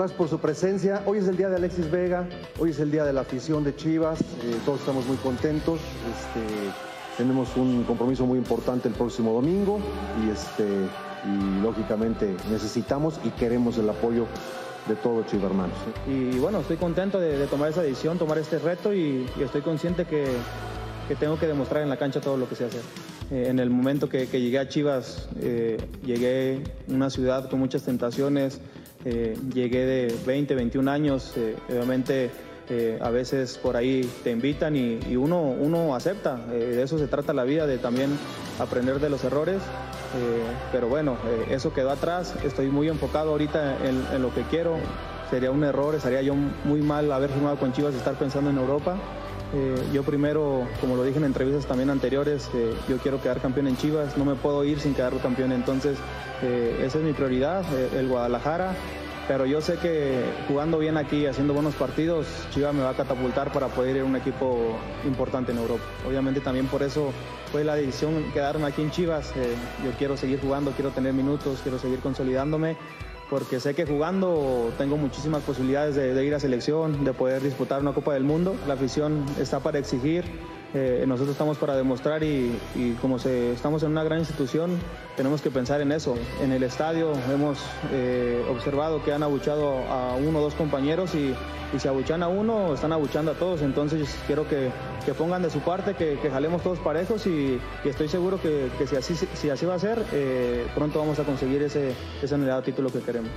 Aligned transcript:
Gracias 0.00 0.16
por 0.16 0.28
su 0.30 0.38
presencia. 0.38 1.02
Hoy 1.04 1.18
es 1.18 1.28
el 1.28 1.36
día 1.36 1.50
de 1.50 1.56
Alexis 1.56 1.90
Vega, 1.90 2.26
hoy 2.58 2.70
es 2.70 2.80
el 2.80 2.90
día 2.90 3.04
de 3.04 3.12
la 3.12 3.20
afición 3.20 3.64
de 3.64 3.76
Chivas. 3.76 4.22
Eh, 4.22 4.56
todos 4.64 4.80
estamos 4.80 5.04
muy 5.04 5.18
contentos. 5.18 5.78
Este, 5.78 6.72
tenemos 7.18 7.54
un 7.58 7.84
compromiso 7.84 8.24
muy 8.24 8.38
importante 8.38 8.88
el 8.88 8.94
próximo 8.94 9.34
domingo 9.34 9.78
y, 10.24 10.30
este, 10.30 10.64
y 11.26 11.62
lógicamente 11.62 12.34
necesitamos 12.50 13.20
y 13.24 13.28
queremos 13.32 13.76
el 13.76 13.90
apoyo 13.90 14.24
de 14.88 14.96
todo 14.96 15.22
Chivas 15.24 15.50
hermanos. 15.50 15.76
Y 16.08 16.38
bueno, 16.38 16.60
estoy 16.60 16.78
contento 16.78 17.20
de, 17.20 17.46
tomar 17.48 17.68
esa 17.68 17.82
decisión, 17.82 18.16
tomar 18.16 18.38
este 18.38 18.58
reto 18.58 18.94
y, 18.94 19.26
estoy 19.38 19.60
consciente 19.60 20.06
que, 20.06 20.24
que, 21.08 21.14
tengo 21.14 21.38
que 21.38 21.46
demostrar 21.46 21.82
en 21.82 21.90
la 21.90 21.98
cancha 21.98 22.22
todo 22.22 22.38
lo 22.38 22.48
que 22.48 22.54
sé 22.54 22.64
hacer. 22.64 22.80
Eh, 23.30 23.48
en 23.48 23.58
el 23.58 23.68
momento 23.68 24.08
que, 24.08 24.26
llegué 24.26 24.58
a 24.58 24.66
Chivas, 24.66 25.28
eh, 25.40 25.76
llegué 26.06 26.62
a 26.88 26.92
una 26.94 27.10
ciudad 27.10 27.50
con 27.50 27.60
muchas 27.60 27.82
tentaciones, 27.82 28.62
eh, 29.04 29.34
llegué 29.54 29.86
de 29.86 30.14
20, 30.26 30.54
21 30.54 30.90
años, 30.90 31.32
eh, 31.36 31.56
obviamente 31.70 32.30
eh, 32.68 32.98
a 33.00 33.08
veces 33.08 33.56
por 33.56 33.74
ahí 33.74 34.08
te 34.22 34.30
invitan 34.30 34.76
y, 34.76 35.16
uno, 35.16 35.40
uno 35.40 35.94
acepta, 35.94 36.36
de 36.36 36.82
eso 36.82 36.98
se 36.98 37.06
trata 37.06 37.32
la 37.32 37.44
vida, 37.44 37.66
de 37.66 37.78
también 37.78 38.10
aprender 38.58 39.00
de 39.00 39.08
los 39.08 39.24
errores, 39.24 39.60
pero 40.70 40.88
bueno, 40.88 41.16
eso 41.50 41.72
quedó 41.72 41.90
atrás, 41.90 42.34
estoy 42.44 42.68
muy 42.68 42.88
enfocado 42.88 43.30
ahorita 43.30 43.78
en, 43.84 44.22
lo 44.22 44.32
que 44.34 44.42
quiero, 44.42 44.76
sería 45.30 45.50
un 45.50 45.64
error, 45.64 45.94
estaría 45.94 46.22
yo 46.22 46.34
muy 46.34 46.80
mal 46.80 47.10
haber 47.10 47.30
firmado 47.30 47.56
con 47.58 47.72
Chivas 47.72 47.94
y 47.94 47.96
estar 47.96 48.14
pensando 48.14 48.50
en 48.50 48.58
Europa. 48.58 48.96
yo 49.92 50.04
primero, 50.04 50.68
como 50.80 50.94
lo 50.94 51.02
dije 51.02 51.18
en 51.18 51.24
entrevistas 51.24 51.66
también 51.66 51.90
anteriores, 51.90 52.48
yo 52.88 52.98
quiero 52.98 53.20
quedar 53.20 53.40
campeón 53.40 53.66
en 53.66 53.76
Chivas, 53.76 54.16
no 54.16 54.24
me 54.24 54.36
puedo 54.36 54.64
ir 54.64 54.78
sin 54.78 54.94
quedar 54.94 55.12
campeón, 55.18 55.50
entonces 55.50 55.98
esa 56.80 56.98
es 56.98 57.04
mi 57.04 57.12
prioridad, 57.12 57.64
el 57.96 58.06
Guadalajara 58.06 58.76
pero 59.30 59.46
yo 59.46 59.60
sé 59.60 59.76
que 59.76 60.24
jugando 60.48 60.76
bien 60.76 60.96
aquí, 60.96 61.24
haciendo 61.24 61.54
buenos 61.54 61.76
partidos, 61.76 62.26
Chivas 62.50 62.74
me 62.74 62.82
va 62.82 62.90
a 62.90 62.94
catapultar 62.94 63.52
para 63.52 63.68
poder 63.68 63.94
ir 63.94 64.02
a 64.02 64.04
un 64.04 64.16
equipo 64.16 64.76
importante 65.06 65.52
en 65.52 65.58
Europa. 65.58 65.84
Obviamente 66.04 66.40
también 66.40 66.66
por 66.66 66.82
eso 66.82 67.12
fue 67.52 67.62
la 67.62 67.76
decisión 67.76 68.24
quedarme 68.32 68.66
aquí 68.66 68.82
en 68.82 68.90
Chivas. 68.90 69.30
Eh, 69.36 69.54
yo 69.84 69.92
quiero 69.96 70.16
seguir 70.16 70.40
jugando, 70.40 70.72
quiero 70.72 70.90
tener 70.90 71.12
minutos, 71.12 71.60
quiero 71.62 71.78
seguir 71.78 72.00
consolidándome, 72.00 72.76
porque 73.30 73.60
sé 73.60 73.72
que 73.72 73.86
jugando 73.86 74.72
tengo 74.76 74.96
muchísimas 74.96 75.44
posibilidades 75.44 75.94
de 75.94 76.26
ir 76.26 76.34
a 76.34 76.40
selección, 76.40 77.04
de 77.04 77.12
poder 77.12 77.40
disputar 77.40 77.82
una 77.82 77.92
Copa 77.92 78.14
del 78.14 78.24
Mundo. 78.24 78.56
La 78.66 78.74
afición 78.74 79.24
está 79.38 79.60
para 79.60 79.78
exigir 79.78 80.24
eh, 80.72 81.04
nosotros 81.06 81.32
estamos 81.32 81.58
para 81.58 81.76
demostrar 81.76 82.22
y, 82.22 82.56
como 83.00 83.18
se, 83.18 83.52
estamos 83.52 83.82
en 83.82 83.90
una 83.90 84.04
gran 84.04 84.20
institución, 84.20 84.78
tenemos 85.16 85.42
que 85.42 85.50
pensar 85.50 85.80
en 85.80 85.90
eso. 85.90 86.14
En 86.42 86.52
el 86.52 86.62
estadio 86.62 87.12
hemos 87.32 87.58
eh, 87.92 88.44
observado 88.48 89.02
que 89.02 89.12
han 89.12 89.22
abuchado 89.22 89.78
a 89.88 90.14
uno 90.14 90.38
o 90.38 90.42
dos 90.42 90.54
compañeros 90.54 91.14
y, 91.14 91.34
si 91.78 91.86
abuchan 91.86 92.22
a 92.22 92.28
uno, 92.28 92.74
están 92.74 92.92
abuchando 92.92 93.32
a 93.32 93.34
todos. 93.34 93.62
Entonces 93.62 94.16
quiero 94.26 94.46
que, 94.48 94.70
pongan 95.18 95.42
de 95.42 95.50
su 95.50 95.58
parte, 95.60 95.94
que, 95.94 96.30
jalemos 96.30 96.62
todos 96.62 96.78
parejos 96.78 97.26
y, 97.26 97.60
estoy 97.84 98.08
seguro 98.08 98.40
que, 98.40 98.70
si, 98.86 98.96
así, 98.96 99.66
va 99.66 99.74
a 99.74 99.78
ser, 99.78 100.04
eh, 100.12 100.66
pronto 100.74 101.00
vamos 101.00 101.18
a 101.18 101.24
conseguir 101.24 101.62
ese, 101.62 101.94
ese 102.22 102.34
anhelado 102.34 102.62
título 102.62 102.90
que 102.90 103.00
queremos. 103.00 103.30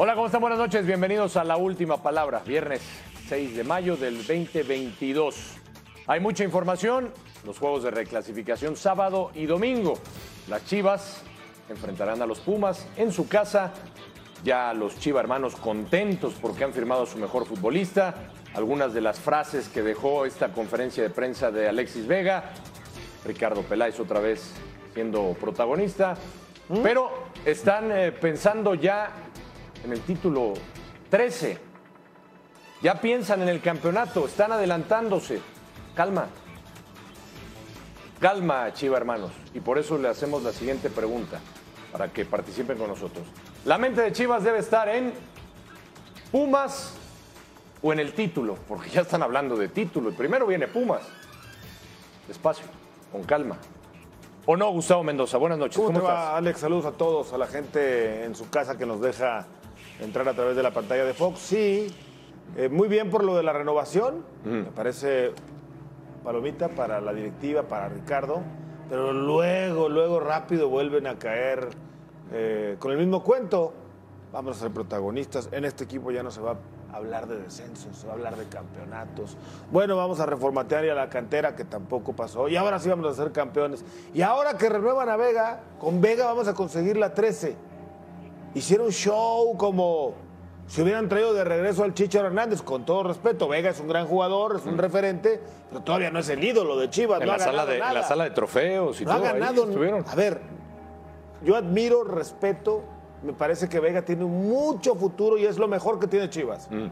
Hola, 0.00 0.14
¿cómo 0.14 0.26
están? 0.26 0.40
Buenas 0.40 0.60
noches. 0.60 0.86
Bienvenidos 0.86 1.36
a 1.36 1.42
la 1.42 1.56
última 1.56 2.00
palabra. 2.00 2.40
Viernes 2.46 2.82
6 3.26 3.56
de 3.56 3.64
mayo 3.64 3.96
del 3.96 4.18
2022. 4.18 5.56
Hay 6.06 6.20
mucha 6.20 6.44
información. 6.44 7.12
Los 7.44 7.58
juegos 7.58 7.82
de 7.82 7.90
reclasificación 7.90 8.76
sábado 8.76 9.32
y 9.34 9.46
domingo. 9.46 9.98
Las 10.46 10.64
Chivas 10.66 11.24
enfrentarán 11.68 12.22
a 12.22 12.26
los 12.26 12.38
Pumas 12.38 12.86
en 12.96 13.10
su 13.10 13.26
casa. 13.26 13.72
Ya 14.44 14.72
los 14.72 14.96
Chiva 15.00 15.18
hermanos 15.18 15.56
contentos 15.56 16.34
porque 16.40 16.62
han 16.62 16.72
firmado 16.72 17.02
a 17.02 17.06
su 17.06 17.18
mejor 17.18 17.44
futbolista. 17.44 18.14
Algunas 18.54 18.94
de 18.94 19.00
las 19.00 19.18
frases 19.18 19.68
que 19.68 19.82
dejó 19.82 20.26
esta 20.26 20.52
conferencia 20.52 21.02
de 21.02 21.10
prensa 21.10 21.50
de 21.50 21.68
Alexis 21.68 22.06
Vega. 22.06 22.52
Ricardo 23.24 23.62
Peláez 23.62 23.98
otra 23.98 24.20
vez 24.20 24.52
siendo 24.94 25.34
protagonista. 25.40 26.16
¿Mm? 26.68 26.82
Pero 26.82 27.10
están 27.44 27.90
eh, 27.90 28.12
pensando 28.12 28.74
ya 28.74 29.27
en 29.84 29.92
el 29.92 30.00
título 30.00 30.54
13. 31.10 31.58
Ya 32.82 33.00
piensan 33.00 33.42
en 33.42 33.48
el 33.48 33.60
campeonato, 33.60 34.26
están 34.26 34.52
adelantándose. 34.52 35.40
Calma. 35.94 36.28
Calma, 38.20 38.72
Chiva 38.72 38.96
hermanos. 38.96 39.32
Y 39.54 39.60
por 39.60 39.78
eso 39.78 39.98
le 39.98 40.08
hacemos 40.08 40.42
la 40.42 40.52
siguiente 40.52 40.90
pregunta, 40.90 41.40
para 41.92 42.12
que 42.12 42.24
participen 42.24 42.78
con 42.78 42.88
nosotros. 42.88 43.26
La 43.64 43.78
mente 43.78 44.00
de 44.00 44.12
Chivas 44.12 44.44
debe 44.44 44.58
estar 44.58 44.88
en 44.88 45.12
Pumas 46.30 46.94
o 47.82 47.92
en 47.92 48.00
el 48.00 48.12
título, 48.12 48.56
porque 48.68 48.90
ya 48.90 49.02
están 49.02 49.22
hablando 49.22 49.56
de 49.56 49.68
título. 49.68 50.12
primero 50.12 50.46
viene 50.46 50.68
Pumas. 50.68 51.02
Despacio, 52.26 52.66
con 53.10 53.24
calma. 53.24 53.56
¿O 54.46 54.56
no, 54.56 54.70
Gustavo 54.70 55.02
Mendoza? 55.02 55.36
Buenas 55.38 55.58
noches. 55.58 55.76
¿Cómo, 55.76 56.00
va, 56.00 56.36
Alex? 56.36 56.60
Saludos 56.60 56.86
a 56.86 56.92
todos, 56.92 57.32
a 57.32 57.38
la 57.38 57.46
gente 57.46 58.24
en 58.24 58.34
su 58.34 58.48
casa 58.48 58.78
que 58.78 58.86
nos 58.86 59.00
deja 59.00 59.46
entrar 60.00 60.28
a 60.28 60.34
través 60.34 60.56
de 60.56 60.62
la 60.62 60.72
pantalla 60.72 61.04
de 61.04 61.14
Fox. 61.14 61.38
Sí, 61.38 61.88
eh, 62.56 62.68
muy 62.68 62.88
bien 62.88 63.10
por 63.10 63.24
lo 63.24 63.36
de 63.36 63.42
la 63.42 63.52
renovación. 63.52 64.24
Me 64.44 64.64
parece 64.64 65.32
palomita 66.24 66.68
para 66.68 67.00
la 67.00 67.12
directiva, 67.12 67.62
para 67.62 67.88
Ricardo. 67.88 68.42
Pero 68.88 69.12
luego, 69.12 69.88
luego 69.88 70.20
rápido 70.20 70.68
vuelven 70.68 71.06
a 71.06 71.18
caer 71.18 71.68
eh, 72.32 72.76
con 72.78 72.92
el 72.92 72.98
mismo 72.98 73.22
cuento. 73.22 73.72
Vamos 74.32 74.56
a 74.56 74.60
ser 74.60 74.70
protagonistas. 74.70 75.48
En 75.52 75.64
este 75.64 75.84
equipo 75.84 76.10
ya 76.10 76.22
no 76.22 76.30
se 76.30 76.40
va 76.40 76.56
a 76.92 76.96
hablar 76.96 77.26
de 77.26 77.38
descensos, 77.38 77.96
se 77.96 78.06
va 78.06 78.14
a 78.14 78.16
hablar 78.16 78.36
de 78.36 78.46
campeonatos. 78.46 79.36
Bueno, 79.70 79.96
vamos 79.96 80.20
a 80.20 80.26
reformatear 80.26 80.86
ya 80.86 80.94
la 80.94 81.10
cantera, 81.10 81.54
que 81.54 81.64
tampoco 81.64 82.14
pasó. 82.14 82.48
Y 82.48 82.56
ahora 82.56 82.78
sí 82.78 82.88
vamos 82.88 83.06
a 83.06 83.14
ser 83.14 83.32
campeones. 83.32 83.84
Y 84.14 84.22
ahora 84.22 84.56
que 84.56 84.68
renuevan 84.68 85.08
a 85.10 85.16
Vega, 85.16 85.60
con 85.78 86.00
Vega 86.00 86.26
vamos 86.26 86.48
a 86.48 86.54
conseguir 86.54 86.96
la 86.96 87.12
13 87.12 87.67
hicieron 88.58 88.90
show 88.90 89.56
como 89.56 90.14
si 90.66 90.82
hubieran 90.82 91.08
traído 91.08 91.32
de 91.32 91.44
regreso 91.44 91.82
al 91.82 91.94
Chicho 91.94 92.20
Hernández, 92.20 92.60
con 92.60 92.84
todo 92.84 93.02
respeto. 93.02 93.48
Vega 93.48 93.70
es 93.70 93.80
un 93.80 93.88
gran 93.88 94.06
jugador, 94.06 94.56
es 94.56 94.66
un 94.66 94.74
mm. 94.74 94.78
referente, 94.78 95.40
pero 95.70 95.82
todavía 95.82 96.10
no 96.10 96.18
es 96.18 96.28
el 96.28 96.44
ídolo 96.44 96.76
de 96.78 96.90
Chivas. 96.90 97.22
En, 97.22 97.28
la, 97.28 97.38
sala 97.38 97.64
de, 97.64 97.78
la 97.78 98.02
sala 98.02 98.24
de 98.24 98.30
trofeos 98.30 99.00
y 99.00 99.06
no 99.06 99.16
todo. 99.16 99.26
Ha 99.26 99.32
ganado, 99.32 99.66
A 100.06 100.14
ver, 100.14 100.40
yo 101.42 101.56
admiro, 101.56 102.04
respeto. 102.04 102.84
Me 103.22 103.32
parece 103.32 103.68
que 103.68 103.80
Vega 103.80 104.02
tiene 104.02 104.24
mucho 104.24 104.94
futuro 104.94 105.38
y 105.38 105.46
es 105.46 105.58
lo 105.58 105.66
mejor 105.66 105.98
que 105.98 106.06
tiene 106.06 106.28
Chivas. 106.28 106.70
Mm. 106.70 106.86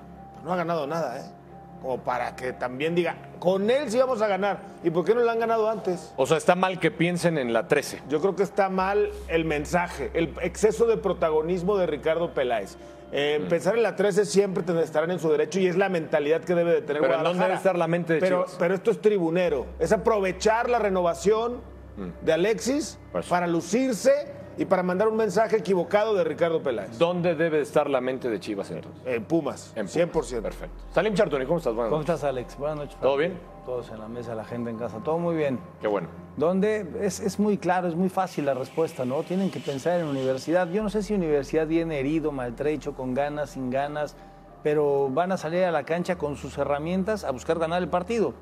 no 0.45 0.53
ha 0.53 0.57
ganado 0.57 0.87
nada, 0.87 1.21
¿eh? 1.21 1.36
Como 1.81 1.99
para 1.99 2.37
que 2.37 2.53
también 2.53 2.95
diga, 2.95 3.17
con 3.39 3.71
él 3.71 3.91
sí 3.91 3.99
vamos 3.99 4.23
a 4.23 4.27
ganar. 4.27 4.59
¿Y 4.83 4.91
por 4.91 5.05
qué 5.05 5.15
no 5.15 5.23
le 5.23 5.31
han 5.31 5.39
ganado 5.39 5.69
antes? 5.71 6.13
O 6.17 6.27
sea, 6.27 6.37
está 6.37 6.55
mal 6.55 6.81
que 6.81 6.91
piensen 6.91 7.39
en 7.39 7.53
la 7.53 7.69
13. 7.69 8.03
Yo 8.09 8.21
creo 8.21 8.37
que 8.37 8.43
está 8.43 8.69
mal 8.69 9.11
el 9.29 9.45
mensaje, 9.45 10.11
el 10.15 10.35
exceso 10.43 10.87
de 10.87 10.97
protagonismo 10.97 11.77
de 11.77 11.87
Ricardo 11.87 12.33
Peláez. 12.35 12.77
Eh, 13.13 13.41
mm. 13.43 13.49
Pensar 13.49 13.77
en 13.77 13.83
la 13.83 13.95
13 13.95 14.25
siempre 14.25 14.65
estarán 14.83 15.11
en 15.11 15.21
su 15.21 15.31
derecho 15.31 15.61
y 15.61 15.67
es 15.67 15.77
la 15.77 15.89
mentalidad 15.89 16.43
que 16.43 16.55
debe 16.55 16.73
de 16.73 16.83
tener 16.83 17.03
Pero 17.03 17.23
¿dónde 17.23 17.45
debe 17.45 17.55
estar 17.55 17.79
la 17.79 17.87
mente 17.87 18.15
de 18.15 18.21
pero, 18.21 18.47
Pero 18.59 18.75
esto 18.75 18.91
es 18.91 19.01
tribunero, 19.01 19.67
es 19.79 19.93
aprovechar 19.93 20.69
la 20.69 20.79
renovación 20.79 21.61
mm. 21.97 22.25
de 22.25 22.33
Alexis 22.33 22.99
pues. 23.13 23.27
para 23.27 23.47
lucirse 23.47 24.36
y 24.59 24.65
para 24.65 24.83
mandar 24.83 25.09
un 25.09 25.17
mensaje 25.17 25.57
equivocado 25.57 26.15
de 26.15 26.25
Ricardo 26.25 26.63
Peláez. 26.63 26.99
¿Dónde 26.99 27.35
debe 27.35 27.61
estar 27.61 27.91
la 27.91 28.01
mente 28.01 28.31
de 28.31 28.41
Chivas 28.41 28.71
entonces? 28.71 29.03
En 29.07 29.25
Pumas, 29.25 29.73
en 29.77 29.87
100%. 29.87 30.41
Perfecto. 30.41 30.85
Salim 30.93 31.15
Chartoni, 31.15 31.45
¿cómo 31.45 31.59
estás? 31.59 31.75
Buenas 31.75 31.91
¿Cómo 31.91 32.01
estás, 32.01 32.25
Alex? 32.25 32.57
Buenas 32.57 32.79
noches. 32.79 33.01
¿Todo 33.01 33.17
bien? 33.17 33.39
Todos 33.67 33.91
en 33.91 33.99
la 33.99 34.09
mesa, 34.09 34.35
la 34.35 34.45
gente 34.45 34.71
en 34.71 34.79
casa, 34.79 34.99
todo 35.03 35.19
muy 35.19 35.37
bien. 35.37 35.59
Qué 35.81 35.89
bueno. 35.89 36.09
¿Dónde? 36.37 36.87
Es, 37.01 37.21
es 37.21 37.39
muy 37.39 37.59
claro, 37.59 37.89
es 37.89 37.97
muy 37.97 38.09
fácil 38.09 38.47
la 38.47 38.55
respuesta, 38.55 39.05
¿no? 39.05 39.23
Tienen 39.25 39.51
que 39.51 39.61
pensar 39.61 40.01
en 40.01 40.07
universidad. 40.07 40.69
Yo 40.71 40.83
no 40.83 40.89
sé 40.89 41.03
si 41.03 41.15
universidad 41.15 41.67
viene 41.67 41.99
herido, 41.99 42.33
maltrecho, 42.33 42.95
con 42.95 43.13
ganas, 43.13 43.51
sin 43.51 43.71
ganas, 43.71 44.17
pero 44.63 45.11
van 45.11 45.33
a 45.33 45.37
salir 45.37 45.65
a 45.65 45.71
la 45.71 45.83
cancha 45.83 46.17
con 46.17 46.37
sus 46.37 46.57
herramientas 46.59 47.25
a 47.25 47.31
buscar 47.31 47.59
ganar 47.59 47.83
el 47.83 47.89
partido. 47.89 48.35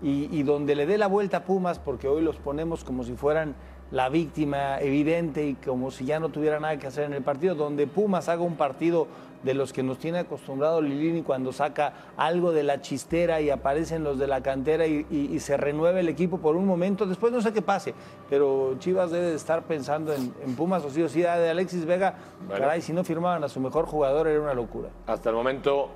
Y, 0.00 0.28
y 0.36 0.42
donde 0.42 0.74
le 0.74 0.84
dé 0.86 0.98
la 0.98 1.06
vuelta 1.06 1.38
a 1.38 1.44
Pumas, 1.44 1.78
porque 1.78 2.08
hoy 2.08 2.22
los 2.22 2.36
ponemos 2.36 2.82
como 2.82 3.04
si 3.04 3.14
fueran 3.14 3.54
la 3.92 4.08
víctima 4.08 4.80
evidente 4.80 5.46
y 5.46 5.54
como 5.54 5.90
si 5.90 6.06
ya 6.06 6.18
no 6.18 6.30
tuviera 6.30 6.58
nada 6.58 6.78
que 6.78 6.86
hacer 6.86 7.04
en 7.04 7.12
el 7.12 7.22
partido, 7.22 7.54
donde 7.54 7.86
Pumas 7.86 8.28
haga 8.28 8.42
un 8.42 8.56
partido 8.56 9.06
de 9.42 9.54
los 9.54 9.72
que 9.72 9.82
nos 9.82 9.98
tiene 9.98 10.20
acostumbrado 10.20 10.80
Lilini 10.80 11.22
cuando 11.22 11.52
saca 11.52 11.92
algo 12.16 12.52
de 12.52 12.62
la 12.62 12.80
chistera 12.80 13.40
y 13.40 13.50
aparecen 13.50 14.04
los 14.04 14.18
de 14.18 14.26
la 14.26 14.40
cantera 14.42 14.86
y, 14.86 15.38
se 15.40 15.56
renueve 15.56 16.00
el 16.00 16.08
equipo 16.08 16.38
por 16.38 16.54
un 16.54 16.66
momento, 16.66 17.04
después 17.04 17.32
no 17.32 17.42
sé 17.42 17.52
qué 17.52 17.62
pase, 17.62 17.94
pero 18.30 18.76
Chivas 18.78 19.10
debe 19.10 19.26
de 19.26 19.34
estar 19.34 19.62
pensando 19.62 20.12
en, 20.14 20.32
Pumas 20.56 20.84
o 20.84 20.90
sí 20.90 21.02
o 21.02 21.08
sí, 21.08 21.20
de 21.20 21.50
Alexis 21.50 21.84
Vega, 21.84 22.14
caray, 22.48 22.80
si 22.80 22.92
no 22.92 23.02
firmaban 23.02 23.42
a 23.42 23.48
su 23.48 23.58
mejor 23.60 23.86
jugador 23.86 24.28
era 24.28 24.40
una 24.40 24.54
locura. 24.54 24.88
Hasta 25.06 25.30
el 25.30 25.34
momento 25.34 25.90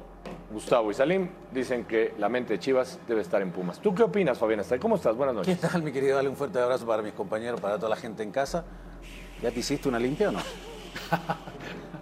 Gustavo 0.51 0.91
y 0.91 0.95
Salim 0.95 1.29
dicen 1.53 1.85
que 1.85 2.15
la 2.19 2.29
mente 2.29 2.55
de 2.55 2.59
Chivas 2.59 2.99
debe 3.07 3.21
estar 3.21 3.43
en 3.43 3.51
Pumas. 3.51 3.81
¿Tú 3.81 3.95
qué 3.95 4.03
opinas, 4.03 4.39
Fabián? 4.39 4.63
¿Cómo 4.81 4.97
estás? 4.97 5.17
Buenas 5.17 5.35
noches. 5.35 5.59
¿Qué 5.59 5.69
tal, 5.69 5.83
mi 5.83 5.93
querido? 5.93 6.17
Dale 6.17 6.29
un 6.29 6.37
fuerte 6.37 6.59
abrazo 6.59 6.87
para 6.87 7.03
mis 7.03 7.13
compañeros, 7.13 7.61
para 7.61 7.77
toda 7.77 7.91
la 7.91 7.97
gente 7.97 8.23
en 8.23 8.31
casa. 8.31 8.65
¿Ya 9.43 9.51
te 9.51 9.61
hiciste 9.61 9.89
una 9.89 9.99
limpia 9.99 10.31
o 10.31 10.33
no? 10.33 10.41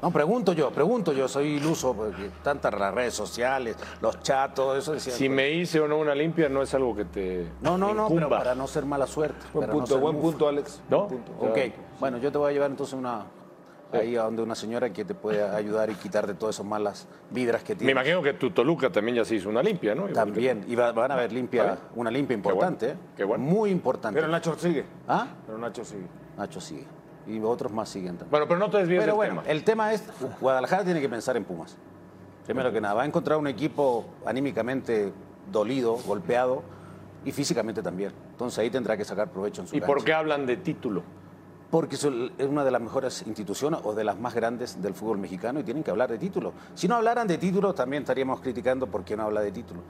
No, 0.05 0.11
pregunto 0.11 0.53
yo, 0.53 0.71
pregunto 0.71 1.15
yo, 1.15 1.27
soy 1.29 1.55
iluso, 1.55 1.95
porque 1.95 2.31
tantas 2.43 2.79
las 2.79 2.93
redes 2.93 3.15
sociales, 3.15 3.75
los 4.03 4.21
chats, 4.21 4.53
todo 4.53 4.77
eso. 4.77 4.93
decían, 4.93 5.17
Si 5.17 5.31
me 5.31 5.51
hice 5.51 5.81
o 5.81 5.89
no 5.89 5.97
una 5.97 6.15
limpia 6.15 6.47
no 6.51 6.61
es 6.61 6.75
algo 6.75 6.95
que 6.95 7.07
te 7.07 7.49
no, 7.63 7.79
no, 7.79 7.95
no, 7.95 8.11
pero 8.11 8.29
para 8.29 8.55
no 8.55 8.67
ser 8.67 8.85
mala 8.85 9.07
suerte. 9.07 9.47
Buen 9.55 9.67
no 9.67 9.73
punto, 9.73 9.99
buen 9.99 10.21
punto, 10.21 10.47
Alex. 10.47 10.83
¿No? 10.91 11.07
Buen 11.07 11.23
punto. 11.23 11.47
Ok, 11.47 11.59
bueno, 12.01 12.19
yo 12.19 12.31
te 12.31 12.37
voy 12.37 12.51
a 12.51 12.53
llevar 12.53 12.71
entonces 12.71 12.93
una 12.93 13.25
ahí 13.97 14.17
a 14.17 14.23
donde 14.23 14.43
una 14.43 14.55
señora 14.55 14.93
que 14.93 15.05
te 15.05 15.15
puede 15.15 15.43
ayudar 15.43 15.91
y 15.91 15.95
quitar 15.95 16.27
de 16.27 16.35
todas 16.35 16.57
esas 16.57 16.67
malas 16.67 17.07
vibras 17.31 17.63
que 17.63 17.75
Me 17.75 17.79
tienes. 17.79 17.93
imagino 17.93 18.23
que 18.23 18.33
tu 18.35 18.51
Toluca 18.51 18.91
también 18.91 19.17
ya 19.17 19.25
se 19.25 19.35
hizo 19.37 19.49
una 19.49 19.63
limpia, 19.63 19.95
¿no? 19.95 20.05
También, 20.09 20.65
y 20.69 20.75
va- 20.75 20.93
van 20.93 21.11
a 21.13 21.17
ver 21.17 21.33
limpia, 21.33 21.65
Vale. 21.65 21.79
una 21.97 22.11
limpia 22.11 22.37
bueno, 22.37 22.51
importante, 22.55 22.91
¿eh? 22.91 22.97
qué 23.17 23.25
bueno. 23.25 23.45
muy 23.45 23.71
importante. 23.71 24.19
Pero 24.21 24.31
Nacho 24.31 24.55
sigue. 24.59 24.85
¿Ah? 25.09 25.27
Pero 25.47 25.59
Nacho 25.59 25.85
sigue. 25.85 26.07
Nacho 26.37 26.61
sigue. 26.61 26.87
Y 27.27 27.41
otros 27.41 27.73
más 27.73 27.89
siguen 27.89 28.19
también. 28.19 28.31
Bueno, 28.31 28.47
pero 28.47 28.61
no 28.61 28.69
te 28.71 28.79
desvíes 28.79 29.01
Pero 29.01 29.13
del 29.13 29.17
bueno, 29.17 29.41
tema. 29.41 29.51
el 29.53 29.65
tema 29.65 29.93
es, 29.95 30.05
Guadalajara 30.41 30.85
tiene 30.85 31.01
que 31.01 31.09
pensar 31.09 31.37
en 31.37 31.45
Pumas. 31.45 31.77
Primero 32.45 32.71
que 32.71 32.81
nada, 32.81 32.93
va 32.95 33.03
a 33.03 33.07
encontrar 33.07 33.39
un 33.39 33.47
equipo 33.47 34.05
anímicamente 34.27 35.11
dolido, 35.51 35.95
golpeado 36.07 36.63
y 37.25 37.33
físicamente 37.33 37.83
también. 37.83 38.13
Entonces 38.33 38.59
ahí 38.59 38.69
tendrá 38.69 38.97
que 38.99 39.05
sacar 39.07 39.31
provecho 39.31 39.63
en 39.63 39.69
su 39.69 39.77
¿Y 39.77 39.81
cancha. 39.81 39.87
por 39.95 40.05
qué 40.05 40.13
hablan 40.13 40.45
de 40.45 40.59
título? 40.59 41.03
Porque 41.75 41.97
es 41.97 42.05
una 42.05 42.65
de 42.65 42.71
las 42.71 42.81
mejores 42.81 43.25
instituciones 43.27 43.81
o 43.83 43.95
de 43.95 44.05
las 44.05 44.17
más 44.17 44.33
grandes 44.33 44.81
del 44.81 44.95
fútbol 44.95 45.19
mexicano 45.19 45.59
y 45.59 45.65
tienen 45.65 45.83
que 45.83 45.91
hablar 45.91 46.09
de 46.09 46.19
título. 46.19 46.53
Si 46.77 46.87
no 46.87 46.95
hablaran 46.95 47.27
de 47.27 47.37
título, 47.37 47.75
también 47.75 48.05
estaríamos 48.05 48.41
criticando 48.41 48.87
por 48.87 49.05
qué 49.05 49.17
no 49.17 49.25
habla 49.25 49.41
de 49.41 49.51
título. 49.51 49.81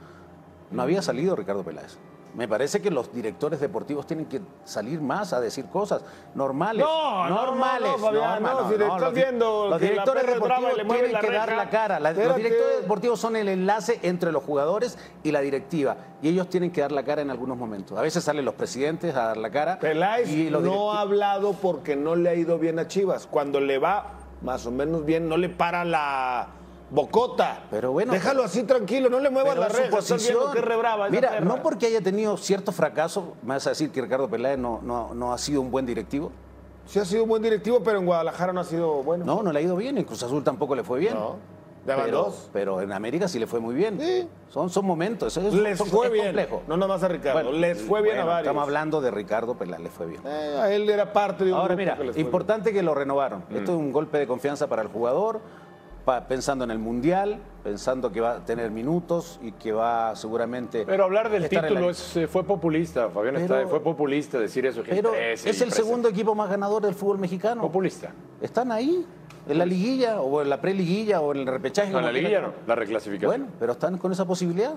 No 0.71 0.81
había 0.81 1.03
salido 1.03 1.35
Ricardo 1.35 1.63
Peláez. 1.63 1.99
Me 2.35 2.47
parece 2.49 2.81
que 2.81 2.91
los 2.91 3.13
directores 3.13 3.59
deportivos 3.61 4.05
tienen 4.05 4.25
que 4.25 4.41
salir 4.65 4.99
más 4.99 5.31
a 5.31 5.39
decir 5.39 5.65
cosas 5.67 6.01
normales. 6.33 6.85
No, 6.85 7.29
no, 7.29 7.45
normales. 7.45 7.87
no, 7.89 7.97
no, 7.97 8.05
Fabián, 8.05 8.43
no, 8.43 8.69
si 8.69 8.77
le 8.77 8.83
estás 8.85 9.01
los 9.01 9.13
viendo 9.13 9.79
directores 9.79 10.27
deportivos 10.27 10.73
tienen 10.75 11.19
que 11.21 11.31
dar 11.31 11.51
la 11.55 11.69
cara. 11.69 11.99
La- 11.99 12.11
los 12.11 12.35
directores 12.35 12.81
deportivos 12.81 13.19
son 13.19 13.35
el 13.37 13.47
enlace 13.47 13.99
entre 14.03 14.31
los 14.33 14.43
jugadores 14.43 14.97
y 15.23 15.31
la 15.31 15.39
directiva. 15.39 15.95
Y 16.21 16.29
ellos 16.29 16.49
tienen 16.49 16.71
que 16.71 16.81
dar 16.81 16.91
la 16.91 17.03
cara 17.03 17.21
en 17.21 17.29
algunos 17.31 17.57
momentos. 17.57 17.97
A 17.97 18.01
veces 18.01 18.23
salen 18.23 18.43
los 18.43 18.55
presidentes 18.55 19.15
a 19.15 19.27
dar 19.27 19.37
la 19.37 19.49
cara. 19.49 19.79
Peláez 19.79 20.29
y 20.29 20.49
los 20.49 20.61
no 20.61 20.91
ha 20.91 21.01
hablado 21.01 21.53
porque 21.53 21.95
no 21.95 22.15
le 22.15 22.29
ha 22.29 22.35
ido 22.35 22.59
bien 22.59 22.79
a 22.79 22.87
Chivas. 22.87 23.27
Cuando 23.27 23.59
le 23.61 23.77
va 23.79 24.07
más 24.41 24.65
o 24.65 24.71
menos 24.71 25.05
bien, 25.05 25.29
no 25.29 25.37
le 25.37 25.47
para 25.49 25.85
la 25.85 26.47
bocota. 26.89 27.63
Pero 27.71 27.91
bueno, 27.91 28.13
Déjalo 28.13 28.43
así 28.43 28.63
tranquilo, 28.63 29.09
no 29.09 29.19
le 29.19 29.29
muevas 29.29 29.57
la 29.57 29.69
su 29.69 29.89
posición. 29.89 30.51
que 30.53 30.59
es 30.59 30.65
re 30.65 30.75
brava 30.75 31.07
esa 31.07 31.15
Mira, 31.15 31.29
perra. 31.31 31.45
no 31.45 31.61
porque 31.61 31.87
haya 31.87 32.01
tenido 32.01 32.37
cierto 32.37 32.71
fracaso, 32.71 33.33
me 33.43 33.55
vas 33.55 33.65
a 33.67 33.71
decir 33.71 33.91
que 33.91 34.01
Ricardo 34.01 34.29
Peláez 34.29 34.57
no, 34.57 34.79
no, 34.83 35.13
no 35.13 35.33
ha 35.33 35.37
sido 35.37 35.61
un 35.61 35.71
buen 35.71 35.85
directivo. 35.85 36.31
Sí 36.85 36.99
ha 36.99 37.05
sido 37.05 37.23
un 37.23 37.29
buen 37.29 37.41
directivo, 37.41 37.81
pero 37.83 37.97
en 37.99 38.05
Guadalajara 38.05 38.53
no 38.53 38.59
ha 38.61 38.63
sido 38.65 39.01
bueno. 39.03 39.25
No, 39.25 39.41
no 39.41 39.51
le 39.51 39.59
ha 39.59 39.61
ido 39.63 39.75
bien. 39.75 39.97
En 39.97 40.03
Cruz 40.03 40.21
Azul 40.21 40.43
tampoco 40.43 40.75
le 40.75 40.83
fue 40.83 40.99
bien. 40.99 41.15
No. 41.15 41.35
Pero, 41.83 42.07
dos. 42.25 42.49
pero 42.51 42.81
en 42.81 42.91
América 42.91 43.27
sí 43.27 43.37
le 43.37 43.45
fue 43.45 43.59
muy 43.59 43.75
bien. 43.75 43.99
Sí. 43.99 44.27
Son, 44.49 44.71
son 44.71 44.85
momentos. 44.85 45.37
es- 45.37 45.53
Les 45.53 45.77
son- 45.77 45.87
fue 45.87 46.07
es 46.07 46.13
bien. 46.13 46.25
complejo. 46.25 46.63
No 46.67 46.77
nomás 46.77 47.03
a 47.03 47.07
Ricardo. 47.07 47.51
Les 47.51 47.79
fue 47.79 48.01
bien 48.01 48.17
a 48.17 48.25
varios. 48.25 48.39
Estamos 48.47 48.63
hablando 48.63 49.01
de 49.01 49.11
Ricardo 49.11 49.53
Peláez, 49.55 49.81
le 49.81 49.89
fue 49.89 50.07
bien. 50.07 50.21
Eh, 50.25 50.57
a 50.59 50.71
él 50.73 50.89
era 50.89 51.13
parte 51.13 51.43
de 51.45 51.51
un 51.53 51.59
Ahora 51.59 51.75
mira, 51.75 51.95
que 51.95 52.19
importante 52.19 52.73
que 52.73 52.81
lo 52.81 52.95
renovaron. 52.95 53.43
Mm. 53.51 53.55
Esto 53.57 53.71
es 53.73 53.77
un 53.77 53.91
golpe 53.91 54.17
de 54.17 54.25
confianza 54.25 54.65
para 54.67 54.81
el 54.81 54.87
jugador, 54.87 55.41
pensando 56.27 56.63
en 56.63 56.71
el 56.71 56.79
Mundial, 56.79 57.39
pensando 57.63 58.11
que 58.11 58.21
va 58.21 58.33
a 58.35 58.45
tener 58.45 58.69
minutos 58.71 59.39
y 59.41 59.51
que 59.53 59.71
va 59.71 60.15
seguramente... 60.15 60.85
Pero 60.85 61.03
hablar 61.05 61.29
del 61.29 61.43
la- 61.43 61.49
título 61.49 61.89
es, 61.89 62.15
eh, 62.17 62.27
fue 62.27 62.43
populista, 62.43 63.09
Fabián. 63.09 63.35
Pero- 63.35 63.55
está- 63.57 63.67
fue 63.67 63.81
populista 63.81 64.37
decir 64.39 64.65
eso. 64.65 64.83
que 64.83 64.93
Pero 64.95 65.13
es 65.15 65.45
el 65.61 65.71
segundo 65.71 66.07
equipo 66.09 66.35
más 66.35 66.49
ganador 66.49 66.83
del 66.83 66.93
fútbol 66.93 67.17
mexicano. 67.17 67.61
Populista. 67.61 68.11
Están 68.39 68.71
ahí, 68.71 69.05
en 69.47 69.57
la 69.57 69.65
liguilla, 69.65 70.21
o 70.21 70.41
en 70.41 70.49
la 70.49 70.61
preliguilla, 70.61 71.21
o 71.21 71.31
en 71.33 71.39
el 71.41 71.47
repechaje. 71.47 71.91
No, 71.91 71.99
en 71.99 72.05
la 72.05 72.11
liguilla 72.11 72.41
no, 72.41 72.53
la 72.67 72.75
reclasificación. 72.75 73.29
Bueno, 73.41 73.47
pero 73.59 73.71
están 73.73 73.97
con 73.97 74.11
esa 74.11 74.25
posibilidad. 74.25 74.73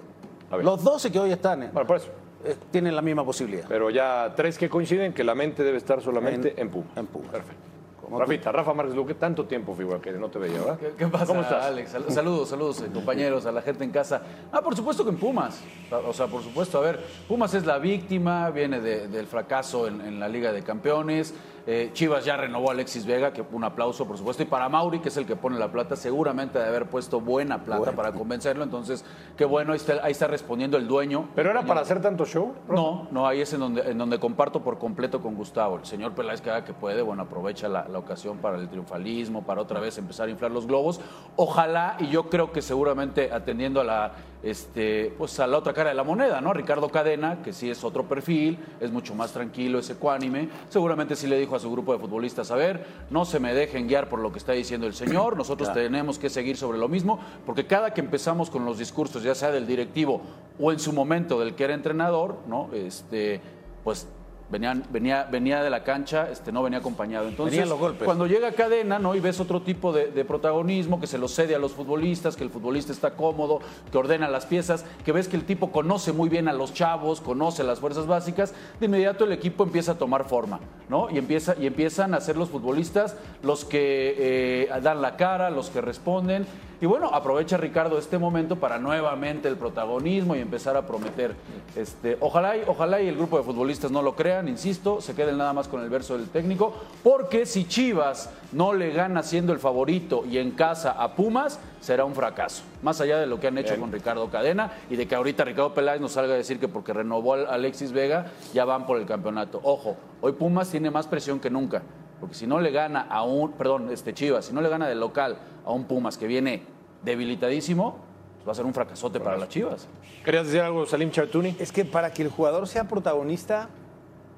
Los 0.63 0.83
12 0.83 1.13
que 1.13 1.19
hoy 1.19 1.31
están 1.33 1.63
eh, 1.65 1.71
Bueno, 1.73 1.87
por 1.87 1.97
eso. 1.99 2.09
eh, 2.45 2.57
tienen 2.71 2.97
la 2.97 3.03
misma 3.03 3.23
posibilidad. 3.25 3.67
Pero 3.69 3.91
ya 3.91 4.33
tres 4.35 4.57
que 4.57 4.71
coinciden 4.71 5.13
que 5.13 5.23
la 5.25 5.35
mente 5.35 5.63
debe 5.63 5.77
estar 5.77 6.01
solamente 6.01 6.53
en, 6.53 6.61
En- 6.61 6.71
Puma. 6.71 6.87
en 6.97 7.07
Pumas. 7.07 7.31
Perfecto. 7.33 7.63
Como 8.09 8.21
Rafita, 8.21 8.51
Rafa 8.51 8.73
Márquez 8.73 8.95
Luque, 8.97 9.15
tanto 9.15 9.45
tiempo, 9.45 9.75
figura, 9.75 10.01
que 10.01 10.13
no 10.13 10.31
te 10.31 10.39
veía, 10.39 10.59
¿verdad? 10.61 10.79
¿Qué, 10.79 10.93
qué 10.97 11.07
pasa, 11.09 11.27
¿Cómo 11.27 11.43
estás? 11.43 11.67
Alex? 11.67 11.91
Sal- 11.91 12.05
Saludos, 12.11 12.49
saludos, 12.49 12.81
eh, 12.81 12.89
compañeros, 12.93 13.45
a 13.45 13.53
la 13.53 13.61
gente 13.61 13.85
en 13.85 13.91
casa. 13.91 14.23
Ah, 14.51 14.63
por 14.63 14.75
supuesto 14.75 15.05
que 15.05 15.11
en 15.11 15.19
Pumas. 15.19 15.61
O 16.07 16.13
sea, 16.15 16.27
por 16.27 16.43
supuesto, 16.43 16.79
a 16.79 16.81
ver, 16.81 17.05
Pumas 17.29 17.53
es 17.53 17.67
la 17.67 17.79
víctima, 17.79 18.49
viene 18.51 18.81
de- 18.81 19.09
del 19.09 19.27
fracaso 19.27 19.87
en, 19.87 20.01
en 20.01 20.19
la 20.19 20.27
Liga 20.29 20.53
de 20.53 20.63
Campeones. 20.63 21.35
Eh, 21.71 21.91
Chivas 21.93 22.25
ya 22.25 22.35
renovó 22.35 22.71
a 22.71 22.73
Alexis 22.73 23.05
Vega, 23.05 23.31
que 23.31 23.45
un 23.53 23.63
aplauso, 23.63 24.07
por 24.07 24.17
supuesto. 24.17 24.43
Y 24.43 24.47
para 24.47 24.71
Mauri, 24.71 25.01
que 25.01 25.11
es 25.11 25.17
el 25.19 25.27
que 25.27 25.37
pone 25.37 25.59
la 25.59 25.71
plata, 25.71 25.97
seguramente 25.97 26.59
de 26.59 26.65
haber 26.65 26.87
puesto 26.87 27.21
buena 27.21 27.63
plata 27.63 27.93
para 27.93 28.11
convencerlo. 28.13 28.65
Entonces, 28.65 29.05
qué 29.37 29.45
bueno, 29.45 29.73
ahí 29.73 29.77
está, 29.77 30.01
ahí 30.03 30.13
está 30.13 30.27
respondiendo 30.29 30.79
el 30.79 30.89
dueño. 30.89 31.29
¿Pero 31.35 31.51
era 31.51 31.65
para 31.65 31.83
hacer 31.83 32.01
tanto 32.01 32.25
show? 32.25 32.55
No, 32.71 33.07
no, 33.11 33.27
ahí 33.27 33.43
es 33.43 33.53
en 33.53 33.61
donde, 33.61 33.83
en 33.83 33.99
donde 33.99 34.19
comparto 34.19 34.63
por 34.63 34.79
completo 34.79 35.21
con 35.21 35.35
Gustavo. 35.35 35.77
El 35.77 35.85
señor 35.85 36.15
Peláez 36.15 36.41
que 36.41 36.49
haga 36.49 36.65
que 36.65 36.73
puede, 36.73 37.03
bueno, 37.03 37.25
aprovecha 37.25 37.69
la, 37.69 37.87
la 37.87 37.99
ocasión 37.99 38.39
para 38.39 38.57
el 38.57 38.71
triunfalismo, 38.71 39.43
para 39.43 39.61
otra 39.61 39.79
vez 39.79 39.99
empezar 39.99 40.29
a 40.29 40.31
inflar 40.31 40.51
los 40.51 40.67
globos. 40.67 41.03
Ojalá, 41.37 41.97
y 41.99 42.07
yo 42.07 42.31
creo 42.31 42.51
que 42.51 42.63
seguramente 42.63 43.31
atendiendo 43.31 43.83
a 43.83 43.85
la, 43.85 44.13
este, 44.43 45.15
pues 45.19 45.39
a 45.39 45.47
la 45.47 45.59
otra 45.59 45.75
cara 45.75 45.91
de 45.91 45.97
la 45.97 46.05
moneda, 46.05 46.41
¿no? 46.41 46.55
Ricardo 46.55 46.89
Cadena, 46.89 47.43
que 47.43 47.53
sí 47.53 47.71
es 47.71 47.85
otro 47.85 48.05
perfil, 48.05 48.59
es 48.81 48.91
mucho 48.91 49.15
más 49.15 49.33
tranquilo, 49.33 49.79
es 49.79 49.91
ecuánime. 49.91 50.49
Seguramente 50.71 51.15
sí 51.15 51.27
le 51.27 51.39
dijo 51.39 51.57
a 51.57 51.58
su 51.59 51.71
grupo 51.71 51.93
de 51.93 51.99
futbolistas, 51.99 52.51
a 52.51 52.57
ver, 52.57 52.87
no 53.11 53.25
se 53.25 53.41
me 53.41 53.55
dejen 53.55 53.89
guiar 53.89 54.09
por 54.09 54.21
lo 54.21 54.33
que 54.33 54.39
está 54.39 54.53
diciendo 54.53 54.87
el 54.87 54.95
señor, 54.95 55.37
nosotros 55.37 55.73
tenemos 55.73 56.19
que 56.19 56.31
seguir 56.31 56.57
sobre 56.57 56.79
lo 56.79 56.89
mismo, 56.89 57.19
porque 57.47 57.67
cada 57.67 57.95
que 57.95 58.01
empezamos 58.01 58.51
con 58.51 58.65
los 58.65 58.79
discursos, 58.79 59.23
ya 59.23 59.35
sea 59.35 59.51
del 59.51 59.67
directivo 59.67 60.21
o 60.59 60.73
en 60.73 60.79
su 60.79 60.93
momento 60.93 61.39
del 61.41 61.55
que 61.55 61.65
era 61.65 61.75
entrenador, 61.75 62.39
¿no? 62.47 62.71
Este, 62.73 63.41
pues 63.85 64.09
venían, 64.51 64.85
venía, 64.91 65.29
venía 65.31 65.63
de 65.63 65.71
la 65.71 65.85
cancha, 65.85 66.29
este, 66.31 66.53
no 66.53 66.63
venía 66.63 66.79
acompañado. 66.79 67.29
Entonces, 67.29 67.53
Venían 67.53 67.69
los 67.69 67.79
golpes. 67.79 68.05
cuando 68.05 68.27
llega 68.27 68.53
Cadena, 68.53 68.99
¿no? 68.99 69.15
Y 69.15 69.21
ves 69.21 69.41
otro 69.41 69.63
tipo 69.63 69.93
de, 69.93 70.11
de 70.11 70.25
protagonismo 70.25 71.01
que 71.01 71.07
se 71.07 71.19
lo 71.19 71.29
cede 71.29 71.55
a 71.55 71.59
los 71.59 71.73
futbolistas, 71.73 72.37
que 72.37 72.45
el 72.45 72.51
futbolista 72.51 72.93
está 72.93 73.13
cómodo, 73.13 73.61
que 73.91 73.99
ordena 73.99 74.29
las 74.29 74.47
piezas, 74.47 74.85
que 75.05 75.13
ves 75.13 75.29
que 75.29 75.37
el 75.37 75.45
tipo 75.45 75.71
conoce 75.71 76.13
muy 76.13 76.29
bien 76.29 76.49
a 76.49 76.53
los 76.53 76.73
chavos, 76.73 77.21
conoce 77.21 77.63
las 77.65 77.81
fuerzas 77.81 78.07
básicas, 78.07 78.55
de 78.81 78.87
inmediato 78.87 79.25
el 79.25 79.33
equipo 79.33 79.65
empieza 79.65 79.93
a 79.93 79.99
tomar 79.99 80.25
forma, 80.29 80.61
¿no? 80.89 81.09
Y, 81.11 81.19
empieza, 81.19 81.55
y 81.59 81.67
empiezan 81.67 82.15
a 82.15 82.21
ser 82.21 82.37
los 82.37 82.49
futbolistas 82.49 83.17
los 83.43 83.65
que 83.65 84.15
eh, 84.19 84.81
dan 84.83 85.03
la 85.03 85.17
cara, 85.17 85.51
los 85.51 85.71
que 85.71 85.81
responden. 85.81 86.47
Y 86.81 86.87
bueno, 86.87 87.09
aprovecha 87.13 87.57
Ricardo 87.57 87.99
este 87.99 88.19
momento 88.19 88.57
para 88.57 88.79
nuevamente 88.79 89.49
el 89.49 89.57
protagonismo 89.57 90.37
y 90.37 90.41
empezar 90.41 90.77
a 90.77 90.87
prometer. 90.87 91.35
Este, 91.75 92.17
ojalá, 92.21 92.57
y, 92.57 92.63
ojalá 92.69 93.01
y 93.01 93.09
el 93.09 93.17
grupo 93.17 93.37
de 93.37 93.43
futbolistas 93.43 93.91
no 93.91 94.01
lo 94.01 94.15
crean, 94.15 94.47
insisto, 94.47 95.01
se 95.01 95.15
queden 95.17 95.39
nada 95.39 95.53
más 95.53 95.67
con 95.67 95.83
el 95.83 95.91
verso 95.91 96.17
del 96.17 96.29
técnico, 96.29 96.73
porque 97.03 97.47
si 97.47 97.67
Chivas 97.67 98.31
no 98.53 98.73
le 98.73 98.93
gana 98.93 99.25
siendo 99.25 99.53
el 99.53 99.59
favorito 99.59 100.25
y 100.25 100.39
en 100.39 100.53
casa 100.53 100.93
a 100.93 101.17
Pumas, 101.17 101.59
será 101.81 102.05
un 102.05 102.15
fracaso. 102.15 102.63
Más 102.83 103.01
allá 103.01 103.19
de 103.19 103.27
lo 103.27 103.41
que 103.41 103.49
han 103.49 103.59
hecho 103.59 103.77
con 103.77 103.91
Ricardo 103.91 104.31
Cadena 104.31 104.73
y 104.89 104.95
de 104.95 105.09
que 105.09 105.17
ahorita 105.17 105.45
Ricardo 105.45 105.75
Peláez 105.75 106.01
nos 106.01 106.13
salga 106.13 106.35
a 106.35 106.37
decir 106.37 106.61
que 106.61 106.69
porque 106.69 106.93
renovó 106.93 107.35
a 107.35 107.55
Alexis 107.55 107.91
Vega 107.91 108.27
ya 108.55 108.65
van 108.65 108.87
por 108.87 108.99
el 108.99 109.07
campeonato. 109.07 109.61
Ojo, 109.65 109.97
hoy 110.21 110.33
Pumas 110.33 110.71
tiene 110.71 110.93
más 110.93 111.09
presión 111.09 111.41
que 111.41 111.51
nunca. 111.51 111.83
Porque 112.21 112.35
si 112.35 112.47
no 112.47 112.61
le 112.61 112.71
gana 112.71 113.03
a 113.03 113.23
un, 113.23 113.53
perdón, 113.53 113.91
este 113.91 114.13
Chivas, 114.15 114.47
si 114.47 114.53
no 114.53 114.61
le 114.61 114.69
gana 114.69 114.89
de 114.89 114.95
local 114.95 115.39
a 115.65 115.73
un 115.73 115.85
Pumas 115.85 116.19
que 116.19 116.27
viene 116.27 116.63
debilitadísimo, 117.05 117.97
pues 118.37 118.49
va 118.49 118.53
a 118.53 118.55
ser 118.55 118.67
un 118.67 118.75
fracasote 118.75 119.21
para 119.21 119.37
las 119.37 119.49
Chivas. 119.49 119.89
¿Querías 120.25 120.47
decir 120.47 120.61
algo, 120.61 120.87
Salim 120.87 121.11
Chartuni? 121.11 121.57
Es 121.59 121.73
que 121.73 121.85
para 121.85 122.13
que 122.13 122.23
el 122.23 122.29
jugador 122.29 122.67
sea 122.67 122.85
protagonista, 122.89 123.69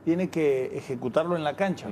tiene 0.04 0.28
que 0.28 0.76
ejecutarlo 0.76 1.36
en 1.36 1.44
la 1.44 1.56
cancha. 1.56 1.88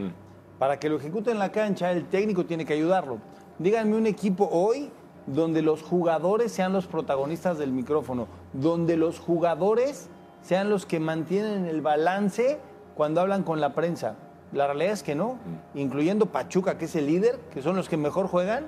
Para 0.59 0.79
que 0.79 0.89
lo 0.89 0.97
ejecute 0.97 1.31
en 1.31 1.39
la 1.39 1.53
cancha, 1.53 1.91
el 1.93 2.07
técnico 2.07 2.45
tiene 2.45 2.65
que 2.65 2.75
ayudarlo. 2.75 3.19
Díganme 3.59 3.97
un 3.97 4.07
equipo 4.07 4.49
hoy 4.51 4.91
donde 5.27 5.63
los 5.63 5.83
jugadores 5.83 6.53
sean 6.53 6.73
los 6.73 6.87
protagonistas 6.87 7.59
del 7.59 7.73
micrófono, 7.73 8.29
donde 8.53 8.97
los 8.97 9.19
jugadores 9.19 10.09
sean 10.43 10.71
los 10.71 10.87
que 10.87 11.01
mantienen 11.01 11.67
el 11.67 11.81
balance 11.81 12.59
cuando 12.95 13.21
hablan 13.21 13.43
con 13.43 13.61
la 13.61 13.75
prensa. 13.75 14.17
La 14.53 14.67
realidad 14.67 14.93
es 14.93 15.03
que 15.03 15.15
no, 15.15 15.39
incluyendo 15.75 16.27
Pachuca, 16.27 16.79
que 16.79 16.87
es 16.87 16.97
el 16.97 17.07
líder, 17.07 17.39
que 17.53 17.61
son 17.63 17.77
los 17.77 17.89
que 17.89 17.97
mejor 17.97 18.27
juegan. 18.29 18.67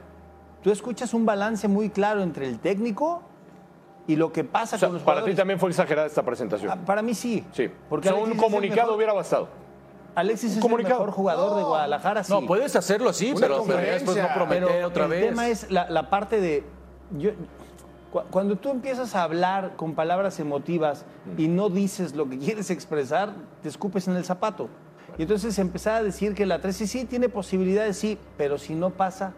Tú 0.63 0.71
escuchas 0.71 1.15
un 1.15 1.25
balance 1.25 1.69
muy 1.69 1.89
claro 1.89 2.23
entre 2.23 2.47
el 2.47 2.59
técnico 2.59 3.23
y 4.07 4.17
lo 4.17 4.31
que 4.33 4.45
pasa 4.45 4.77
O 4.77 4.79
sea, 4.79 4.89
con 4.89 4.95
los 4.97 5.03
para 5.03 5.17
ti 5.17 5.21
jugadores. 5.21 5.37
también 5.37 5.59
fue 5.59 5.71
exagerada 5.71 6.07
esta 6.07 6.23
presentación. 6.23 6.71
Ah, 6.71 6.77
Para 6.85 7.01
mí 7.01 7.15
sí. 7.15 7.45
sí. 7.53 7.71
Porque 7.89 8.11
O 8.11 8.13
sea, 8.15 8.23
un 8.23 8.33
el 8.33 8.37
comunicado 8.37 8.83
mejor- 8.83 8.97
hubiera 8.97 9.13
bastado. 9.15 9.49
Alexis 10.15 10.57
es 10.57 10.61
comunicado. 10.61 10.97
el 10.97 11.01
mejor 11.07 11.15
jugador 11.17 11.57
de 11.57 11.63
Guadalajara, 11.63 12.25
sí. 12.25 12.33
No, 12.33 12.45
puedes 12.45 12.75
hacerlo 12.77 13.09
así, 13.11 13.31
Una 13.31 13.41
pero, 13.41 13.65
pero 13.65 13.79
después 13.79 14.17
no 14.17 14.29
prometer 14.35 14.67
Pero 14.69 14.89
otra 14.89 15.05
el 15.05 15.11
vez. 15.11 15.29
tema 15.29 15.49
es 15.49 15.71
la, 15.71 15.89
la 15.89 16.11
parte 16.11 16.41
de... 16.41 16.65
yo- 17.17 17.31
cu- 18.13 18.23
cuando 18.31 18.57
tú 18.57 18.71
empiezas 18.71 19.15
a 19.15 19.23
hablar 19.23 19.77
con 19.77 19.95
palabras 19.95 20.41
emotivas 20.41 21.07
y 21.39 21.47
no 21.49 21.71
dices 21.71 22.15
lo 22.17 22.29
que 22.29 22.39
quieres 22.39 22.71
expresar, 22.71 23.33
te 23.63 23.69
escupes 23.69 24.09
en 24.09 24.17
el 24.17 24.25
zapato. 24.25 24.69
Y 25.19 25.23
entonces 25.23 25.59
empezar 25.59 25.97
a 25.97 26.03
decir 26.03 26.35
que 26.35 26.47
la 26.47 26.61
3 26.61 26.77
sí, 26.77 26.87
sí 26.87 27.05
tiene 27.05 27.29
posibilidades, 27.29 27.97
sí, 27.97 28.19
pero 28.37 28.59
si 28.59 28.75
no 28.75 28.91
pasa, 28.91 29.35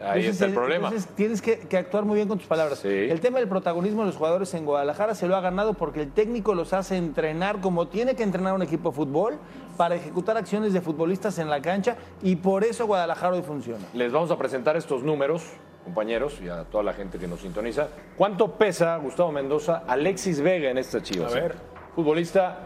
Ahí 0.00 0.20
entonces, 0.20 0.32
está 0.34 0.44
el 0.46 0.52
problema. 0.52 0.88
Entonces 0.88 1.08
tienes 1.14 1.40
que, 1.40 1.58
que 1.58 1.76
actuar 1.76 2.04
muy 2.04 2.16
bien 2.16 2.28
con 2.28 2.38
tus 2.38 2.46
palabras. 2.46 2.80
Sí. 2.80 2.88
El 2.88 3.20
tema 3.20 3.38
del 3.38 3.48
protagonismo 3.48 4.02
de 4.02 4.08
los 4.08 4.16
jugadores 4.16 4.52
en 4.54 4.64
Guadalajara 4.64 5.14
se 5.14 5.26
lo 5.26 5.36
ha 5.36 5.40
ganado 5.40 5.74
porque 5.74 6.02
el 6.02 6.12
técnico 6.12 6.54
los 6.54 6.72
hace 6.72 6.96
entrenar 6.96 7.60
como 7.60 7.88
tiene 7.88 8.14
que 8.14 8.22
entrenar 8.22 8.54
un 8.54 8.62
equipo 8.62 8.90
de 8.90 8.96
fútbol 8.96 9.38
para 9.76 9.94
ejecutar 9.94 10.36
acciones 10.36 10.72
de 10.72 10.80
futbolistas 10.80 11.38
en 11.38 11.48
la 11.48 11.60
cancha 11.60 11.96
y 12.22 12.36
por 12.36 12.64
eso 12.64 12.86
Guadalajara 12.86 13.36
hoy 13.36 13.42
funciona. 13.42 13.84
Les 13.94 14.12
vamos 14.12 14.30
a 14.30 14.38
presentar 14.38 14.76
estos 14.76 15.02
números, 15.02 15.44
compañeros, 15.84 16.40
y 16.42 16.48
a 16.48 16.64
toda 16.64 16.84
la 16.84 16.92
gente 16.92 17.18
que 17.18 17.26
nos 17.26 17.40
sintoniza. 17.40 17.88
¿Cuánto 18.16 18.52
pesa 18.52 18.96
Gustavo 18.96 19.32
Mendoza, 19.32 19.84
Alexis 19.86 20.40
Vega 20.40 20.70
en 20.70 20.78
estas 20.78 21.02
chivas? 21.02 21.32
A 21.32 21.40
ver. 21.40 21.54
Futbolista 21.94 22.58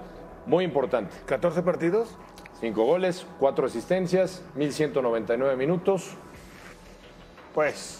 muy 0.46 0.64
importante. 0.64 1.14
14 1.26 1.62
partidos. 1.62 2.16
Cinco 2.60 2.84
goles, 2.84 3.26
cuatro 3.38 3.66
asistencias, 3.66 4.42
1199 4.54 5.56
minutos. 5.56 6.10
Pues. 7.54 7.99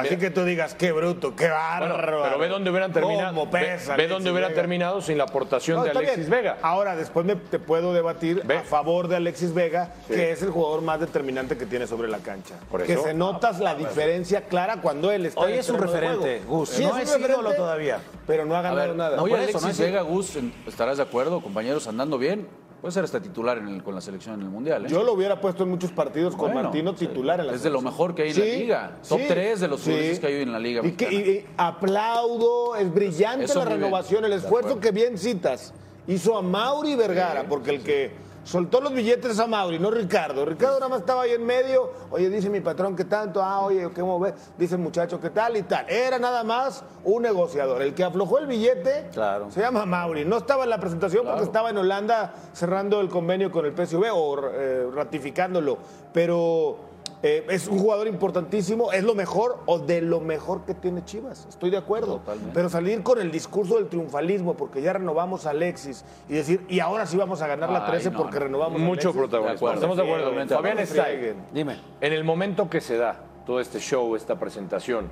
Así 0.00 0.16
que 0.16 0.30
tú 0.30 0.44
digas, 0.44 0.74
qué 0.74 0.92
bruto, 0.92 1.34
qué 1.36 1.48
Bueno, 1.48 1.54
bárbaro. 1.94 2.22
pero 2.22 2.38
ve 2.38 2.48
dónde 2.48 2.70
hubieran 2.70 2.92
terminado. 2.92 3.34
¿Cómo 3.34 3.50
ve- 3.50 3.60
pesa 3.60 3.96
ve 3.96 4.08
dónde 4.08 4.30
hubiera 4.30 4.48
Vega? 4.48 4.60
terminado 4.60 5.00
sin 5.02 5.18
la 5.18 5.24
aportación 5.24 5.78
No, 5.78 5.84
de 5.84 5.90
Alexis 5.90 6.16
bien. 6.16 6.30
Vega. 6.30 6.58
Ahora, 6.62 6.96
después 6.96 7.24
me- 7.26 7.36
te 7.36 7.58
puedo 7.58 7.92
debatir 7.92 8.42
Ve. 8.44 8.58
a 8.58 8.62
favor 8.62 9.08
de 9.08 9.16
Alexis 9.16 9.52
Vega, 9.54 9.92
Sí. 10.08 10.14
que 10.14 10.32
es 10.32 10.42
el 10.42 10.50
jugador 10.50 10.82
más 10.82 11.00
determinante 11.00 11.56
que 11.56 11.66
tiene 11.66 11.86
sobre 11.86 12.08
la 12.08 12.18
cancha. 12.18 12.54
Por 12.70 12.82
Que 12.84 12.94
eso. 12.94 13.02
se 13.04 13.14
notas 13.14 13.60
la 13.60 13.74
diferencia 13.74 14.42
clara 14.42 14.80
cuando 14.80 15.10
él 15.10 15.26
está 15.26 15.40
Hoy 15.40 15.52
es 15.54 15.68
un 15.68 15.78
referente. 15.80 16.42
Gus. 16.46 16.68
Sí, 16.70 16.84
No 16.84 16.92
un 16.92 16.98
es 17.00 17.08
ídolo 17.08 17.26
referente, 17.26 17.56
todavía. 17.56 17.98
Pero 18.26 18.44
no 18.44 18.54
ha 18.56 18.62
ganado 18.62 18.88
ver, 18.88 18.96
nada. 18.96 19.22
hoy 19.22 19.30
por 19.30 19.40
eso, 19.40 19.58
Alexis 19.58 19.78
no 19.80 19.84
Vega, 19.86 20.02
Gus, 20.02 20.38
estarás 20.66 20.96
de 20.98 21.02
acuerdo, 21.02 21.40
compañeros, 21.40 21.86
andando 21.88 22.18
bien, 22.18 22.46
puede 22.80 22.92
ser 22.92 23.04
hasta 23.04 23.20
titular 23.20 23.58
en 23.58 23.68
el- 23.68 23.82
con 23.82 23.94
la 23.94 24.00
selección 24.00 24.36
en 24.36 24.42
el 24.42 24.48
Mundial. 24.50 24.86
¿eh? 24.86 24.88
Yo 24.88 25.02
lo 25.02 25.12
hubiera 25.14 25.40
puesto 25.40 25.64
en 25.64 25.70
muchos 25.70 25.90
partidos 25.90 26.34
con 26.36 26.52
Bueno, 26.52 26.68
Martino 26.68 26.92
sí. 26.96 27.06
titular 27.06 27.40
en 27.40 27.46
la 27.48 27.52
Es 27.54 27.62
de 27.62 27.70
lo 27.70 27.80
mejor 27.80 28.14
que 28.14 28.22
hay 28.22 28.30
en 28.30 28.38
la 28.38 28.44
liga. 28.44 28.92
Top 29.08 29.20
tres 29.26 29.60
de 29.60 29.68
los 29.68 29.80
futbolistas 29.80 30.18
que 30.20 30.26
hay 30.28 30.42
en 30.42 30.52
la 30.52 30.58
liga 30.58 30.80
Y, 30.86 30.92
que- 30.92 31.06
mexicana. 31.06 31.26
y- 31.26 31.30
y 31.38 31.46
aplaudo, 31.56 32.76
es 32.76 32.92
brillante 32.92 33.44
Eso 33.46 33.58
la 33.60 33.64
bien, 33.66 33.80
renovación, 33.80 34.24
el 34.24 34.32
esfuerzo 34.32 34.78
que 34.80 34.90
bien 34.92 35.18
citas 35.18 35.72
hizo 36.06 36.36
a 36.36 36.42
Mauri 36.42 36.94
Vergara, 36.94 37.44
porque 37.48 37.70
el 37.70 37.82
que 37.82 38.12
soltó 38.48 38.80
los 38.80 38.94
billetes 38.94 39.32
es 39.32 39.38
a 39.40 39.46
Mauri, 39.46 39.78
no 39.78 39.90
Ricardo. 39.90 40.44
Ricardo 40.46 40.76
nada 40.76 40.88
más 40.88 41.00
estaba 41.00 41.22
ahí 41.22 41.32
en 41.32 41.44
medio, 41.44 41.92
oye, 42.10 42.30
dice 42.30 42.48
mi 42.48 42.60
patrón 42.60 42.96
que 42.96 43.04
tanto, 43.04 43.42
ah, 43.42 43.60
oye, 43.60 43.90
¿cómo 43.94 44.18
ves? 44.18 44.32
Dice 44.56 44.76
el 44.76 44.80
muchacho 44.80 45.20
que 45.20 45.28
tal 45.28 45.56
y 45.58 45.62
tal. 45.62 45.84
Era 45.88 46.18
nada 46.18 46.42
más 46.44 46.82
un 47.04 47.22
negociador. 47.22 47.82
El 47.82 47.92
que 47.94 48.04
aflojó 48.04 48.38
el 48.38 48.46
billete 48.46 49.08
Claro. 49.12 49.50
se 49.50 49.60
llama 49.60 49.84
Mauri. 49.84 50.24
No 50.24 50.38
estaba 50.38 50.64
en 50.64 50.70
la 50.70 50.80
presentación 50.80 51.26
porque 51.26 51.42
estaba 51.42 51.68
en 51.68 51.76
Holanda 51.76 52.32
cerrando 52.54 53.00
el 53.02 53.08
convenio 53.10 53.50
con 53.50 53.66
el 53.66 53.72
PSV 53.76 54.04
o 54.14 54.40
eh, 54.50 54.88
ratificándolo, 54.94 55.76
pero 56.14 56.87
eh, 57.22 57.46
es 57.50 57.66
un 57.66 57.78
jugador 57.78 58.06
importantísimo, 58.06 58.92
es 58.92 59.02
lo 59.02 59.14
mejor 59.14 59.58
o 59.66 59.78
de 59.78 60.00
lo 60.00 60.20
mejor 60.20 60.64
que 60.64 60.74
tiene 60.74 61.04
Chivas, 61.04 61.46
estoy 61.48 61.70
de 61.70 61.76
acuerdo. 61.76 62.18
Totalmente. 62.18 62.52
Pero 62.54 62.68
salir 62.68 63.02
con 63.02 63.20
el 63.20 63.30
discurso 63.32 63.76
del 63.76 63.88
triunfalismo 63.88 64.54
porque 64.54 64.80
ya 64.80 64.92
renovamos 64.92 65.46
a 65.46 65.50
Alexis 65.50 66.04
y 66.28 66.34
decir, 66.34 66.64
y 66.68 66.80
ahora 66.80 67.06
sí 67.06 67.16
vamos 67.16 67.42
a 67.42 67.46
ganar 67.48 67.70
la 67.70 67.84
Ay, 67.84 67.90
13 67.92 68.10
no, 68.12 68.18
porque 68.18 68.38
no. 68.38 68.44
renovamos 68.44 68.80
a 68.80 68.84
Mucho 68.84 69.08
Alexis. 69.08 69.18
protagonismo. 69.28 69.70
Estamos 69.72 69.96
de 69.96 70.02
acuerdo. 70.04 70.46
Fabián. 70.48 70.86
Frieguen. 70.86 71.36
Dime. 71.52 71.80
En 72.00 72.12
el 72.12 72.22
momento 72.24 72.70
que 72.70 72.80
se 72.80 72.96
da 72.96 73.24
todo 73.44 73.60
este 73.60 73.80
show, 73.80 74.14
esta 74.14 74.38
presentación, 74.38 75.08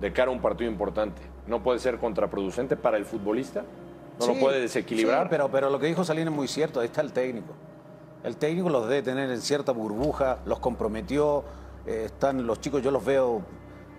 de 0.00 0.12
cara 0.12 0.30
a 0.30 0.34
un 0.34 0.40
partido 0.40 0.70
importante, 0.70 1.20
¿no 1.46 1.62
puede 1.62 1.78
ser 1.78 1.98
contraproducente 1.98 2.76
para 2.76 2.96
el 2.96 3.04
futbolista? 3.04 3.64
¿No 4.18 4.26
lo 4.26 4.34
puede 4.34 4.60
desequilibrar? 4.60 5.24
sí, 5.24 5.28
pero, 5.30 5.50
pero 5.50 5.70
lo 5.70 5.78
que 5.78 5.86
dijo 5.86 6.04
Salín 6.04 6.28
es 6.28 6.34
muy 6.34 6.46
cierto, 6.46 6.80
ahí 6.80 6.86
está 6.86 7.00
el 7.00 7.12
técnico. 7.12 7.54
El 8.24 8.36
técnico 8.36 8.68
los 8.68 8.88
debe 8.88 9.02
tener 9.02 9.30
en 9.30 9.40
cierta 9.40 9.72
burbuja, 9.72 10.38
los 10.44 10.58
comprometió, 10.58 11.42
eh, 11.86 12.02
están 12.06 12.46
los 12.46 12.60
chicos, 12.60 12.82
yo 12.82 12.90
los 12.90 13.02
veo 13.04 13.40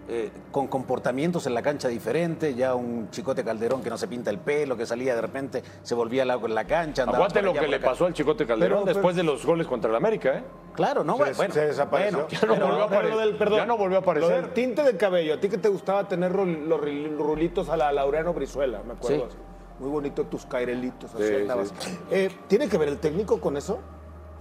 eh, 0.08 0.30
con 0.51 0.68
comportamientos 0.68 1.48
en 1.48 1.54
la 1.54 1.62
cancha 1.62 1.88
diferentes, 1.88 2.56
ya 2.56 2.75
un 2.75 3.10
chicote 3.12 3.44
Calderón 3.44 3.82
que 3.82 3.90
no 3.90 3.98
se 3.98 4.08
pinta 4.08 4.30
el 4.30 4.38
pelo, 4.40 4.75
que 4.78 4.86
salía 4.86 5.16
de 5.16 5.22
repente, 5.22 5.63
se 5.82 5.96
volvía 5.96 6.25
loco 6.25 6.46
en 6.48 6.54
la 6.56 6.66
cancha. 6.66 7.04
Aguante 7.04 7.42
lo 7.42 7.54
que 7.54 7.68
le 7.68 7.80
pasó 7.80 8.06
al 8.06 8.13
Chicote 8.13 8.46
Calderón 8.46 8.80
Pero- 8.80 8.86
pero- 8.86 8.94
después 8.96 9.16
de 9.16 9.24
los 9.24 9.46
goles 9.46 9.66
contra 9.68 9.90
el 9.90 9.96
América, 9.96 10.38
¿eh? 10.38 10.44
Claro, 10.74 11.04
no, 11.04 11.18
Se, 11.18 11.34
bueno, 11.34 11.54
se 11.54 11.66
desapareció. 11.68 12.18
bueno, 12.20 12.30
Ya 12.30 12.48
no 12.48 12.54
pero- 12.54 12.68
volvió 12.68 12.84
a 12.84 12.88
Pero 12.90 13.00
apare- 13.01 13.10
lo 13.10 13.18
del- 13.20 13.36
perdón, 13.38 13.58
ya 13.60 13.66
no 13.66 13.78
volvió 13.78 13.98
a 13.98 14.01
aparecer. 14.01 14.30
Lo 14.30 14.36
del 14.36 14.54
tinte 14.54 14.84
de 14.84 14.98
cabello. 14.98 15.34
A 15.36 15.40
ti 15.40 15.50
que 15.50 15.58
te 15.58 15.70
gustaba 15.70 16.08
tener 16.08 16.34
los 16.36 16.80
rulitos 16.82 17.70
a 17.70 17.78
la 17.78 17.92
Laureano 17.92 18.34
Brizuela, 18.34 18.82
me 18.86 18.94
acuerdo. 18.94 19.30
Sí. 19.32 19.38
Muy 19.80 19.90
bonito 19.90 20.25
tus 20.25 20.46
cairelitos. 20.46 21.13
Así 21.16 21.24
Sí, 21.28 21.36
andabas. 21.36 21.74
sí. 21.80 21.98
Eh, 22.12 22.30
¿Tiene 22.48 22.68
que 22.70 22.78
ver 22.78 22.90
el 22.90 22.98
técnico 23.00 23.40
con 23.42 23.58
eso? 23.58 23.80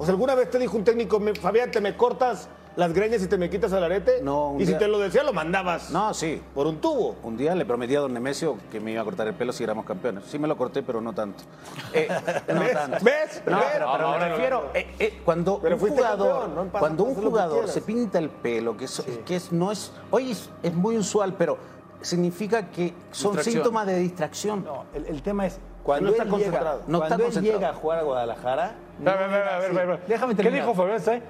O 0.00 0.04
sea, 0.06 0.12
¿alguna 0.14 0.34
vez 0.34 0.48
te 0.50 0.58
dijo 0.58 0.76
un 0.78 0.84
técnico, 0.84 1.20
"Me- 1.20 1.34
Fabián, 1.34 1.70
te 1.70 1.78
me 1.82 1.94
cortas 1.94 2.48
las 2.74 2.94
greñas 2.94 3.22
y 3.22 3.26
te 3.26 3.36
me 3.36 3.50
quitas 3.50 3.70
el 3.72 3.84
arete? 3.84 4.22
No, 4.22 4.52
un 4.52 4.60
Y 4.62 4.64
si 4.64 4.72
te 4.74 4.88
lo 4.88 4.98
decía, 4.98 5.22
lo 5.22 5.34
mandabas 5.34 5.90
No, 5.90 6.14
sí. 6.14 6.40
por 6.54 6.66
un 6.66 6.80
tubo. 6.80 7.16
Un 7.22 7.36
día 7.36 7.54
le 7.54 7.66
prometí 7.66 7.94
a 7.96 8.00
don 8.00 8.14
Nemesio 8.14 8.56
que 8.72 8.80
me 8.80 8.92
iba 8.92 9.02
a 9.02 9.04
cortar 9.04 9.26
el 9.28 9.34
pelo 9.34 9.52
si 9.52 9.62
éramos 9.62 9.84
campeones. 9.84 10.24
Sí 10.24 10.38
me 10.38 10.48
lo 10.48 10.56
corté, 10.56 10.82
pero 10.82 11.02
no 11.02 11.12
tanto. 11.12 11.44
Eh, 11.92 12.08
no 12.48 12.60
¿Ves? 12.60 12.72
tanto. 12.72 12.96
¿Ves? 13.04 13.42
No, 13.46 13.58
¿Ves? 13.58 13.66
pero, 13.74 13.92
me 13.92 13.98
no. 13.98 14.18
refiero, 14.18 14.70
eh, 14.72 14.86
eh, 14.98 15.20
cuando 15.22 15.58
Pero 15.60 15.76
un 15.76 15.80
jugador, 15.88 16.40
campeón, 16.40 16.54
no 16.66 16.72
pasa- 16.72 16.78
cuando 16.80 17.04
un 17.04 17.14
jugador 17.16 17.68
se 17.68 17.80
pinta 17.82 18.18
el 18.18 18.30
pelo, 18.30 18.78
que, 18.78 18.86
es, 18.86 19.02
que 19.26 19.36
es, 19.36 19.52
no 19.52 19.70
es, 19.70 19.92
hoy 20.10 20.30
es, 20.30 20.48
es 20.62 20.72
muy 20.74 20.96
usual, 20.96 21.34
pero 21.36 21.58
significa 22.00 22.70
que 22.70 22.94
son 23.10 23.36
síntomas 23.44 23.86
de 23.86 23.98
distracción. 23.98 24.64
No, 24.64 24.84
el, 24.94 25.04
el 25.04 25.20
tema 25.22 25.44
es 25.46 25.58
cuando 25.82 26.06
no 26.06 26.10
está 26.10 26.22
él 26.24 26.28
llega, 26.28 26.36
concentrado. 26.44 26.82
No 26.86 26.98
cuando 26.98 27.04
está 27.04 27.14
él 27.16 27.22
concentrado. 27.22 27.58
llega 27.58 27.70
a 27.70 27.74
jugar 27.74 27.98
a 27.98 28.02
Guadalajara, 28.02 28.64
A 28.64 29.04
ver, 29.04 29.14
a 29.14 29.14
ver, 29.14 29.22
a 29.24 29.28
ver, 29.28 29.32
no 29.38 29.50
a 29.50 29.58
ver, 29.58 29.70
así. 29.70 29.78
a 29.78 29.84
ver. 29.84 30.00
Déjame 30.06 30.34
¿Qué 30.34 30.42
terminar. 30.42 30.66
dijo 30.68 30.74
Fabián? 30.74 31.22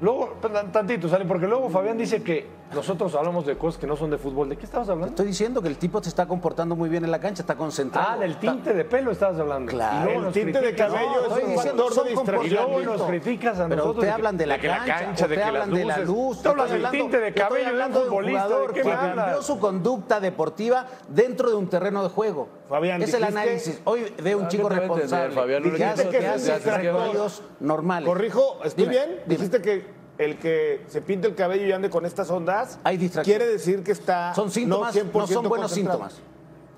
Luego, 0.00 0.36
tan- 0.42 0.72
tantito, 0.72 1.08
sale, 1.08 1.24
porque 1.24 1.46
luego 1.46 1.70
Fabián 1.70 1.96
dice 1.96 2.22
que 2.22 2.46
nosotros 2.74 3.14
hablamos 3.14 3.46
de 3.46 3.56
cosas 3.56 3.80
que 3.80 3.86
no 3.86 3.96
son 3.96 4.10
de 4.10 4.18
fútbol. 4.18 4.48
¿De 4.48 4.56
qué 4.56 4.64
estabas 4.64 4.88
hablando? 4.88 5.08
Estoy 5.10 5.26
diciendo 5.26 5.62
que 5.62 5.68
el 5.68 5.78
tipo 5.78 6.00
te 6.00 6.08
está 6.08 6.26
comportando 6.26 6.76
muy 6.76 6.88
bien 6.88 7.04
en 7.04 7.10
la 7.10 7.20
cancha, 7.20 7.42
está 7.42 7.54
concentrado. 7.54 8.08
Ah, 8.10 8.16
del 8.18 8.32
Está- 8.32 8.40
tinte 8.52 8.74
de 8.74 8.84
pelo 8.84 9.10
estabas 9.12 9.38
hablando. 9.38 9.70
Claro. 9.70 10.10
Y 10.10 10.14
El 10.26 10.32
tinte 10.32 10.60
de 10.60 10.74
cabello 10.74 11.06
No, 11.06 11.16
es 11.20 11.26
estoy 11.28 11.44
un 11.44 11.50
diciendo, 11.50 11.82
factor 11.84 11.94
son 11.94 12.04
de 12.04 12.10
Y 12.10 12.14
luego 12.14 12.42
distracción. 12.42 12.84
nos 12.98 13.02
criticas 13.02 13.58
a 13.60 13.64
Pero 13.68 13.76
nosotros. 13.76 14.00
te 14.00 14.06
de 14.06 14.12
hablan 14.12 14.36
de 14.36 14.46
la 14.46 14.58
cancha, 14.60 14.84
cancha, 14.98 15.28
de 15.28 15.34
te 15.34 15.40
que 15.40 15.46
hablan 15.46 15.70
las 15.70 15.78
de 15.78 15.84
la 15.84 15.98
luz. 15.98 16.42
Tú 16.42 16.48
hablas 16.48 16.70
del 16.70 16.90
tinte 16.90 17.18
de 17.20 17.32
cabello 17.34 17.56
de 17.56 17.62
un 17.62 17.68
hablando 17.68 17.98
de 18.00 18.04
un 18.04 18.10
futbolista. 18.10 18.42
jugador 18.42 18.68
¿De 18.68 18.74
qué 18.74 18.82
que 18.82 18.88
me 18.88 18.94
cambió 18.94 19.22
hablas? 19.22 19.46
su 19.46 19.58
conducta 19.58 20.20
deportiva 20.20 20.86
dentro 21.08 21.48
de 21.50 21.56
un 21.56 21.68
terreno 21.68 22.02
de 22.02 22.08
juego. 22.08 22.48
Fabián, 22.68 23.00
es 23.00 23.14
el 23.14 23.24
análisis. 23.24 23.80
Hoy 23.84 24.12
veo 24.22 24.38
un 24.38 24.44
Ah, 24.44 24.48
chico 24.48 24.68
¿qué 24.68 24.74
te 24.74 24.80
va 24.80 24.82
a 24.82 24.86
entender, 24.86 25.00
responsable 25.30 25.34
Fabián? 25.34 25.62
que 25.62 25.70
Dijiste 25.70 25.84
hace, 25.84 26.90
un 27.60 27.66
normales. 27.66 28.08
Corrijo, 28.08 28.58
¿estoy 28.64 28.86
bien? 28.88 29.20
Dijiste 29.26 29.62
que 29.62 29.95
el 30.18 30.38
que 30.38 30.82
se 30.88 31.02
pinta 31.02 31.26
el 31.28 31.34
cabello 31.34 31.66
y 31.66 31.72
ande 31.72 31.90
con 31.90 32.06
estas 32.06 32.30
ondas 32.30 32.78
Hay 32.84 32.96
distracción. 32.96 33.36
quiere 33.38 33.50
decir 33.52 33.82
que 33.82 33.92
está 33.92 34.34
Son 34.34 34.50
síntomas, 34.50 34.94
no, 34.94 35.04
no, 35.04 35.10
100% 35.26 35.26
son 35.26 35.48
buenos 35.48 35.70
síntomas. 35.72 36.14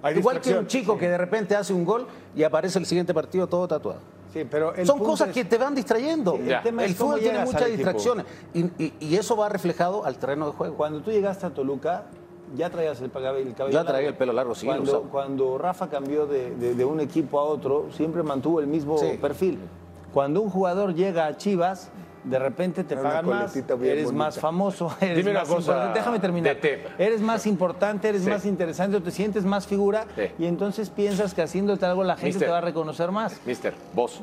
Hay 0.02 0.16
Igual 0.18 0.40
que 0.40 0.54
un 0.54 0.66
chico 0.66 0.96
que 0.96 1.08
de 1.08 1.18
repente 1.18 1.56
hace 1.56 1.72
un 1.72 1.84
gol 1.84 2.06
y 2.36 2.42
aparece 2.44 2.78
el 2.78 2.86
siguiente 2.86 3.12
partido 3.14 3.46
todo 3.48 3.66
tatuado. 3.66 4.00
Sí, 4.32 4.44
pero 4.48 4.74
el 4.74 4.86
Son 4.86 4.98
cosas 4.98 5.28
es- 5.28 5.34
que 5.34 5.44
te 5.44 5.56
van 5.58 5.74
distrayendo. 5.74 6.34
el 6.36 6.46
Ya. 6.46 6.62
tema 6.62 6.84
El 6.84 6.90
es 6.90 6.96
cómo 6.96 7.10
fútbol 7.12 7.22
tiene 7.22 7.44
muchas 7.44 7.66
distracciones 7.66 8.26
y, 8.54 8.60
y- 8.82 8.94
y 9.00 9.16
eso 9.16 9.36
va 9.36 9.48
reflejado 9.48 10.04
al 10.04 10.18
terreno 10.18 10.46
de 10.46 10.52
juego. 10.52 10.76
Cuando 10.76 11.00
tú 11.00 11.10
llegaste 11.10 11.46
a 11.46 11.50
Toluca, 11.50 12.04
ya 12.54 12.70
traías 12.70 13.00
el, 13.00 13.10
cabello 13.10 13.70
Ya 13.70 13.84
traía 13.84 14.08
el 14.08 14.14
pelo 14.16 14.32
largo, 14.32 14.54
sí, 14.54 14.66
Cuando, 15.10 15.58
Rafa 15.58 15.88
cambió 15.88 16.26
de, 16.26 16.54
de- 16.54 16.74
de 16.74 16.84
un 16.84 17.00
equipo 17.00 17.40
a 17.40 17.44
otro, 17.44 17.88
siempre 17.92 18.22
mantuvo 18.22 18.60
el 18.60 18.66
mismo 18.66 18.98
Sí. 18.98 19.18
perfil. 19.20 19.58
Cuando 20.12 20.40
un 20.42 20.50
jugador 20.50 20.94
llega 20.94 21.26
a 21.26 21.36
Chivas, 21.36 21.90
de 22.24 22.38
repente 22.38 22.84
te 22.84 22.94
Era 22.94 23.00
una 23.02 23.10
pagan 23.10 23.26
más, 23.30 23.56
eres 23.56 24.04
bonita. 24.04 24.12
más 24.12 24.38
famoso, 24.38 24.92
eres 25.00 25.16
Dime 25.18 25.30
una 25.30 25.40
más 25.40 25.48
cosa, 25.48 25.60
importante. 25.72 25.98
Déjame 25.98 26.18
terminar. 26.18 26.54
Tete. 26.56 26.84
Eres 26.98 27.20
más 27.20 27.46
importante, 27.46 28.08
eres 28.08 28.22
Sí. 28.22 28.30
más 28.30 28.44
interesante, 28.44 29.00
te 29.00 29.10
sientes 29.10 29.44
más 29.44 29.66
figura 29.66 30.06
Sí. 30.16 30.22
y 30.38 30.46
entonces 30.46 30.90
piensas 30.90 31.34
que 31.34 31.42
haciéndote 31.42 31.86
algo 31.86 32.04
la 32.04 32.14
gente 32.16 32.26
Mister. 32.26 32.46
te 32.48 32.52
va 32.52 32.58
a 32.58 32.62
reconocer 32.62 33.10
más. 33.10 33.40
Mister, 33.46 33.74
vos. 33.94 34.20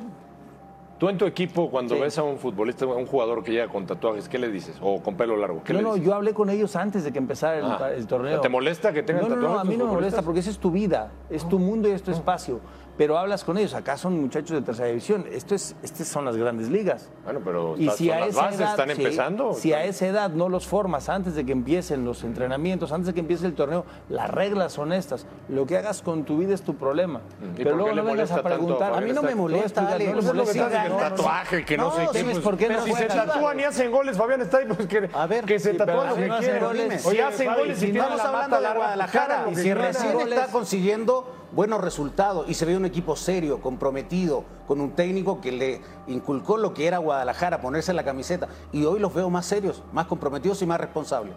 Tú 0.97 1.09
en 1.09 1.17
tu 1.17 1.25
equipo, 1.25 1.69
cuando 1.69 1.95
Sí. 1.95 2.01
ves 2.01 2.17
a 2.17 2.23
un 2.23 2.37
futbolista, 2.39 2.85
a 2.85 2.87
un 2.87 3.05
jugador 3.05 3.43
que 3.43 3.51
llega 3.51 3.67
con 3.67 3.85
tatuajes, 3.85 4.29
¿qué 4.29 4.39
le 4.39 4.47
dices? 4.49 4.77
O 4.81 5.01
con 5.03 5.15
pelo 5.17 5.35
largo, 5.35 5.61
¿qué 5.61 5.73
No, 5.73 5.79
le 5.79 5.83
no, 5.83 5.97
yo 5.97 6.13
hablé 6.13 6.33
con 6.33 6.49
ellos 6.49 6.73
antes 6.77 7.03
de 7.03 7.11
que 7.11 7.17
empezara 7.17 7.57
el, 7.57 7.65
Ah. 7.65 7.89
el 7.93 8.07
torneo. 8.07 8.39
¿Te 8.39 8.47
molesta 8.47 8.93
que 8.93 9.03
tengan 9.03 9.23
no, 9.23 9.29
no, 9.29 9.35
no, 9.35 9.41
tatuajes 9.41 9.67
a 9.67 9.69
mí 9.69 9.75
no 9.77 9.87
me 9.87 9.91
molesta 9.91 10.21
porque 10.21 10.39
esa 10.39 10.51
es 10.51 10.57
tu 10.57 10.71
vida, 10.71 11.11
es 11.29 11.43
tu 11.49 11.59
mundo 11.59 11.89
y 11.89 11.91
es 11.91 12.01
tu 12.01 12.11
espacio. 12.11 12.61
Pero 12.97 13.17
hablas 13.17 13.43
con 13.43 13.57
ellos, 13.57 13.73
acá 13.73 13.97
son 13.97 14.21
muchachos 14.21 14.51
de 14.51 14.61
tercera 14.61 14.87
división. 14.87 15.25
Esto 15.29 15.53
es, 15.53 15.75
estas 15.83 16.07
son 16.07 16.23
las 16.23 16.37
grandes 16.37 16.69
ligas. 16.69 17.09
Bueno, 17.25 17.41
pero 17.43 17.75
Y 17.77 17.89
si 17.89 18.07
son 18.07 18.15
a 18.17 18.19
las 18.21 18.29
esa 18.29 18.41
bases, 18.41 18.59
edad, 18.61 18.69
están 18.71 18.85
sí, 18.95 19.01
empezando. 19.03 19.53
si 19.53 19.73
a 19.73 19.83
esa 19.83 20.07
edad 20.07 20.29
no 20.29 20.47
los 20.47 20.65
formas 20.65 21.09
antes 21.09 21.35
de 21.35 21.45
que 21.45 21.51
empiecen 21.51 22.05
los 22.05 22.23
entrenamientos, 22.23 22.93
antes 22.93 23.07
de 23.07 23.13
que 23.13 23.19
empiece 23.19 23.45
el 23.45 23.53
torneo, 23.53 23.83
las 24.07 24.29
reglas 24.31 24.71
son 24.71 24.93
estas. 24.93 25.25
Lo 25.49 25.65
que 25.65 25.77
hagas 25.77 26.01
con 26.01 26.23
tu 26.23 26.37
vida 26.37 26.53
es 26.53 26.61
tu 26.61 26.75
problema. 26.75 27.19
Mm. 27.19 27.51
¿Y 27.59 27.63
Pero 27.63 27.75
luego 27.75 27.89
no 27.89 27.95
le 27.95 28.01
vengas 28.03 28.31
a 28.31 28.35
tanto 28.35 28.49
preguntar. 28.49 28.93
a 28.93 29.01
mí 29.01 29.11
no 29.11 29.21
me 29.23 29.35
molesta, 29.35 29.87
Ale. 29.89 30.05
no 30.07 30.13
Pues 30.13 30.25
es 30.25 30.33
lo 30.33 30.45
que 30.45 30.53
molesta. 30.59 30.85
el 30.85 30.97
tatuaje, 30.97 31.65
que 31.65 31.77
no, 31.77 31.91
sé 31.91 31.99
qué. 31.99 32.05
¿sabes 32.07 32.23
pues, 32.23 32.39
por 32.39 32.57
qué 32.57 32.67
pero 32.67 32.81
si 32.83 32.93
se 32.93 33.05
tatúan 33.07 33.59
y 33.59 33.63
hacen 33.63 33.91
goles, 33.91 34.17
Fabián 34.17 34.39
está 34.41 34.57
ahí, 34.59 34.65
pues 34.67 34.87
que, 34.87 35.09
A 35.13 35.27
ver, 35.27 35.43
que 35.43 35.59
se 35.59 35.73
tatúan 35.73 36.07
lo 36.09 36.15
si 36.15 36.21
que 36.21 36.27
no 36.27 36.33
hacen 36.35 36.49
quieran. 36.51 36.63
goles, 36.69 37.05
Oye, 37.05 37.09
Oye, 37.19 37.23
hacen 37.23 37.53
goles 37.55 37.77
y 37.77 37.79
Si 37.81 37.91
tienen 37.91 38.01
estamos 38.03 38.17
la 38.23 38.29
hablando 38.29 38.55
mata 38.55 38.69
de 38.69 38.77
Guadalajara 38.77 39.45
y 39.51 39.55
si 39.55 39.73
recién 39.73 40.19
está 40.21 40.47
consiguiendo 40.47 41.34
buenos 41.51 41.81
resultados 41.81 42.49
y 42.49 42.53
se 42.53 42.65
ve 42.65 42.77
un 42.77 42.85
equipo 42.85 43.15
serio, 43.15 43.61
comprometido, 43.61 44.43
con 44.67 44.81
un 44.81 44.91
técnico 44.91 45.41
que 45.41 45.51
le 45.51 45.81
inculcó 46.07 46.57
lo 46.57 46.73
que 46.73 46.87
era 46.87 46.97
Guadalajara, 46.97 47.61
ponerse 47.61 47.93
la 47.93 48.03
camiseta. 48.03 48.47
Y 48.71 48.85
hoy 48.85 48.99
los 48.99 49.13
veo 49.13 49.29
más 49.29 49.45
serios, 49.45 49.83
más 49.93 50.07
comprometidos 50.07 50.61
y 50.61 50.65
más 50.65 50.79
responsables. 50.79 51.33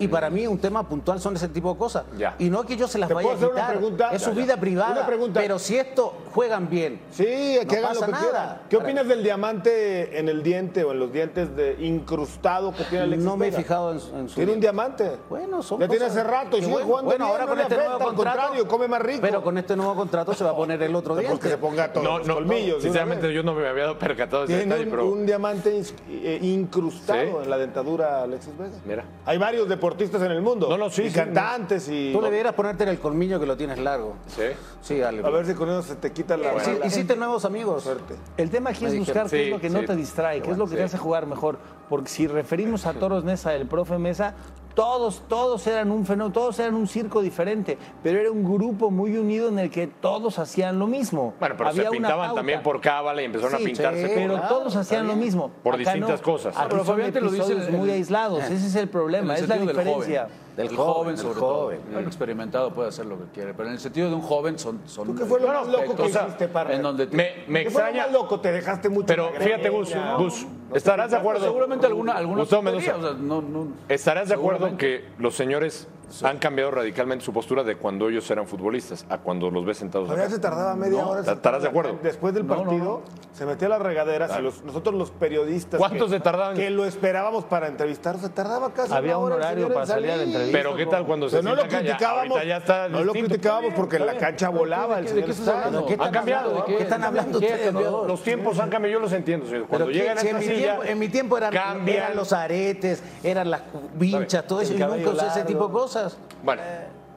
Y 0.00 0.08
para 0.08 0.30
mí 0.30 0.46
un 0.46 0.58
tema 0.58 0.82
puntual 0.88 1.20
son 1.20 1.36
ese 1.36 1.48
tipo 1.48 1.72
de 1.72 1.78
cosas. 1.78 2.04
Ya. 2.18 2.34
Y 2.38 2.50
no 2.50 2.60
es 2.60 2.66
que 2.66 2.76
yo 2.76 2.88
se 2.88 2.98
las 2.98 3.06
¿Te 3.08 3.14
vaya 3.14 3.32
a 3.32 3.36
quitar. 3.36 3.70
pregunta? 3.70 4.10
Es 4.12 4.22
su 4.22 4.30
Ya, 4.30 4.36
ya. 4.36 4.42
vida 4.42 4.56
privada. 4.58 5.06
Pero 5.34 5.58
si 5.58 5.76
esto 5.76 6.14
juegan 6.34 6.68
bien. 6.68 7.00
Sí, 7.12 7.24
que 7.24 7.66
No 7.80 7.88
hagan 7.88 7.94
lo 7.94 8.00
pasa 8.00 8.06
que 8.06 8.12
nada. 8.12 8.22
quieran. 8.24 8.58
¿Qué 8.70 8.76
opinas 8.78 9.06
del 9.06 9.22
diamante 9.22 10.18
en 10.18 10.28
el 10.28 10.42
diente 10.42 10.84
o 10.84 10.92
en 10.92 11.00
los 11.00 11.12
dientes 11.12 11.54
de 11.54 11.76
incrustado 11.84 12.72
que 12.74 12.84
tiene 12.84 13.04
Alexis 13.04 13.24
No 13.26 13.36
me 13.36 13.48
he 13.48 13.52
fijado 13.52 13.92
en, 13.92 14.00
su- 14.00 14.16
en 14.16 14.28
su 14.28 14.34
Tiene 14.36 14.52
un 14.52 14.60
diamante. 14.60 15.18
Bueno, 15.28 15.62
son 15.62 15.80
Ya 15.80 15.86
tiene 15.88 16.04
cosas 16.06 16.18
hace 16.18 16.28
rato 16.28 16.56
y 16.56 16.60
sigue 16.60 16.72
bueno. 16.72 16.86
jugando 16.86 17.06
Bueno, 17.10 17.24
bien, 17.26 17.30
ahora 17.32 17.44
no 17.44 17.48
con 17.50 17.56
le 17.58 17.62
este 17.64 17.74
afecta, 17.74 17.90
nuevo 17.90 18.08
al 18.10 18.16
contrato. 18.16 18.38
contrario, 18.40 18.68
come 18.68 18.88
más 18.88 19.02
rico. 19.02 19.18
Pero 19.20 19.42
con 19.42 19.58
este 19.58 19.76
nuevo 19.76 19.94
contrato 19.94 20.32
se 20.32 20.44
va 20.44 20.50
a 20.50 20.56
poner 20.56 20.82
el 20.82 20.94
otro 20.94 21.14
diente. 21.16 21.36
Porque 21.36 21.48
se 21.50 21.58
ponga 21.58 21.92
todos 21.92 22.06
No, 22.06 22.18
los 22.18 22.36
colmillos. 22.36 22.82
sinceramente 22.82 23.30
yo 23.34 23.42
no 23.42 23.52
me 23.52 23.68
había 23.68 23.82
dado 23.82 23.98
percatado 23.98 24.46
de 24.46 24.54
ese 24.54 24.64
detalle, 24.64 24.84
un, 24.84 24.90
pero... 24.90 25.06
un 25.06 25.26
diamante 25.26 25.82
eh, 26.08 26.38
incrustado 26.40 27.42
en 27.42 27.50
la 27.50 27.58
dentadura 27.58 28.22
Alexis 28.22 28.56
Vega. 28.56 28.70
Mira. 28.86 29.04
Hay 29.26 29.36
varios 29.36 29.68
deportistas 29.68 29.89
en 29.98 30.32
el 30.32 30.42
mundo. 30.42 30.68
No, 30.68 30.76
no, 30.78 30.90
sí, 30.90 31.02
Y 31.02 31.08
sí, 31.10 31.14
cantantes 31.14 31.88
y... 31.88 32.12
Tú 32.12 32.20
debieras 32.20 32.54
ponerte 32.54 32.82
en 32.84 32.90
el 32.90 32.98
colmillo 32.98 33.38
que 33.40 33.46
lo 33.46 33.56
tienes 33.56 33.78
largo. 33.78 34.14
Sí. 34.28 34.42
Sí, 34.82 35.02
Ale. 35.02 35.24
A 35.26 35.30
ver 35.30 35.46
si 35.46 35.54
con 35.54 35.68
eso 35.68 35.82
se 35.82 35.96
te 35.96 36.12
quita 36.12 36.36
la... 36.36 36.58
Sí, 36.60 36.72
la- 36.78 36.86
hiciste 36.86 37.16
nuevos 37.16 37.44
amigos. 37.44 37.82
suerte. 37.82 38.14
El 38.36 38.50
tema 38.50 38.70
aquí 38.70 38.84
Me 38.84 38.90
es 38.90 38.98
buscar 38.98 39.28
qué 39.28 39.44
es 39.46 39.50
lo 39.50 39.60
que 39.60 39.68
sí. 39.68 39.74
no 39.74 39.84
te 39.84 39.96
distrae, 39.96 40.42
qué 40.42 40.50
es 40.50 40.58
lo 40.58 40.66
que 40.66 40.76
te 40.76 40.82
hace 40.82 40.98
jugar 40.98 41.26
mejor. 41.26 41.58
Porque 41.88 42.08
si 42.08 42.26
referimos 42.26 42.86
a 42.86 42.92
Toros 42.94 43.24
Mesa, 43.24 43.54
el 43.54 43.66
profe 43.66 43.98
Mesa, 43.98 44.34
todos, 44.74 45.22
todos 45.28 45.66
eran 45.66 45.90
un 45.90 46.06
fenómeno, 46.06 46.32
todos 46.32 46.58
eran 46.58 46.74
un 46.74 46.86
circo 46.86 47.22
diferente, 47.22 47.76
pero 48.02 48.18
era 48.20 48.30
un 48.30 48.44
grupo 48.44 48.90
muy 48.90 49.16
unido 49.16 49.48
en 49.48 49.58
el 49.58 49.70
que 49.70 49.86
todos 49.86 50.38
hacían 50.38 50.78
lo 50.78 50.86
mismo. 50.86 51.34
Bueno, 51.40 51.54
pero 51.58 51.70
Había 51.70 51.84
se 51.84 51.90
pintaban 51.90 52.34
también 52.34 52.62
por 52.62 52.80
cábala 52.80 53.22
y 53.22 53.26
empezaron 53.26 53.56
Sí, 53.58 53.62
a 53.62 53.66
pintarse. 53.66 54.00
sí, 54.02 54.06
por- 54.08 54.14
pero 54.16 54.34
claro, 54.34 54.48
todos 54.48 54.76
hacían 54.76 55.06
lo 55.06 55.16
mismo. 55.16 55.50
Por 55.62 55.74
Acá 55.74 55.78
distintas 55.92 56.20
no. 56.20 56.24
cosas. 56.24 56.56
Aquí 56.56 56.66
Pero 56.70 56.84
Fabián 56.84 57.12
te 57.12 57.20
lo 57.20 57.30
dice 57.30 57.54
muy 57.70 57.90
aislados. 57.90 58.44
Ese 58.44 58.66
es 58.66 58.74
el 58.76 58.88
problema, 58.88 59.34
es 59.36 59.48
la 59.48 59.56
diferencia. 59.56 60.22
joven. 60.24 60.49
Del 60.62 60.70
el 60.72 60.76
joven, 60.76 61.16
sobre 61.18 61.34
joven. 61.40 61.80
todo. 61.90 61.98
Un 62.00 62.04
experimentado 62.06 62.72
puede 62.72 62.88
hacer 62.88 63.06
lo 63.06 63.18
que 63.18 63.24
quiere, 63.34 63.54
pero 63.54 63.68
en 63.68 63.74
el 63.74 63.80
sentido 63.80 64.08
de 64.08 64.14
un 64.14 64.22
joven 64.22 64.58
son. 64.58 64.80
son 64.86 65.06
¿Tú 65.08 65.14
qué 65.14 65.24
fue 65.24 65.40
lo 65.40 65.48
más 65.48 65.66
loco 65.68 65.94
que 65.96 66.06
hiciste, 66.06 66.48
Parra? 66.48 66.74
En 66.74 66.82
donde 66.82 67.06
te- 67.06 67.16
Me, 67.16 67.30
me 67.48 67.64
¿Qué 67.64 67.70
fue 67.70 67.80
lo 67.82 67.88
extraña... 67.88 68.04
más 68.04 68.12
loco? 68.12 68.40
Te 68.40 68.52
dejaste 68.52 68.88
mucho 68.88 69.06
Pero 69.06 69.30
fíjate, 69.38 69.68
Gus, 69.68 69.90
greña. 69.90 70.14
Gus, 70.16 70.46
¿estarás 70.74 71.10
de 71.10 71.16
acuerdo? 71.16 71.44
Seguramente 71.44 71.86
alguna, 71.86 72.12
alguna 72.14 72.40
Gustavo 72.40 72.62
tontería, 72.62 72.92
Mendoza, 72.94 73.12
o 73.14 73.16
sea, 73.16 73.22
no, 73.26 73.42
no- 73.42 73.68
¿Estarás 73.88 74.28
de 74.28 74.34
acuerdo 74.34 74.76
que 74.76 75.04
los 75.18 75.34
señores 75.34 75.88
han 76.22 76.38
cambiado 76.38 76.70
radicalmente 76.70 77.24
su 77.24 77.32
postura 77.32 77.62
de 77.64 77.76
cuando 77.76 78.08
ellos 78.08 78.30
eran 78.30 78.46
futbolistas 78.46 79.04
a 79.08 79.18
cuando 79.18 79.50
los 79.50 79.64
ves 79.64 79.78
sentados 79.78 80.06
Todavía 80.08 80.26
acá? 80.26 80.34
se 80.34 80.40
tardaba 80.40 80.74
media 80.76 81.02
No, 81.02 81.10
hora. 81.10 81.32
¿estarás 81.32 81.62
de 81.62 81.68
acuerdo? 81.68 81.98
Después 82.02 82.34
del 82.34 82.46
No, 82.46 82.56
no, 82.56 82.62
partido, 82.64 83.02
se 83.32 83.46
metía 83.46 83.66
a 83.66 83.70
las 83.70 83.82
regaderas 83.82 84.32
y 84.38 84.42
los- 84.42 84.62
nosotros 84.64 84.94
los 84.94 85.10
periodistas. 85.10 85.78
¿Cuántos 85.78 86.08
que, 86.10 86.16
se 86.16 86.20
tardaban? 86.20 86.56
Que 86.56 86.70
lo 86.70 86.84
esperábamos 86.84 87.44
para 87.44 87.68
entrevistar. 87.68 88.18
Se 88.18 88.28
tardaba 88.28 88.72
casi 88.74 88.92
Había 88.92 89.16
una 89.18 89.26
un 89.26 89.32
hora 89.32 89.50
el 89.52 89.58
horario 89.58 89.74
para 89.74 89.86
salir 89.86 90.10
a 90.10 90.16
la 90.16 90.22
entrevista. 90.24 90.58
Pero 90.58 90.76
¿qué 90.76 90.86
tal 90.86 91.06
cuando 91.06 91.28
se 91.28 91.36
Pero 91.38 91.48
no 91.50 91.54
lo? 91.56 91.62
Ya, 91.68 91.78
criticábamos. 91.78 92.30
ahorita 92.38 92.44
ya 92.44 92.56
está 92.58 92.88
no 92.88 93.04
lo 93.04 93.12
criticábamos 93.12 93.74
porque 93.74 93.96
en 93.96 94.06
la 94.06 94.16
cancha 94.16 94.48
volaba. 94.48 95.00
¿De 95.00 95.10
el 95.20 95.24
qué- 95.24 95.96
Han 96.00 96.10
cambiado. 96.12 96.64
qué 96.64 96.78
están 96.78 97.04
hablando 97.04 97.38
¿Qué 97.38 97.52
ha 97.52 97.56
ustedes? 97.56 97.74
Los 97.74 98.22
tiempos 98.22 98.58
han 98.58 98.68
cambiado, 98.70 98.92
yo 98.94 99.00
los 99.00 99.12
entiendo. 99.12 99.46
señor. 99.46 99.66
Cuando 99.66 99.86
Pero 99.86 99.98
llegan 99.98 100.18
a 100.18 100.20
en, 100.20 100.26
mi 100.26 100.30
esta 100.30 100.40
tiempo, 100.54 100.80
silla, 100.82 100.90
en 100.92 100.98
mi 100.98 101.08
tiempo 101.08 101.36
eran, 101.38 102.16
los 102.16 102.32
aretes, 102.32 103.02
eran 103.22 103.50
las 103.50 103.62
vinchas, 103.94 104.46
todo 104.46 104.60
eso. 104.60 104.72
Y 104.74 104.78
nunca 104.78 105.10
usé 105.10 105.26
ese 105.26 105.44
tipo 105.44 105.66
de 105.66 105.72
cosas. 105.72 105.99
Bueno, 106.42 106.62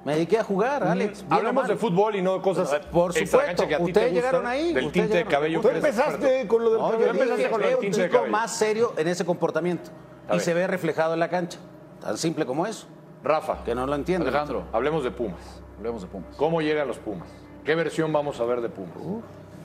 Me 0.06 0.15
dediqué 0.15 0.38
a 0.39 0.43
jugar, 0.43 0.84
Alex. 0.84 1.24
hablemos 1.30 1.65
de 1.67 1.78
fútbol 1.78 2.15
y 2.17 2.22
no 2.22 2.34
de 2.36 2.41
cosas 2.41 2.69
Por 2.91 3.13
supuesto, 3.13 3.67
que 3.67 3.76
a 3.76 3.78
ti 3.78 3.84
te 3.86 3.89
ustedes 3.91 4.12
gustan, 4.12 4.13
llegaron 4.13 4.46
ahí, 4.48 4.74
Del 4.74 4.84
tinte 4.91 5.02
de 5.02 5.08
llegaron. 5.08 5.32
cabello. 5.32 5.62
Tú 5.62 5.69
empezaste 5.69 6.48
con 6.48 6.63
lo 6.63 6.69
del 6.72 6.80
No, 6.80 6.91
yo 6.91 6.98
Pero 6.98 7.13
dije 7.13 7.24
empezaste 7.24 7.50
con 7.50 7.62
que 7.62 7.65
el 7.67 7.72
es 7.72 7.76
un 7.78 7.82
tinte 7.82 7.98
de 8.02 8.04
chico 8.08 8.17
cabello. 8.17 8.32
más 8.32 8.52
serio 8.58 8.93
en 8.98 9.08
ese 9.08 9.26
comportamiento. 9.26 9.91
Y 10.34 10.39
se 10.41 10.54
ve 10.54 10.67
reflejado 10.67 11.13
en 11.13 11.19
la 11.22 11.30
cancha. 11.30 11.58
Tan 12.02 12.17
simple 12.17 12.46
como 12.46 12.65
eso. 12.67 12.88
Rafa, 13.24 13.63
Que 13.63 13.74
no 13.76 13.86
lo 13.88 13.96
entiendo. 13.96 14.28
Alejandro, 14.28 14.63
hablemos 14.74 15.04
de 15.06 15.12
Pumas. 15.12 15.62
hablemos 15.78 16.02
de 16.02 16.08
Pumas. 16.10 16.36
¿Cómo 16.36 16.62
llegan 16.62 16.86
los 16.88 16.98
Pumas? 16.98 17.30
¿Qué 17.63 17.74
versión 17.76 18.12
vamos 18.12 18.41
a 18.41 18.43
ver 18.43 18.60
de 18.60 18.67
Pumas? 18.67 18.91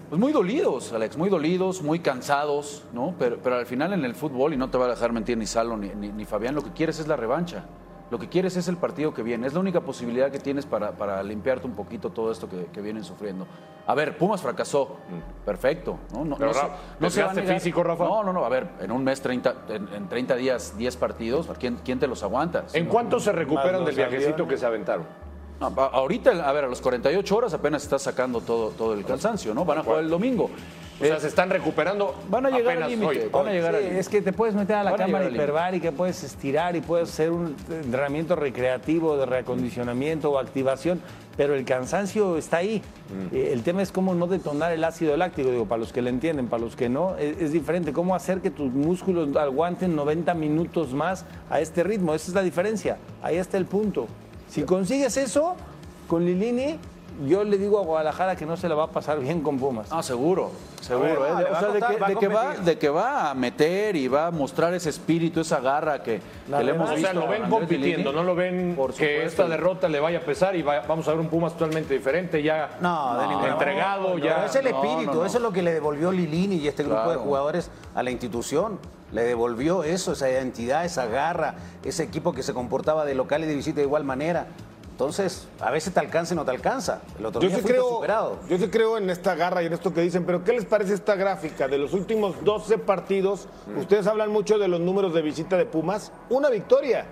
Pues 0.08 0.20
muy 0.20 0.30
dolidos, 0.32 0.92
Alex, 0.92 1.16
muy 1.16 1.28
dolidos, 1.28 1.82
muy 1.82 1.98
cansados, 1.98 2.84
¿no? 2.92 3.14
Pero, 3.18 3.38
pero 3.42 3.56
al 3.56 3.66
final 3.66 3.92
en 3.92 4.04
el 4.04 4.14
fútbol, 4.14 4.54
y 4.54 4.56
no 4.56 4.70
te 4.70 4.78
va 4.78 4.86
a 4.86 4.88
dejar 4.90 5.12
mentir 5.12 5.36
ni 5.36 5.44
Salo 5.46 5.76
ni, 5.76 5.88
ni- 5.88 6.12
ni 6.12 6.24
Fabián, 6.24 6.54
lo 6.54 6.62
que 6.62 6.70
quieres 6.72 6.98
es 7.00 7.08
la 7.08 7.16
revancha. 7.16 7.64
Lo 8.10 8.18
que 8.18 8.28
quieres 8.28 8.56
es 8.56 8.68
el 8.68 8.76
partido 8.78 9.12
que 9.12 9.22
viene. 9.22 9.46
Es 9.46 9.52
la 9.54 9.60
única 9.60 9.80
posibilidad 9.82 10.30
que 10.30 10.38
tienes 10.38 10.64
para, 10.64 10.92
para 10.92 11.22
limpiarte 11.22 11.66
un 11.66 11.74
poquito 11.74 12.10
todo 12.10 12.32
esto 12.32 12.48
que, 12.48 12.66
que 12.72 12.80
vienen 12.80 13.04
sufriendo. 13.04 13.46
A 13.86 13.94
ver, 13.94 14.16
Pumas 14.16 14.40
fracasó. 14.40 14.96
Perfecto. 15.44 15.98
¿no? 16.12 16.24
No, 16.24 16.36
Mm. 16.36 16.38
Pero, 16.38 16.52
no 16.52 16.54
se- 16.54 16.60
no 16.60 17.10
se 17.10 17.22
va 17.22 17.30
a 17.30 17.34
¿desgaste 17.34 17.40
negar- 17.42 17.54
físico, 17.60 17.82
Rafa? 17.82 18.04
No, 18.04 18.22
no, 18.24 18.32
no. 18.32 18.44
A 18.44 18.48
ver, 18.48 18.68
en 18.80 18.90
un 18.92 19.04
mes, 19.04 19.20
30, 19.20 19.54
en, 19.68 19.88
en 19.94 20.08
30 20.08 20.36
días, 20.36 20.74
10 20.78 20.96
partidos, 20.96 21.48
¿quién, 21.58 21.78
quién 21.84 21.98
te 21.98 22.06
los 22.06 22.22
aguanta? 22.22 22.64
¿En 22.72 22.86
cuánto 22.86 23.20
se 23.20 23.32
recuperan 23.32 23.84
del 23.84 23.94
viajecito 23.94 24.48
que 24.48 24.56
se 24.56 24.64
aventaron? 24.66 25.04
No, 25.60 25.66
ahorita, 25.66 26.30
a 26.48 26.52
ver, 26.52 26.64
a 26.64 26.68
los 26.68 26.80
48 26.80 27.36
horas 27.36 27.52
apenas 27.52 27.82
está 27.82 27.98
sacando 27.98 28.40
todo, 28.40 28.70
todo 28.70 28.94
el 28.94 29.04
cansancio, 29.04 29.52
¿no? 29.54 29.64
Van 29.64 29.78
a 29.78 29.82
jugar 29.82 30.00
el 30.00 30.08
domingo. 30.08 30.48
O 31.00 31.04
sea, 31.04 31.16
Eh, 31.16 31.20
se 31.20 31.28
están 31.28 31.48
recuperando 31.48 32.14
van 32.28 32.46
a 32.46 32.50
llegar 32.50 32.82
al 32.82 32.90
límite, 32.90 33.06
hoy. 33.24 33.28
van 33.32 33.46
a 33.46 33.52
llegar 33.52 33.74
al 33.74 33.80
Sí, 33.80 33.84
límite. 33.84 34.00
es 34.00 34.08
que 34.08 34.20
te 34.20 34.32
puedes 34.32 34.54
meter 34.56 34.74
a 34.76 34.82
la 34.84 34.90
Van 34.90 35.00
a 35.00 35.04
cámara 35.04 35.24
límite. 35.26 35.42
hiperbárica, 35.44 35.92
puedes 35.92 36.24
estirar 36.24 36.74
y 36.74 36.80
puedes 36.80 37.08
hacer 37.10 37.30
un 37.30 37.54
entrenamiento 37.70 38.34
recreativo 38.34 39.16
de 39.16 39.24
reacondicionamiento 39.26 40.30
o 40.32 40.38
activación, 40.38 41.00
pero 41.36 41.54
el 41.54 41.64
cansancio 41.64 42.36
está 42.36 42.56
ahí. 42.56 42.82
Mm. 43.30 43.34
Eh, 43.36 43.50
El 43.52 43.62
tema 43.62 43.82
es 43.82 43.92
cómo 43.92 44.14
no 44.14 44.26
detonar 44.26 44.72
el 44.72 44.82
ácido 44.82 45.16
láctico, 45.16 45.50
digo, 45.50 45.66
para 45.66 45.78
los 45.78 45.92
que 45.92 46.02
le 46.02 46.10
entienden, 46.10 46.48
para 46.48 46.62
los 46.64 46.74
que 46.74 46.88
no, 46.88 47.16
es, 47.16 47.40
es 47.40 47.52
diferente. 47.52 47.92
Cómo 47.92 48.16
hacer 48.16 48.40
que 48.40 48.50
tus 48.50 48.72
músculos 48.72 49.36
aguanten 49.36 49.94
90 49.94 50.34
minutos 50.34 50.94
más 50.94 51.24
a 51.48 51.60
este 51.60 51.84
ritmo, 51.84 52.12
esa 52.12 52.30
es 52.30 52.34
la 52.34 52.42
diferencia. 52.42 52.96
Ahí 53.22 53.36
está 53.36 53.56
el 53.56 53.66
punto. 53.66 54.08
Si 54.48 54.62
consigues 54.62 55.16
eso, 55.16 55.54
con 56.08 56.24
Lilini, 56.24 56.76
yo 57.26 57.44
le 57.44 57.58
digo 57.58 57.78
a 57.78 57.82
Guadalajara 57.82 58.36
que 58.36 58.46
no 58.46 58.56
se 58.56 58.68
la 58.68 58.74
va 58.74 58.84
a 58.84 58.90
pasar 58.90 59.18
bien 59.20 59.40
con 59.42 59.58
Pumas. 59.58 59.88
Ah, 59.90 60.02
seguro, 60.02 60.50
seguro. 60.80 61.20
ver, 61.20 61.30
¿eh? 61.46 61.46
o 61.50 61.58
sea, 61.58 61.68
de 61.68 61.80
que, 61.80 61.96
va 61.98 62.06
a 62.06 62.08
de, 62.10 62.16
que 62.16 62.28
va, 62.28 62.40
competir. 62.42 62.64
de 62.64 62.78
que 62.78 62.88
va 62.88 63.30
a 63.30 63.34
meter 63.34 63.96
y 63.96 64.08
va 64.08 64.26
a 64.26 64.30
mostrar 64.30 64.72
ese 64.74 64.90
espíritu, 64.90 65.40
esa 65.40 65.60
garra 65.60 66.02
que, 66.02 66.20
que 66.46 66.64
le 66.64 66.70
hemos 66.72 66.88
O 66.90 66.94
visto. 66.94 67.10
sea, 67.10 67.14
lo 67.14 67.22
ven 67.28 67.42
Andrés 67.44 67.50
compitiendo, 67.50 68.12
no 68.12 68.22
lo 68.22 68.34
ven 68.34 68.74
Por 68.76 68.94
que 68.94 69.24
esta 69.24 69.46
derrota 69.48 69.88
le 69.88 70.00
vaya 70.00 70.18
a 70.18 70.22
pesar 70.22 70.54
y 70.56 70.62
va- 70.62 70.80
vamos 70.86 71.06
a 71.08 71.12
ver 71.12 71.20
un 71.20 71.28
Pumas 71.28 71.52
totalmente 71.54 71.94
diferente, 71.94 72.42
ya 72.42 72.76
No, 72.80 73.46
entregado, 73.46 74.18
ya. 74.18 74.34
Pero 74.36 74.46
es 74.46 74.54
el 74.56 74.64
no, 74.64 74.70
espíritu, 74.82 75.12
no, 75.12 75.14
no. 75.20 75.24
eso 75.26 75.36
es 75.38 75.42
lo 75.42 75.52
que 75.52 75.62
le 75.62 75.72
devolvió 75.72 76.12
Lilini 76.12 76.56
y 76.56 76.68
este 76.68 76.82
grupo 76.84 77.10
de 77.10 77.16
jugadores 77.16 77.70
a 77.94 78.02
la 78.02 78.10
institución. 78.10 78.78
Le 79.10 79.22
devolvió 79.22 79.84
eso, 79.84 80.12
esa 80.12 80.28
identidad, 80.30 80.84
esa 80.84 81.06
garra, 81.06 81.54
ese 81.82 82.02
equipo 82.02 82.34
que 82.34 82.42
se 82.42 82.52
comportaba 82.52 83.06
de 83.06 83.14
local 83.14 83.42
y 83.42 83.46
de 83.46 83.54
visita 83.54 83.76
de 83.76 83.84
igual 83.86 84.04
manera. 84.04 84.46
Entonces, 84.98 85.46
a 85.60 85.70
veces 85.70 85.94
te 85.94 86.00
alcanza 86.00 86.34
y 86.34 86.36
no 86.36 86.44
te 86.44 86.50
alcanza. 86.50 87.02
El 87.20 87.26
otro 87.26 87.40
Yo 87.40 87.46
día 87.50 87.58
sí, 87.58 87.62
creo, 87.64 87.88
superado. 87.88 88.36
yo 88.48 88.58
sí 88.58 88.66
creo 88.66 88.98
en 88.98 89.08
esta 89.10 89.36
garra 89.36 89.62
y 89.62 89.66
en 89.66 89.72
esto 89.74 89.94
que 89.94 90.00
dicen, 90.00 90.24
pero 90.26 90.42
¿qué 90.42 90.50
les 90.52 90.64
parece 90.64 90.92
esta 90.94 91.14
gráfica? 91.14 91.68
De 91.68 91.78
los 91.78 91.92
últimos 91.92 92.42
12 92.42 92.78
partidos, 92.78 93.46
Mm. 93.68 93.78
ustedes 93.78 94.08
hablan 94.08 94.32
mucho 94.32 94.58
de 94.58 94.66
los 94.66 94.80
números 94.80 95.14
de 95.14 95.22
visita 95.22 95.56
de 95.56 95.66
Pumas, 95.66 96.10
una 96.30 96.50
victoria 96.50 97.06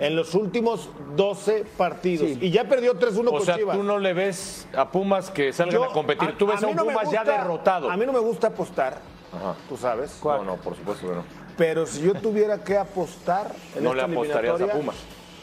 en 0.00 0.16
los 0.16 0.34
últimos 0.34 0.88
12 1.14 1.64
partidos. 1.76 2.28
Y 2.40 2.50
ya 2.50 2.64
perdió 2.64 2.98
3-1 2.98 3.30
O 3.30 3.34
con 3.34 3.46
sea, 3.46 3.54
Chivas. 3.54 3.76
tú 3.76 3.84
no 3.84 4.00
le 4.00 4.12
ves 4.12 4.66
a 4.76 4.90
Pumas 4.90 5.30
que 5.30 5.52
salgan 5.52 5.74
Yo- 5.76 5.84
a 5.84 5.92
competir. 5.92 6.36
tú 6.36 6.44
ves 6.48 6.60
a, 6.60 6.66
un 6.66 6.74
no 6.74 6.86
Pumas 6.86 7.08
ya 7.12 7.22
derrotado. 7.22 7.88
A 7.88 7.96
mí 7.96 8.04
no 8.04 8.12
me 8.14 8.18
gusta 8.18 8.48
apostar, 8.48 8.98
Ajá. 9.32 9.54
tú 9.68 9.76
sabes. 9.76 10.18
No, 10.24 10.42
no, 10.42 10.56
por 10.56 10.74
supuesto 10.74 11.06
que 11.08 11.14
no. 11.14 11.22
Pero 11.56 11.86
si 11.86 12.00
yo 12.02 12.14
tuviera 12.14 12.64
que 12.64 12.76
apostar 12.76 13.52
en 13.76 13.84
No 13.84 13.94
le 13.94 14.02
apostarías 14.02 14.60
a 14.60 14.66
Pumas. 14.66 14.96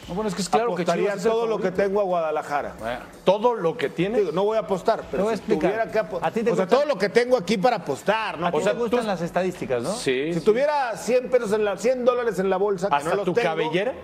No, 0.08 0.14
bueno, 0.14 0.28
es 0.28 0.34
que 0.34 0.42
es 0.42 0.48
claro 0.48 0.68
que 0.74 0.82
apostaría 0.82 1.04
Chivas 1.04 1.18
es 1.20 1.24
el 1.26 1.30
todo 1.32 1.46
lo 1.46 1.58
que 1.58 1.70
tengo 1.70 2.00
a 2.00 2.04
Guadalajara. 2.04 2.74
Bueno, 2.78 3.00
Todo 3.24 3.54
lo 3.54 3.76
que 3.76 3.88
tiene. 3.88 4.18
Digo, 4.20 4.32
no 4.32 4.44
voy 4.44 4.56
a 4.56 4.60
apostar, 4.60 5.02
pero 5.10 5.24
voy 5.24 5.34
a 5.34 5.36
si 5.36 5.42
tuviera 5.44 5.90
que 5.90 5.98
apostar. 5.98 6.28
¿A 6.28 6.32
ti 6.32 6.42
te 6.42 6.50
o 6.50 6.56
sea, 6.56 6.66
todo 6.66 6.84
lo 6.84 6.98
que 6.98 7.08
tengo 7.08 7.36
aquí 7.38 7.56
para 7.56 7.76
apostar, 7.76 8.38
¿no? 8.38 8.46
A 8.46 8.50
ti 8.50 8.58
O 8.58 8.60
sea, 8.60 8.72
te 8.72 8.78
gustan 8.78 9.00
tú- 9.00 9.06
las 9.06 9.22
estadísticas, 9.22 9.82
¿no? 9.82 9.92
Sí. 9.92 10.32
Si 10.34 10.40
sí. 10.40 10.44
tuviera 10.44 10.94
100 10.96 11.30
pesos 11.30 11.52
en 11.52 11.64
la 11.64 11.76
100 11.76 12.04
dólares 12.04 12.38
en 12.38 12.50
la 12.50 12.58
bolsa, 12.58 12.88
que 12.90 12.96
¿Hasta 12.96 13.10
no 13.10 13.16
los 13.16 13.24
tu 13.24 13.32
tengo, 13.32 13.48
cabellera? 13.48 13.94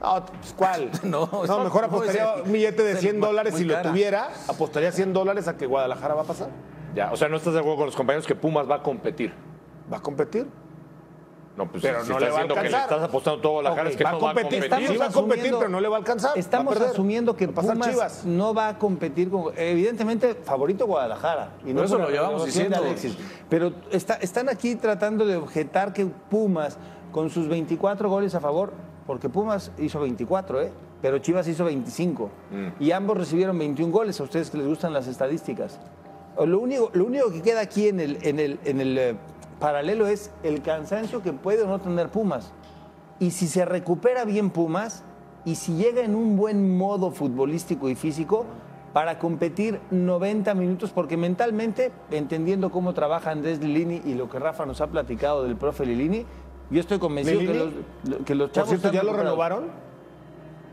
No, 0.00 0.24
pues, 0.24 0.54
¿cuál? 0.56 0.90
No, 1.02 1.28
no, 1.46 1.58
mejor 1.64 1.84
apostaría 1.84 2.34
un 2.44 2.50
billete 2.50 2.82
de 2.82 2.92
ese 2.92 3.00
100 3.02 3.18
muy 3.20 3.28
dólares 3.28 3.54
si 3.54 3.64
lo 3.64 3.74
cara. 3.74 3.90
tuviera, 3.90 4.30
apostaría 4.48 4.90
100 4.90 5.12
dólares 5.12 5.48
a 5.48 5.56
que 5.58 5.66
Guadalajara 5.66 6.14
va 6.14 6.22
a 6.22 6.26
pasar. 6.26 6.48
Ya, 6.94 7.12
o 7.12 7.16
sea, 7.16 7.28
no 7.28 7.36
estás 7.36 7.52
de 7.54 7.60
acuerdo 7.60 7.76
con 7.76 7.86
los 7.86 7.96
compañeros 7.96 8.26
que 8.26 8.34
Pumas 8.34 8.68
va 8.70 8.76
a 8.76 8.82
competir. 8.82 9.32
Va 9.92 9.98
a 9.98 10.00
competir. 10.02 10.46
No, 11.56 11.70
pues 11.70 11.82
Pero 11.82 12.02
si 12.02 12.08
no 12.10 12.16
estás 12.18 12.22
le 12.22 12.30
va 12.34 12.40
a 12.40 12.48
que 12.62 12.70
le 12.70 12.76
estás 12.78 13.02
apostando 13.02 13.40
todo 13.42 13.52
a 13.52 13.60
Guadalajara 13.60 13.90
es 13.90 13.96
que 13.96 14.04
va 14.04 14.10
a 14.10 14.12
no 14.14 14.20
va 14.20 14.30
a 14.30 14.34
competir. 14.34 14.62
Sí 14.88 14.96
va 14.96 15.06
a 15.06 15.10
competir, 15.10 15.54
pero 15.58 15.68
no 15.68 15.80
le 15.80 15.88
va 15.88 15.96
a 15.96 15.98
alcanzar, 15.98 16.32
a 16.34 16.38
Estamos 16.40 16.72
perder. 16.72 16.90
asumiendo 16.90 17.36
que 17.36 17.44
a 17.44 17.48
Pumas 17.48 17.88
Chivas. 17.90 18.24
no 18.24 18.54
va 18.54 18.68
a 18.68 18.78
competir 18.78 19.30
con. 19.30 19.52
Evidentemente, 19.56 20.34
favorito 20.34 20.86
Guadalajara. 20.86 21.50
Y 21.66 21.74
Por 21.74 21.84
eso 21.84 21.98
lo 21.98 22.04
la 22.04 22.10
llevamos 22.10 22.46
diciendo. 22.46 22.78
Alexis. 22.78 23.16
Pero 23.50 23.72
está- 23.90 24.14
están 24.14 24.48
aquí 24.48 24.76
tratando 24.76 25.26
de 25.26 25.36
objetar 25.36 25.92
que 25.92 26.06
Pumas, 26.06 26.78
con 27.10 27.28
sus 27.28 27.48
24 27.48 28.08
goles 28.08 28.34
a 28.34 28.40
favor, 28.40 28.72
porque 29.06 29.28
Pumas 29.28 29.72
hizo 29.78 30.00
24, 30.00 30.62
¿eh? 30.62 30.72
pero 31.02 31.18
Chivas 31.18 31.46
hizo 31.48 31.64
25. 31.66 32.30
Mm. 32.50 32.82
Y 32.82 32.92
ambos 32.92 33.18
recibieron 33.18 33.58
21 33.58 33.92
goles. 33.92 34.18
A 34.20 34.22
ustedes 34.22 34.48
que 34.50 34.56
les 34.56 34.66
gustan 34.66 34.94
las 34.94 35.06
estadísticas. 35.06 35.78
Lo 36.42 36.60
único, 36.60 36.90
lo 36.94 37.04
único 37.04 37.30
que 37.30 37.42
queda 37.42 37.60
aquí 37.60 37.88
en 37.88 38.00
el, 38.00 38.18
en 38.22 38.38
el, 38.40 38.58
en 38.64 38.80
el 38.80 38.96
eh, 38.98 39.16
paralelo 39.62 40.08
es 40.08 40.32
el 40.42 40.60
cansancio 40.60 41.22
que 41.22 41.32
puede 41.32 41.62
o 41.62 41.68
no 41.68 41.80
tener 41.80 42.08
Pumas. 42.08 42.52
Y 43.20 43.30
si 43.30 43.46
se 43.46 43.64
recupera 43.64 44.24
bien 44.24 44.50
Pumas, 44.50 45.04
y 45.44 45.54
si 45.54 45.76
llega 45.76 46.02
en 46.02 46.16
un 46.16 46.36
buen 46.36 46.76
modo 46.76 47.12
futbolístico 47.12 47.88
y 47.88 47.94
físico, 47.94 48.44
para 48.92 49.20
competir 49.20 49.80
90 49.92 50.52
minutos, 50.54 50.90
porque 50.90 51.16
mentalmente, 51.16 51.92
entendiendo 52.10 52.70
cómo 52.70 52.92
trabaja 52.92 53.30
Andrés 53.30 53.60
Lilini 53.60 54.02
y 54.04 54.14
lo 54.14 54.28
que 54.28 54.40
Rafa 54.40 54.66
nos 54.66 54.80
ha 54.80 54.88
platicado 54.88 55.44
del 55.44 55.56
profe 55.56 55.86
Lilini, 55.86 56.26
yo 56.70 56.80
estoy 56.80 56.98
convencido 56.98 57.40
que 57.40 57.54
los, 57.54 57.70
que 58.24 58.34
los 58.34 58.48
Por 58.48 58.54
chavos. 58.54 58.68
cierto, 58.68 58.88
están 58.88 58.92
¿ya 58.92 59.02
lo 59.04 59.16
renovaron? 59.16 59.70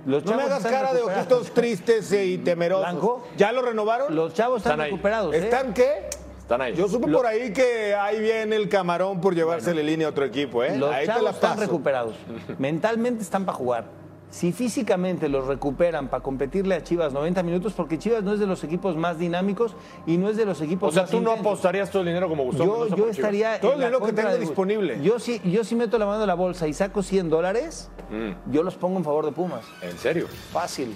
Los 0.06 0.26
No 0.26 0.36
me 0.36 0.44
hagas 0.44 0.64
cara 0.64 0.94
de 0.94 1.02
ojitos 1.02 1.52
tristes 1.52 2.12
y 2.12 2.40
temerosos. 2.40 2.90
Blanco. 2.90 3.24
¿Ya 3.38 3.52
lo 3.52 3.62
renovaron? 3.62 4.16
Los 4.16 4.34
chavos 4.34 4.58
están, 4.58 4.80
recuperados. 4.80 5.36
¿eh? 5.36 5.40
¿Están 5.40 5.74
qué? 5.74 6.10
Están 6.50 6.62
ahí. 6.64 6.74
Yo 6.74 6.88
supe 6.88 7.12
por 7.12 7.28
ahí 7.28 7.54
que 7.54 7.94
ahí 7.94 8.20
viene 8.20 8.56
el 8.56 8.68
camarón 8.70 9.22
por 9.22 9.36
llevársele 9.36 9.84
línea 9.84 10.08
a 10.08 10.10
otro 10.10 10.26
equipo, 10.26 10.64
¿eh? 10.64 10.76
Los 10.80 10.92
ahí 10.92 11.02
te 11.06 11.12
chavos 11.12 11.24
la 11.24 11.30
están 11.30 11.52
paso. 11.52 11.62
recuperados. 11.62 12.16
Mentalmente 12.58 13.22
están 13.22 13.46
para 13.46 13.56
jugar. 13.56 13.86
Si 14.32 14.52
físicamente 14.52 15.30
los 15.30 15.46
recuperan 15.46 16.08
para 16.08 16.24
competirle 16.24 16.74
a 16.74 16.84
Chivas 16.84 17.14
90 17.14 17.44
minutos, 17.44 17.74
porque 17.74 18.00
Chivas 18.00 18.24
no 18.24 18.34
es 18.34 18.40
de 18.40 18.48
los 18.48 18.64
equipos 18.64 18.96
más 18.96 19.20
dinámicos 19.20 19.76
y 20.08 20.18
no 20.18 20.28
es 20.28 20.38
de 20.38 20.46
los 20.46 20.60
equipos 20.62 20.90
o 20.90 20.92
sea, 20.92 21.04
más 21.04 21.12
tú 21.12 21.18
no 21.18 21.30
intensos. 21.34 21.46
apostarías 21.46 21.92
todo 21.92 22.02
el 22.02 22.08
dinero 22.08 22.28
como 22.28 22.44
Gustavo 22.46 22.66
Yo, 22.66 22.74
Mendoza 22.80 22.96
yo 22.96 23.04
por 23.06 23.14
Chivas? 23.14 23.18
estaría. 23.28 23.60
Todo 23.62 23.72
en 23.74 23.76
el 23.76 23.80
la 23.82 23.86
dinero 23.86 24.00
que 24.00 24.06
contra 24.08 24.24
tengo 24.24 24.34
de- 24.36 24.40
disponible. 24.40 25.00
Yo 25.04 25.20
sí, 25.20 25.40
yo 25.46 25.64
sí 25.64 25.76
meto 25.76 26.00
la 26.00 26.08
mano 26.08 26.22
en 26.22 26.28
la 26.28 26.34
bolsa 26.34 26.68
y 26.68 26.74
saco 26.74 27.04
100 27.04 27.30
dólares, 27.30 27.92
Mm. 28.10 28.52
yo 28.52 28.64
los 28.64 28.74
pongo 28.76 28.98
en 28.98 29.04
favor 29.04 29.24
de 29.26 29.32
Pumas. 29.34 29.64
¿En 29.84 29.96
serio? 30.00 30.26
Fácil. 30.52 30.96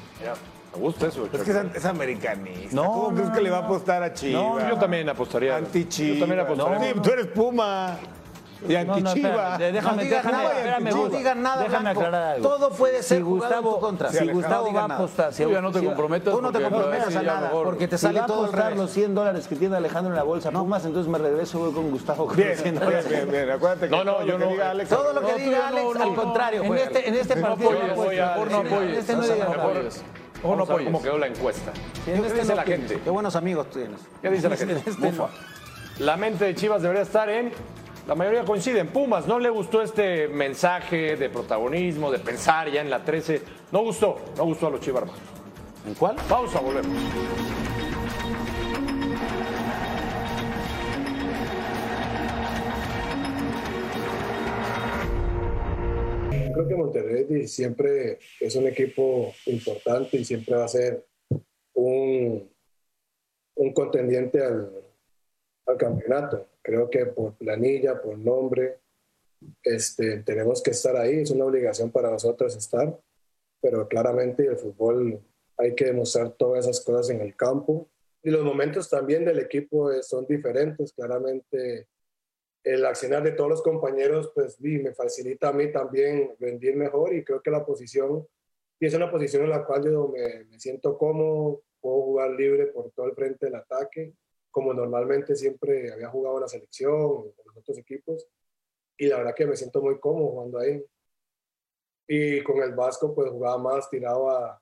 Me 0.74 0.80
gusta 0.80 1.08
eso. 1.08 1.28
Es 1.32 1.42
que 1.42 1.52
es, 1.52 1.58
es 1.76 1.86
americanista. 1.86 2.76
No, 2.76 2.84
¿Cómo 2.92 3.12
no, 3.12 3.16
crees 3.18 3.30
que 3.32 3.42
le 3.42 3.50
va 3.52 3.58
a 3.58 3.62
apostar 3.62 4.02
a 4.04 4.14
Chivas? 4.14 4.42
No, 4.44 4.70
Yo 4.70 4.78
también 4.78 5.08
apostaría. 5.10 5.56
Anti-Chivas. 5.58 6.14
Yo 6.16 6.20
también 6.20 6.40
apostaría. 6.42 6.94
Sí, 6.94 7.00
tú 7.02 7.10
eres 7.12 7.28
Puma. 7.28 7.98
Y 8.66 8.72
No, 8.76 8.96
no, 8.98 9.14
déjame, 9.14 9.72
déjame, 9.74 10.06
nada, 10.32 10.52
espérame, 10.58 10.90
no 10.90 10.96
Gus. 11.02 11.12
digas 11.12 11.36
nada, 11.36 11.64
Déjame 11.64 11.82
Blanco. 11.84 12.00
aclarar 12.00 12.36
algo. 12.36 12.48
Todo 12.48 12.70
puede 12.70 13.04
ser 13.04 13.18
si 13.18 13.24
jugado 13.24 13.56
en 13.56 13.60
Gustavo, 13.62 13.76
tu 13.76 13.80
contra. 13.82 14.10
Si 14.10 14.28
Gustavo 14.30 14.68
no 14.68 14.74
va 14.74 14.82
a 14.82 14.86
apostar, 14.96 15.34
si 15.34 15.44
Tú 15.44 15.52
ya 15.52 15.62
no 15.62 15.72
te 15.74 15.80
si- 15.82 15.86
comprometas. 15.86 16.34
Tú 16.34 16.42
no 16.42 16.48
te 16.54 16.60
porque 16.60 16.70
comprometas 16.74 17.16
a 17.18 17.22
nada, 17.24 17.42
mejor. 17.42 17.66
porque 17.66 17.88
te 17.90 17.98
Si 17.98 18.02
sale 18.06 18.20
va 18.20 18.24
a 18.24 18.28
todo 18.28 18.44
el 18.46 18.50
apostar 18.52 18.78
los 18.78 18.90
100 18.92 19.16
dólares 19.16 19.48
que 19.50 19.56
tiene 19.58 19.76
Alejandro 19.76 20.14
en 20.14 20.16
la 20.16 20.24
bolsa 20.24 20.50
Pumas, 20.52 20.86
entonces 20.86 21.12
me 21.12 21.18
regreso 21.18 21.60
voy 21.60 21.74
con 21.74 21.92
Gustavo 21.92 22.26
con 22.26 22.38
Bien, 22.38 22.50
los 22.52 22.60
100 22.62 22.80
bien, 22.80 23.04
bien, 23.10 23.32
bien. 23.32 23.52
Acuérdate 23.52 23.86
que 23.90 23.92
No, 23.92 24.04
no, 24.06 24.12
todo 24.14 24.22
lo 24.22 24.28
yo 24.28 24.38
que 24.38 24.46
no- 24.46 24.52
diga 24.52 24.70
Alex. 24.72 24.90
Todo 24.90 25.14
lo 25.14 25.22
que 25.28 25.34
diga 25.36 25.68
Alex, 25.68 25.84
no, 25.96 26.04
al 26.04 26.16
contrario, 26.16 26.64
En 26.64 26.74
este, 26.78 27.10
en 27.10 27.16
este 27.16 27.36
No 27.36 27.42
partido 27.48 27.70
apoyes, 27.72 27.98
no 27.98 28.24
a- 28.24 28.60
apoyes. 28.62 28.98
este 28.98 29.14
no 29.14 29.22
apoyes. 29.54 30.04
Mejor 30.44 30.58
no 30.58 30.66
Vamos 30.66 30.70
apoyes. 30.70 30.86
cómo 30.88 31.02
quedó 31.02 31.18
la 31.18 31.28
encuesta. 31.28 31.72
Sí, 31.74 32.02
¿Qué 32.06 32.14
este 32.14 32.34
dice 32.34 32.46
no 32.50 32.56
la 32.56 32.64
gente? 32.64 33.00
Qué 33.04 33.10
buenos 33.10 33.36
amigos 33.36 33.70
tienes. 33.70 34.02
¿Qué 34.22 34.30
dice 34.30 34.50
la 34.50 34.58
gente? 34.58 34.76
Este. 34.86 35.14
La 36.00 36.18
mente 36.18 36.46
de 36.46 36.56
Chivas 36.56 36.82
debería 36.82 37.04
estar 37.04 37.30
en. 37.30 37.52
La 38.08 38.16
mayoría 38.16 38.44
coinciden. 38.44 38.88
Pumas, 38.90 39.26
no 39.28 39.40
le 39.40 39.50
gustó 39.50 39.82
este 39.82 40.28
mensaje 40.28 41.16
de 41.16 41.30
protagonismo, 41.30 42.12
de 42.12 42.20
pensar 42.20 42.70
ya 42.70 42.82
en 42.82 42.90
la 42.90 43.04
13. 43.06 43.42
No 43.72 43.80
gustó, 43.80 44.20
no 44.38 44.44
gustó 44.44 44.68
a 44.68 44.72
los 44.72 44.82
Chivas 44.82 45.04
hermanos. 45.04 45.22
¿En 45.88 45.94
cuál? 45.96 46.16
Pausa, 46.28 46.60
volvemos. 46.60 46.98
Que 56.74 56.82
Monterrey 56.82 57.48
siempre 57.48 58.20
es 58.40 58.56
un 58.56 58.68
equipo 58.68 59.34
importante 59.46 60.18
y 60.18 60.26
siempre 60.26 60.56
va 60.56 60.66
a 60.66 60.68
ser 60.68 61.06
un, 61.74 62.50
contendiente 63.74 64.44
al, 64.44 64.72
campeonato. 65.78 66.48
Creo 66.62 66.90
que 66.90 67.06
por 67.06 67.36
planilla, 67.36 68.02
por 68.02 68.18
nombre, 68.18 68.80
este, 69.64 70.18
tenemos 70.24 70.62
que 70.62 70.72
estar 70.72 70.96
ahí. 70.98 71.20
Es 71.20 71.32
una 71.32 71.46
obligación 71.46 71.90
para 71.90 72.12
nosotros 72.12 72.56
estar, 72.56 73.00
pero 73.62 73.88
claramente 73.88 74.46
el 74.46 74.58
fútbol 74.58 75.22
hay 75.58 75.74
que 75.74 75.86
demostrar 75.86 76.32
todas 76.32 76.66
esas 76.66 76.84
cosas 76.84 77.10
en 77.12 77.22
el 77.22 77.36
campo. 77.36 77.88
Y 78.22 78.30
los 78.30 78.44
momentos 78.44 78.90
también 78.90 79.24
del 79.24 79.40
equipo 79.40 79.90
son 80.02 80.26
diferentes. 80.26 80.92
Claramente 80.94 81.88
el 82.64 82.86
accionar 82.86 83.24
de 83.24 83.34
todos 83.34 83.50
los 83.50 83.62
compañeros, 83.62 84.32
pues 84.34 84.60
vi, 84.60 84.80
me 84.80 84.94
facilita 84.94 85.50
a 85.50 85.54
mí 85.54 85.72
también 85.72 86.36
rendir 86.40 86.76
mejor 86.76 87.14
y 87.14 87.24
creo 87.24 87.42
que 87.42 87.52
la 87.52 87.66
posición, 87.66 88.26
y 88.80 88.86
es 88.86 88.94
una 88.94 89.12
posición 89.12 89.44
en 89.44 89.50
la 89.50 89.66
cual 89.66 89.84
yo 89.86 90.08
me, 90.08 90.46
me 90.46 90.60
siento 90.60 90.98
cómodo, 90.98 91.64
puedo 91.82 92.02
jugar 92.04 92.32
libre 92.32 92.68
por 92.68 92.92
todo 92.92 93.08
el 93.08 93.16
frente 93.16 93.48
del 93.48 93.56
ataque, 93.56 94.14
como 94.50 94.74
normalmente 94.74 95.36
siempre 95.36 95.92
había 95.92 96.10
jugado 96.10 96.38
en 96.38 96.42
la 96.42 96.48
selección, 96.48 97.26
en 97.38 97.46
los 97.46 97.58
otros 97.58 97.78
equipos, 97.78 98.28
y 98.98 99.08
la 99.08 99.18
verdad 99.18 99.36
que 99.36 99.48
me 99.48 99.58
siento 99.58 99.82
muy 99.82 100.00
cómodo 100.00 100.30
jugando 100.30 100.60
ahí. 100.60 100.84
Y 102.08 102.44
con 102.44 102.62
el 102.62 102.74
Vasco, 102.74 103.14
pues 103.16 103.30
jugaba 103.32 103.58
más 103.58 103.90
tirado 103.90 104.30
a, 104.30 104.62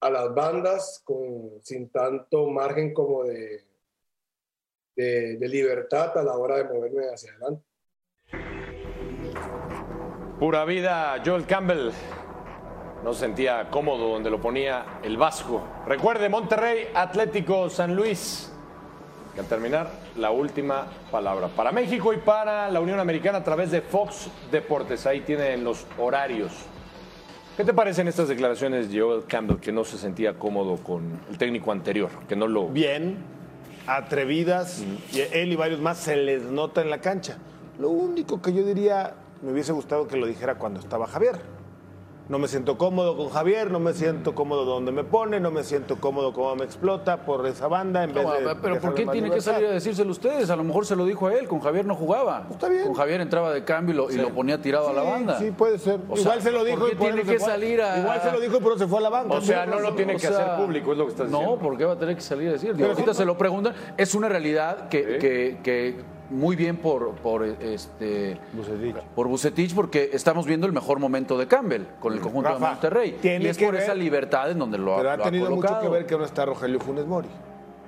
a 0.00 0.10
las 0.10 0.34
bandas, 0.34 1.00
con, 1.04 1.60
sin 1.62 1.88
tanto 1.90 2.46
margen 2.46 2.92
como 2.92 3.24
de, 3.24 3.64
de, 4.96 5.36
de 5.36 5.48
libertad 5.48 6.16
a 6.16 6.22
la 6.22 6.36
hora 6.36 6.56
de 6.56 6.64
moverme 6.64 7.04
hacia 7.12 7.32
adelante. 7.32 7.64
Pura 10.38 10.64
vida, 10.64 11.22
Joel 11.24 11.46
Campbell. 11.46 11.90
No 13.04 13.12
se 13.12 13.20
sentía 13.20 13.68
cómodo 13.70 14.08
donde 14.08 14.30
lo 14.30 14.40
ponía 14.40 15.00
el 15.02 15.16
Vasco. 15.16 15.62
Recuerde, 15.86 16.28
Monterrey, 16.28 16.88
Atlético 16.94 17.68
San 17.68 17.94
Luis. 17.94 18.50
Que 19.34 19.40
al 19.40 19.46
terminar, 19.46 19.90
la 20.16 20.30
última 20.30 20.86
palabra. 21.10 21.48
Para 21.48 21.70
México 21.70 22.12
y 22.12 22.18
para 22.18 22.70
la 22.70 22.80
Unión 22.80 22.98
Americana 22.98 23.38
a 23.38 23.44
través 23.44 23.70
de 23.70 23.82
Fox 23.82 24.28
Deportes. 24.50 25.06
Ahí 25.06 25.20
tienen 25.20 25.64
los 25.64 25.86
horarios. 25.98 26.52
¿Qué 27.56 27.64
te 27.64 27.74
parecen 27.74 28.08
estas 28.08 28.28
declaraciones 28.28 28.90
de 28.90 29.00
Joel 29.00 29.24
Campbell 29.26 29.58
que 29.58 29.70
no 29.70 29.84
se 29.84 29.98
sentía 29.98 30.38
cómodo 30.38 30.76
con 30.76 31.20
el 31.30 31.38
técnico 31.38 31.72
anterior? 31.72 32.10
Que 32.26 32.36
no 32.36 32.48
lo. 32.48 32.68
Bien, 32.68 33.18
atrevidas, 33.86 34.82
y 35.12 35.20
él 35.20 35.52
y 35.52 35.56
varios 35.56 35.80
más 35.80 35.98
se 35.98 36.16
les 36.16 36.42
nota 36.42 36.80
en 36.80 36.90
la 36.90 37.00
cancha. 37.00 37.38
Lo 37.78 37.90
único 37.90 38.40
que 38.40 38.52
yo 38.52 38.64
diría, 38.64 39.14
me 39.42 39.52
hubiese 39.52 39.72
gustado 39.72 40.06
que 40.08 40.16
lo 40.16 40.26
dijera 40.26 40.56
cuando 40.56 40.80
estaba 40.80 41.06
Javier. 41.06 41.40
No 42.26 42.38
me 42.38 42.48
siento 42.48 42.78
cómodo 42.78 43.18
con 43.18 43.28
Javier, 43.28 43.70
no 43.70 43.78
me 43.78 43.92
siento 43.92 44.34
cómodo 44.34 44.64
donde 44.64 44.92
me 44.92 45.04
pone, 45.04 45.40
no 45.40 45.50
me 45.50 45.62
siento 45.62 45.96
cómodo 46.00 46.32
cómo 46.32 46.56
me 46.56 46.64
explota 46.64 47.18
por 47.18 47.46
esa 47.46 47.68
banda 47.68 48.02
en 48.02 48.14
vez 48.14 48.24
de. 48.26 48.54
pero 48.62 48.80
¿por 48.80 48.94
qué 48.94 49.04
tiene 49.06 49.30
que 49.30 49.42
salir 49.42 49.66
a 49.68 49.72
decírselo 49.72 50.10
ustedes? 50.10 50.48
A 50.48 50.56
lo 50.56 50.64
mejor 50.64 50.86
se 50.86 50.96
lo 50.96 51.04
dijo 51.04 51.26
a 51.26 51.34
él, 51.34 51.46
con 51.48 51.60
Javier 51.60 51.84
no 51.84 51.94
jugaba. 51.94 52.46
Está 52.50 52.70
bien. 52.70 52.84
Con 52.84 52.94
Javier 52.94 53.20
entraba 53.20 53.52
de 53.52 53.62
cambio 53.62 53.92
y 53.92 53.96
lo, 53.98 54.10
y 54.10 54.14
lo 54.16 54.30
ponía 54.30 54.58
tirado 54.62 54.88
a 54.88 54.94
la 54.94 55.02
banda. 55.02 55.38
Sí, 55.38 55.50
puede 55.50 55.78
ser. 55.78 56.00
O 56.08 56.16
Igual 56.16 56.40
sea, 56.40 56.40
se 56.40 56.50
lo 56.50 56.64
dijo 56.64 56.78
¿por 56.78 56.88
qué 56.88 56.94
y 56.94 56.96
por 56.96 57.06
tiene 57.08 57.22
que 57.30 57.38
fue- 57.38 57.46
salir 57.50 57.82
a- 57.82 57.98
Igual 57.98 58.20
se 58.22 58.32
lo 58.32 58.40
dijo 58.40 58.56
y 58.56 58.60
por 58.60 58.72
eso 58.72 58.78
se 58.78 58.86
fue 58.88 58.98
a 58.98 59.02
la 59.02 59.10
banca. 59.10 59.34
O 59.34 59.40
sea, 59.42 59.66
no 59.66 59.80
lo 59.80 59.92
tiene 59.94 60.16
que 60.16 60.26
O 60.26 60.32
sea, 60.32 60.54
hacer 60.54 60.64
público, 60.64 60.92
es 60.92 60.98
lo 60.98 61.04
que 61.04 61.10
estás 61.10 61.26
diciendo. 61.28 61.56
No, 61.56 61.60
porque 61.62 61.84
va 61.84 61.92
a 61.92 61.98
tener 61.98 62.14
que 62.14 62.22
salir 62.22 62.48
a 62.48 62.52
decir. 62.52 62.74
Digo, 62.74 62.88
ahorita 62.88 63.12
se 63.12 63.26
lo 63.26 63.36
preguntan. 63.36 63.74
Es 63.98 64.14
una 64.14 64.30
realidad 64.30 64.88
que, 64.88 65.18
que- 65.18 65.58
que 65.62 66.13
muy 66.34 66.56
bien 66.56 66.76
por, 66.76 67.12
por 67.16 67.44
este 67.44 68.38
Bucetich. 68.52 68.96
por 69.14 69.28
Bucetich, 69.28 69.74
porque 69.74 70.10
estamos 70.12 70.46
viendo 70.46 70.66
el 70.66 70.72
mejor 70.72 70.98
momento 70.98 71.38
de 71.38 71.46
Campbell 71.46 71.82
con 72.00 72.12
el 72.12 72.20
conjunto 72.20 72.50
Rafa, 72.50 72.64
de 72.66 72.70
Monterrey. 72.72 73.18
Y 73.22 73.46
es 73.46 73.56
por 73.58 73.72
ver- 73.72 73.82
esa 73.82 73.94
libertad 73.94 74.50
en 74.50 74.58
donde 74.58 74.78
lo 74.78 74.94
ha, 74.94 74.96
Pero 74.98 75.10
ha 75.10 75.16
lo 75.16 75.22
ha 75.22 75.26
tenido 75.26 75.44
mucho 75.50 75.60
colocado. 75.62 75.82
que 75.82 75.88
ver 75.88 76.06
que 76.06 76.18
no 76.18 76.24
está 76.24 76.44
Rogelio 76.44 76.80
Funes 76.80 77.06
Mori. 77.06 77.28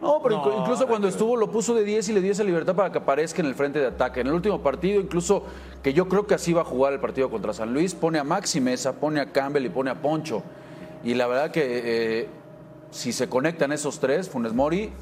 No, 0.01 0.21
pero 0.23 0.43
inclu- 0.43 0.61
incluso 0.61 0.87
cuando 0.87 1.09
estuvo 1.09 1.37
lo 1.37 1.51
puso 1.51 1.75
de 1.75 1.83
10 1.83 2.09
y 2.11 2.13
le 2.13 2.21
dio 2.21 2.31
esa 2.33 2.45
libertad 2.45 2.75
para 2.77 2.93
que 2.93 2.99
aparezca 2.99 3.41
en 3.41 3.49
el 3.49 3.55
frente 3.55 3.79
de 3.79 3.87
ataque. 3.87 4.21
En 4.21 4.27
el 4.27 4.35
último 4.35 4.61
partido, 4.61 5.01
incluso 5.01 5.43
que 5.83 5.93
yo 5.95 6.07
creo 6.07 6.27
que 6.27 6.35
así 6.35 6.53
va 6.53 6.61
a 6.61 6.65
jugar 6.65 6.93
el 6.93 7.01
partido 7.01 7.31
contra 7.31 7.53
San 7.55 7.73
Luis, 7.73 7.95
pone 7.95 8.19
a 8.19 8.25
Maxi 8.25 8.61
Mesa, 8.61 8.93
pone 8.93 9.21
a 9.21 9.33
Campbell 9.33 9.65
y 9.65 9.69
pone 9.71 9.91
a 9.91 9.95
Poncho. 9.95 10.43
Y 11.03 11.15
la 11.15 11.27
verdad 11.27 11.51
que 11.51 11.63
eh, 12.23 12.29
si 12.91 13.13
se 13.13 13.29
conectan 13.29 13.73
esos 13.73 13.99
tres, 13.99 14.29
Funes 14.29 14.53
Mori 14.53 14.93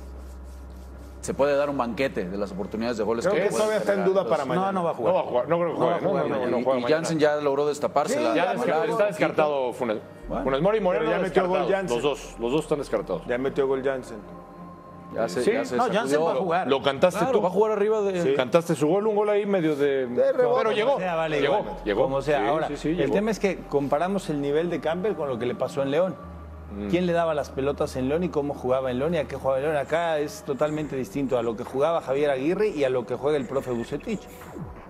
se 1.24 1.32
puede 1.32 1.56
dar 1.56 1.70
un 1.70 1.78
banquete 1.78 2.28
de 2.28 2.37
las 2.37 2.52
oportunidades 2.52 2.98
de 2.98 3.02
goles 3.04 3.26
Creo 3.26 3.34
que 3.34 3.48
puede 3.48 3.56
todavía 3.56 3.78
está 3.78 3.94
en 3.94 4.04
duda 4.04 4.28
para 4.28 4.44
mañana. 4.44 4.66
No, 4.72 4.80
no 4.80 4.84
va 4.84 4.90
a 4.90 4.94
jugar. 4.94 5.12
No 5.14 5.18
va 5.18 5.20
a 5.20 5.28
jugar, 5.30 5.48
no 5.48 5.58
creo 5.58 5.70
que 5.70 5.76
juegue. 5.78 6.28
No, 6.28 6.46
no, 6.50 6.60
no, 6.60 6.78
Y-. 6.78 6.82
Jansen 6.92 7.18
ya 7.18 7.37
logró 7.37 7.66
destaparse. 7.66 8.18
Sí, 8.18 8.22
la- 8.22 8.34
Ya 8.34 8.44
Ya 8.44 8.52
desca- 8.54 8.58
Moreno, 8.76 8.92
está 8.92 9.06
descartado 9.06 9.72
Funes. 9.72 9.98
Bueno. 10.28 10.44
Funes 10.44 10.60
Mori 10.60 10.78
y 10.78 10.80
Moreno 10.82 11.10
ya 11.10 11.18
metió 11.18 11.48
gol. 11.48 11.66
Jansen. 11.66 11.87
Los 11.96 12.02
dos, 12.02 12.37
los 12.38 12.52
dos 12.52 12.60
están 12.64 12.78
descartados. 12.78 13.22
Ya 13.26 13.38
metió 13.38 13.66
gol 13.66 13.82
Jansen. 13.82 14.18
Ya 15.14 15.28
se, 15.28 15.42
Sí, 15.42 15.52
ya 15.52 15.64
se 15.64 15.76
no, 15.76 15.84
Jansen 15.90 16.20
va 16.22 16.32
a 16.32 16.34
jugar. 16.34 16.68
Lo 16.68 16.82
cantaste 16.82 17.20
Claro, 17.20 17.38
tú. 17.38 17.42
va 17.42 17.48
a 17.48 17.52
jugar 17.52 17.72
arriba 17.72 18.02
de. 18.02 18.34
Cantaste 18.34 18.74
su 18.74 18.87
gol, 18.87 19.06
un 19.06 19.14
gol 19.16 19.30
ahí 19.30 19.46
medio 19.46 19.76
de. 19.76 20.06
rebote. 20.06 20.58
pero 20.58 20.72
llegó. 20.72 20.98
sea, 20.98 21.14
vale, 21.14 21.40
llegó, 21.40 21.60
igual. 21.60 21.76
llegó. 21.84 22.02
Como 22.02 22.20
sea. 22.20 22.40
Sí, 22.40 22.46
Ahora, 22.48 22.68
sí, 22.68 22.76
sí, 22.76 22.88
el 22.90 22.96
llegó. 22.96 23.14
tema 23.14 23.30
es 23.30 23.38
que 23.38 23.58
comparamos 23.68 24.28
el 24.28 24.40
nivel 24.42 24.68
de 24.70 24.80
Campbell 24.80 25.14
con 25.14 25.28
lo 25.28 25.38
que 25.38 25.46
le 25.46 25.54
pasó 25.54 25.82
en 25.82 25.90
León. 25.90 26.16
Quién 26.90 27.06
le 27.06 27.12
daba 27.12 27.34
las 27.34 27.50
pelotas 27.50 27.96
en 27.96 28.08
y 28.24 28.28
cómo 28.28 28.54
jugaba 28.54 28.90
en 28.90 28.98
y 29.14 29.18
a 29.18 29.24
qué 29.24 29.37
jugaba 29.37 29.58
en 29.58 29.64
León. 29.64 29.76
Acá 29.76 30.18
es 30.18 30.42
totalmente 30.44 30.96
distinto 30.96 31.38
a 31.38 31.42
lo 31.42 31.56
que 31.56 31.64
jugaba 31.64 32.00
Javier 32.00 32.30
Aguirre 32.30 32.68
y 32.68 32.84
a 32.84 32.90
lo 32.90 33.06
que 33.06 33.14
juega 33.14 33.37
el 33.37 33.46
profe 33.46 33.70
Bucetich. 33.70 34.20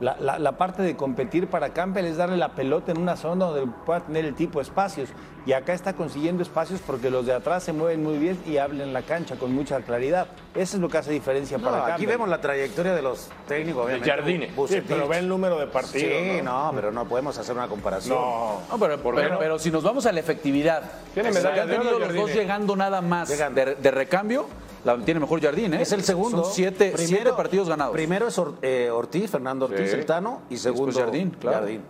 La, 0.05 0.17
la- 0.21 0.39
la 0.39 0.53
parte 0.53 0.83
de 0.83 0.97
competir 0.97 1.47
para 1.49 1.71
Campbell 1.71 2.05
es 2.05 2.19
darle 2.19 2.37
la 2.37 2.51
pelota 2.51 2.93
en 2.93 2.99
una 2.99 3.17
zona 3.17 3.47
donde 3.47 3.73
pueda 3.87 4.01
tener 4.01 4.27
el 4.27 4.35
tipo 4.35 4.59
de 4.59 4.65
espacios. 4.65 5.09
Y 5.47 5.53
acá 5.53 5.73
está 5.73 5.93
consiguiendo 5.95 6.43
espacios 6.43 6.81
porque 6.87 7.11
los 7.11 7.25
de 7.27 7.33
atrás 7.33 7.63
se 7.63 7.73
mueven 7.73 8.03
muy 8.03 8.19
bien 8.19 8.39
y 8.47 8.57
hablan 8.59 8.93
la 8.93 9.03
cancha 9.03 9.37
con 9.37 9.55
mucha 9.55 9.81
claridad. 9.81 10.27
Eso 10.55 10.77
es 10.77 10.81
lo 10.83 10.89
que 10.89 10.99
hace 10.99 11.11
diferencia 11.11 11.57
No, 11.59 11.65
para 11.65 11.79
aquí 11.83 11.89
Campbell. 11.93 12.09
vemos 12.09 12.29
la 12.29 12.41
trayectoria 12.41 12.95
de 12.95 13.01
los 13.03 13.29
técnicos, 13.49 13.85
obviamente. 13.87 14.11
Jardine. 14.11 14.51
Sí, 14.69 14.83
pero 14.87 15.09
ve 15.09 15.19
el 15.19 15.29
número 15.29 15.59
de 15.59 15.67
partidos. 15.67 16.11
Sí, 16.13 16.43
¿no? 16.43 16.67
no, 16.67 16.73
pero 16.75 16.93
no 16.93 17.05
podemos 17.07 17.37
hacer 17.39 17.57
una 17.57 17.69
comparación. 17.69 18.17
No. 18.19 18.61
No, 18.71 18.79
pero, 18.79 18.99
¿Por 19.03 19.15
qué 19.15 19.23
pero- 19.23 19.35
no? 19.35 19.39
pero 19.41 19.59
si 19.59 19.71
nos 19.71 19.83
vamos 19.83 20.05
a 20.07 20.13
la 20.13 20.21
efectividad, 20.21 20.83
Tiene 21.15 21.31
medalla 21.33 21.63
han 21.63 21.69
de 21.69 21.75
oro, 21.79 21.83
tenido 21.91 21.99
los 22.01 22.15
dos 22.15 22.35
llegando 22.35 22.77
nada 22.77 23.01
más 23.01 23.29
de 23.29 23.91
recambio, 23.91 24.47
la 24.85 24.97
tiene 24.99 25.21
mejor 25.21 25.41
Jardín, 25.41 25.75
¿eh? 25.75 25.83
Es 25.83 25.93
el 25.93 26.03
segundo. 26.03 26.45
Son 26.45 26.53
siete, 26.53 26.93
Primero- 26.93 27.07
siete 27.09 27.33
partidos 27.33 27.69
ganados. 27.69 27.93
Primero 27.95 28.29
es 28.29 28.39
Or- 28.39 28.55
eh, 28.63 28.91
Ortiz, 28.91 29.31
Fernando 29.31 29.65
Ortiz, 29.67 29.91
Sí. 29.91 29.97
el 29.97 30.07
Tano, 30.07 30.43
y 30.51 30.57
segundo 30.57 30.99
Jardín, 30.99 31.31
claro. 31.41 31.59
Jardín. 31.59 31.83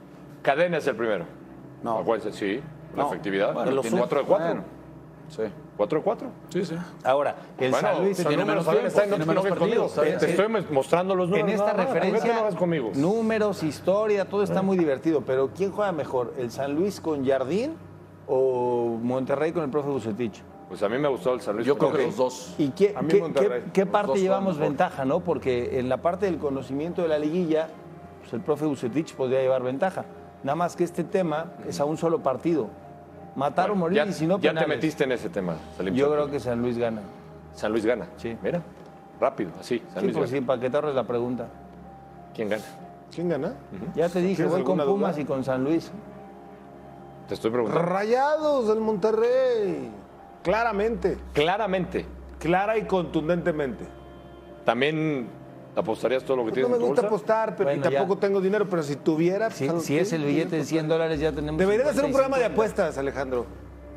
Cadena 0.43 0.79
es 0.79 0.87
el 0.87 0.97
primero. 0.97 1.25
No. 1.83 1.99
Acuérdense, 1.99 2.39
sí. 2.39 2.61
La 2.97 3.03
No. 3.03 3.09
efectividad. 3.09 3.53
Bueno, 3.53 3.71
los 3.73 3.87
4 3.87 4.21
de 4.21 4.25
4. 4.27 4.47
Bueno. 4.47 4.65
Sí. 5.29 5.43
4 5.77 5.99
de 5.99 6.05
4. 6.05 6.29
Sí, 6.51 6.65
sí. 6.65 6.77
Ahora, 7.03 7.35
el 7.59 7.71
Bueno, 7.71 7.89
San 7.89 8.05
Luis 8.05 8.17
tiene 8.19 8.37
números, 8.37 8.67
menos 8.67 8.81
tiempo, 8.81 8.87
está 8.89 9.05
en- 9.17 9.27
menos 9.29 9.47
partidos, 9.47 9.95
Te 9.95 10.01
bien. 10.03 10.15
estoy 10.21 10.67
mostrando 10.71 11.15
los 11.17 11.29
números. 11.29 11.49
En 11.49 11.55
esta 11.55 11.73
nada 11.73 11.77
más. 11.79 11.87
¿Por 11.87 11.95
qué 11.95 12.01
te 12.11 12.13
referencia, 12.13 12.59
conmigo? 12.59 12.91
números, 12.95 13.63
historia, 13.63 14.27
todo 14.29 14.43
está 14.43 14.61
muy 14.63 14.77
divertido, 14.77 15.23
pero 15.23 15.51
¿quién 15.57 15.73
juega 15.73 15.91
mejor? 15.93 16.35
¿El 16.39 16.51
San 16.51 16.75
Luis 16.75 17.01
con 17.01 17.27
Jardín 17.27 17.75
o 18.29 18.99
Monterrey 19.03 19.53
con 19.53 19.65
el 19.65 19.71
profe 19.71 19.89
Bucetich? 19.89 20.43
Pues 20.75 20.83
a 20.83 20.89
mí 20.89 20.99
me 20.99 21.07
ha 21.07 21.11
gustado 21.11 21.37
el 21.37 21.41
San 21.41 21.55
Luis. 21.55 21.69
Yo 21.69 21.79
creo 21.79 21.93
que 21.93 22.03
los 22.07 22.17
dos. 22.17 22.53
¿Y 22.59 22.71
qué, 22.71 22.93
A 22.97 23.01
mí 23.03 23.07
qué- 23.07 23.21
Monterrey. 23.21 23.63
qué- 23.67 23.71
qué 23.71 23.87
parte 23.87 24.19
llevamos 24.19 24.59
ventaja, 24.59 25.05
no? 25.05 25.21
Porque 25.21 25.79
en 25.79 25.89
la 25.89 25.99
parte 25.99 26.27
del 26.27 26.39
conocimiento 26.39 27.01
de 27.03 27.07
la 27.07 27.17
liguilla, 27.17 27.69
pues 28.21 28.33
el 28.33 28.41
profe 28.41 28.65
Bucetich 28.67 29.15
podría 29.15 29.41
llevar 29.41 29.63
ventaja. 29.63 30.05
Nada 30.43 30.57
más 30.57 30.75
que 30.75 30.83
este 30.83 31.05
tema 31.05 31.53
es 31.69 31.79
a 31.79 31.85
un 31.85 31.97
solo 31.97 32.25
partido. 32.25 32.71
Matar 33.37 33.71
o 33.71 33.77
morir 33.77 33.99
ya, 33.99 34.07
y 34.07 34.13
si 34.13 34.27
no 34.27 34.41
ya 34.41 34.53
te 34.53 34.67
metiste 34.67 35.05
en 35.05 35.13
ese 35.13 35.29
tema, 35.29 35.55
Salim 35.77 35.95
Yo 35.95 36.11
creo 36.11 36.29
que 36.29 36.41
San 36.41 36.61
Luis 36.61 36.77
gana. 36.77 37.03
San 37.53 37.71
Luis 37.71 37.87
gana. 37.87 38.09
Sí. 38.17 38.37
Mira, 38.43 38.61
rápido, 39.21 39.53
así. 39.61 39.79
San 39.93 40.01
Sí, 40.01 40.07
Luis 40.07 40.17
pues 40.19 40.31
sí, 40.31 40.35
gana. 40.39 40.47
para 40.49 40.61
que 40.61 40.71
te 40.71 40.77
ahorres 40.77 40.95
la 40.97 41.05
pregunta. 41.05 41.47
¿Quién 42.35 42.49
gana? 42.49 42.65
¿Quién 43.15 43.29
gana? 43.29 43.55
Ya 43.95 44.09
te 44.09 44.21
dije, 44.21 44.35
¿Tienes 44.43 44.53
voy 44.53 44.65
con 44.65 44.79
duda? 44.79 44.87
Pumas 44.89 45.19
y 45.19 45.25
con 45.25 45.45
San 45.45 45.63
Luis. 45.63 45.93
Te 47.29 47.35
estoy 47.35 47.53
preguntando. 47.53 47.81
Rayados 47.89 48.67
del 48.67 48.81
Monterrey. 48.81 50.03
Claramente. 50.45 51.19
Claramente. 51.33 52.07
Clara 52.39 52.79
y 52.79 52.83
contundentemente. 52.85 53.85
También 54.65 55.27
apostarías 55.75 56.23
todo 56.23 56.37
lo 56.37 56.43
que 56.45 56.51
Pues 56.51 56.55
tienes 56.55 56.71
no 56.71 56.77
me 56.77 56.77
en 56.77 56.83
tu 56.83 56.87
gusta 56.89 57.03
bolsa? 57.03 57.17
apostar, 57.17 57.57
pero 57.57 57.71
y 57.73 57.75
Bueno, 57.79 57.91
ya. 57.91 57.99
tampoco 57.99 58.21
tengo 58.21 58.41
dinero, 58.41 58.67
pero 58.69 58.83
si 58.83 58.97
tuviera... 58.97 59.51
Si, 59.51 59.67
pues, 59.69 59.83
si 59.85 59.99
es 59.99 60.13
el 60.13 60.23
billete 60.25 60.57
de 60.57 60.65
100 60.65 60.87
dólares, 60.89 61.19
ya 61.19 61.33
tenemos. 61.33 61.59
Debería 61.59 61.85
de 61.85 61.91
hacer 61.91 62.05
un 62.05 62.11
55 62.11 62.17
programa 62.17 62.39
de 62.39 62.45
apuestas, 62.45 62.99
Alejandro. 62.99 63.47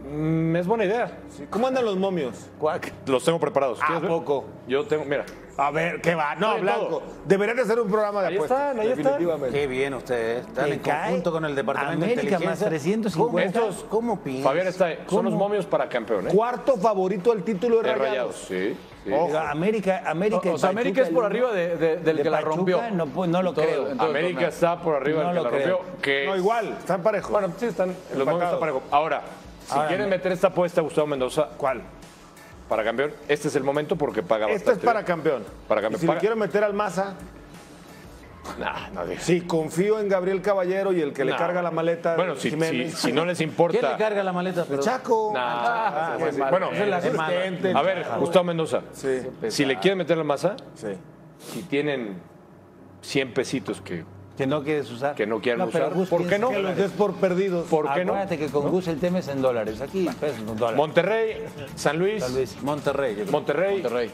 Mm, 0.10 0.56
es 0.56 0.68
buena 0.68 0.86
idea. 0.86 1.18
Sí, 1.36 1.46
¿Cómo 1.50 1.68
andan 1.68 1.84
los 1.86 1.98
momios? 1.98 2.50
Cuac. 2.60 2.92
Los 3.06 3.24
tengo 3.26 3.40
preparados. 3.40 3.82
¿A 3.82 3.86
¿Quieres 3.86 4.02
ver? 4.04 4.12
poco? 4.12 4.46
Yo 4.68 4.86
tengo, 4.86 5.04
mira. 5.06 5.26
A 5.58 5.72
ver, 5.72 6.02
¿qué 6.02 6.14
va? 6.14 6.36
No, 6.36 6.52
Oye, 6.54 6.62
Blanco. 6.62 6.86
todo. 6.88 7.04
Debería 7.26 7.56
de 7.56 7.64
hacer 7.64 7.80
un 7.80 7.90
programa 7.90 8.22
de 8.22 8.28
Ahí 8.28 8.36
apuestas. 8.36 8.60
están, 8.60 8.80
ahí 8.80 8.88
están. 8.90 9.04
definitivamente. 9.04 9.60
Qué 9.60 9.68
bien 9.68 9.94
ustedes. 9.96 10.46
Están 10.48 10.72
en 10.72 10.80
cae 10.80 11.04
conjunto 11.06 11.32
con 11.32 11.46
el 11.46 11.56
Departamento 11.56 12.06
América 12.06 12.22
de 12.22 12.28
Inteligencia. 12.28 12.50
más 12.50 12.70
350. 12.70 13.60
¿Cómo, 13.60 13.74
¿Cómo 13.90 14.20
piensas? 14.22 14.44
Fabián 14.46 14.68
está 14.68 14.86
ahí. 14.86 15.00
Son 15.10 15.26
los 15.26 15.34
¿Cómo? 15.34 15.46
momios 15.46 15.66
para 15.66 15.90
campeón, 15.90 16.28
¿eh? 16.28 16.32
Cuarto 16.34 16.78
favorito 16.78 17.32
al 17.32 17.44
título 17.44 17.78
de 17.78 17.90
De 17.90 17.96
Rayados. 17.96 18.08
rayados, 18.08 18.36
sí. 18.48 18.78
sí. 19.04 19.12
Ojo. 19.12 19.28
Diga, 19.28 19.50
América, 19.50 20.04
América. 20.06 20.42
O, 20.44 20.46
y 20.46 20.50
o 20.50 20.58
sea, 20.60 20.70
América 20.70 21.02
Pachuca, 21.02 21.08
es 21.10 21.14
por 21.16 21.24
el 21.26 21.32
arriba 21.32 21.52
de- 21.54 21.76
de- 21.78 21.98
del 21.98 22.18
de 22.18 22.24
que 22.24 22.30
la 22.30 22.38
Pachuca, 22.38 22.56
rompió. 22.56 22.82
No, 22.92 23.06
pues, 23.08 23.30
no 23.32 23.42
lo 23.42 23.54
todo- 23.54 23.66
creo. 23.66 23.82
todo 23.84 23.92
el 23.94 24.00
América 24.00 24.34
torneo. 24.34 24.50
está 24.50 24.80
por 24.80 24.96
arriba 24.96 25.24
No 25.24 25.30
del 25.30 25.38
que 25.38 25.44
lo 25.44 25.50
la 25.52 25.58
creo. 25.64 25.78
rompió. 25.80 26.02
Que 26.04 26.26
No, 26.28 26.36
igual, 26.36 26.76
están 26.78 27.02
parejos. 27.02 27.32
Bueno, 27.32 27.52
sí, 27.58 27.66
están. 27.66 27.88
Los 27.90 27.98
momios 27.98 28.20
Empatados. 28.20 28.44
están 28.54 28.60
parejos. 28.60 28.84
Ahora, 28.92 29.22
si 29.68 29.74
Ahora, 29.76 29.88
quieren 29.88 30.10
me- 30.10 30.16
meter 30.18 30.32
esta 30.32 30.48
apuesta, 30.48 30.82
Gustavo 30.82 31.06
Mendoza, 31.08 31.50
¿Cuál? 31.58 31.82
para 32.70 32.84
campeón, 32.84 33.14
este 33.28 33.48
es 33.50 33.56
el 33.56 33.64
momento 33.64 33.96
porque 33.96 34.24
paga 34.24 34.46
Este 34.48 34.56
es 34.56 34.66
bastante. 34.66 34.86
para 34.86 35.04
campeón. 35.06 35.44
Para 35.68 35.82
campeón. 35.82 36.00
Y 36.00 36.02
si 36.02 36.08
Paga- 36.08 36.16
le 36.16 36.20
quiero 36.22 36.36
meter 36.36 36.64
al 36.64 36.74
Maza, 36.74 37.14
Nah, 38.60 38.90
no 38.94 39.06
digas. 39.06 39.24
sí, 39.24 39.42
confío 39.42 40.00
en 40.00 40.08
Gabriel 40.08 40.42
Caballero 40.42 40.94
y 40.94 41.02
el 41.02 41.12
que 41.12 41.26
le 41.26 41.36
carga 41.36 41.62
la 41.62 41.70
maleta. 41.72 42.16
Bueno, 42.16 42.36
si, 42.36 42.44
si, 42.44 42.50
Jiménez. 42.52 42.94
si 42.98 43.12
no 43.12 43.26
les 43.26 43.42
importa. 43.42 43.78
¿Quién 43.78 43.92
le 43.92 43.98
carga 43.98 44.24
la 44.24 44.32
maleta? 44.32 44.64
Pero- 44.68 44.82
Chaco. 44.82 45.32
Nah, 45.34 45.42
Ah, 45.44 46.18
sí, 46.18 46.26
sí. 46.36 46.42
Bueno, 46.50 46.72
Es 46.72 46.80
el 46.80 46.94
asistente. 46.94 47.74
a 47.76 47.82
ver, 47.82 48.06
Gustavo 48.20 48.46
Mendoza, 48.46 48.82
Sí, 48.94 49.20
si 49.50 49.66
le 49.66 49.78
quieren 49.80 49.98
meter 49.98 50.18
la 50.18 50.24
masa, 50.24 50.56
sí. 50.76 50.88
si 51.40 51.64
tienen 51.64 52.16
100 53.02 53.34
pesitos 53.34 53.82
que, 53.82 54.06
Que 54.38 54.46
no 54.46 54.64
quieres 54.64 54.90
usar. 54.92 55.16
que 55.16 55.26
no 55.26 55.42
quieran 55.42 55.60
No, 55.60 55.66
usar, 55.66 55.94
Gus 55.94 56.08
¿por 56.10 56.28
qué 56.28 56.38
no? 56.38 56.50
Que 56.50 56.60
los 56.60 56.78
des 56.78 56.92
por 56.92 57.16
perdidos. 57.16 57.68
¿Por 57.68 57.92
qué 57.94 58.06
no? 58.06 58.14
Acuérdate 58.14 58.38
que 58.38 58.48
con 58.48 58.70
Gus 58.70 58.88
el 58.88 59.00
tema 59.00 59.20
es 59.20 59.28
en 59.28 59.42
dólares. 59.42 59.82
Aquí 59.82 60.08
pesos 60.20 60.40
en 60.40 60.46
dólares. 60.46 60.78
Monterrey, 60.78 61.44
San 61.76 61.98
Luis, 61.98 62.24
San 62.24 62.36
Luis. 62.36 62.56
Monterrey. 62.62 63.26
Monterrey. 63.32 63.74
Monterrey. 63.82 64.12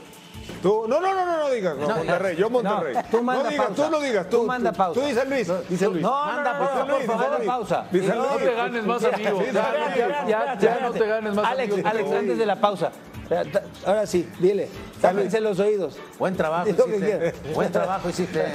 Tú, 0.62 0.86
no, 0.88 1.00
no, 1.02 1.13
no, 1.13 1.26
no, 1.26 1.38
no 1.39 1.50
digas. 1.50 1.76
No, 1.78 1.88
Monterrey, 1.89 2.36
yo 2.38 2.50
Monterrey. 2.50 2.93
No, 2.96 3.04
tú 3.12 3.22
manda 3.22 3.43
no 3.43 3.50
digas, 3.50 3.65
pausa. 3.67 3.84
tú 3.84 3.91
no 3.91 4.00
digas. 4.00 4.30
Tú, 4.30 4.38
Tú 4.38 4.43
manda 4.46 4.72
pausa. 4.72 5.00
Tú 5.02 5.06
dices 5.08 5.28
Luis. 5.30 5.52
Dice 5.69 5.88
Luis. 5.89 6.02
No, 6.02 6.12
manda 6.26 6.58
pausa, 6.58 6.74
Dice 6.74 6.86
por 6.86 6.96
Luis, 6.96 7.06
favor, 7.06 7.38
Luis. 7.38 7.48
pausa. 7.50 7.86
Luis. 7.91 8.08
No 8.08 8.26
te 8.38 8.54
ganes 8.54 8.86
más 8.86 9.04
amigos. 9.04 9.43
Sí, 9.46 9.52
Ya, 9.54 9.74
ya, 9.74 9.96
ya, 9.96 10.26
ya, 10.28 10.58
ya 10.60 10.80
no 10.80 10.91
te 10.91 11.06
ganes 11.08 11.34
más 11.36 11.46
Alex, 11.46 11.74
amigos. 11.74 11.91
Alex, 11.91 12.12
antes 12.12 12.38
de 12.38 12.46
la 12.46 12.56
pausa. 12.56 12.91
Ahora 13.86 14.06
sí, 14.08 14.30
dile. 14.39 14.69
Tápense 15.02 15.41
los 15.41 15.60
oídos. 15.60 15.98
Buen 16.19 16.36
trabajo 16.36 16.69
hiciste. 16.69 17.34
Buen 17.54 17.72
trabajo 17.72 18.10
hiciste. 18.10 18.46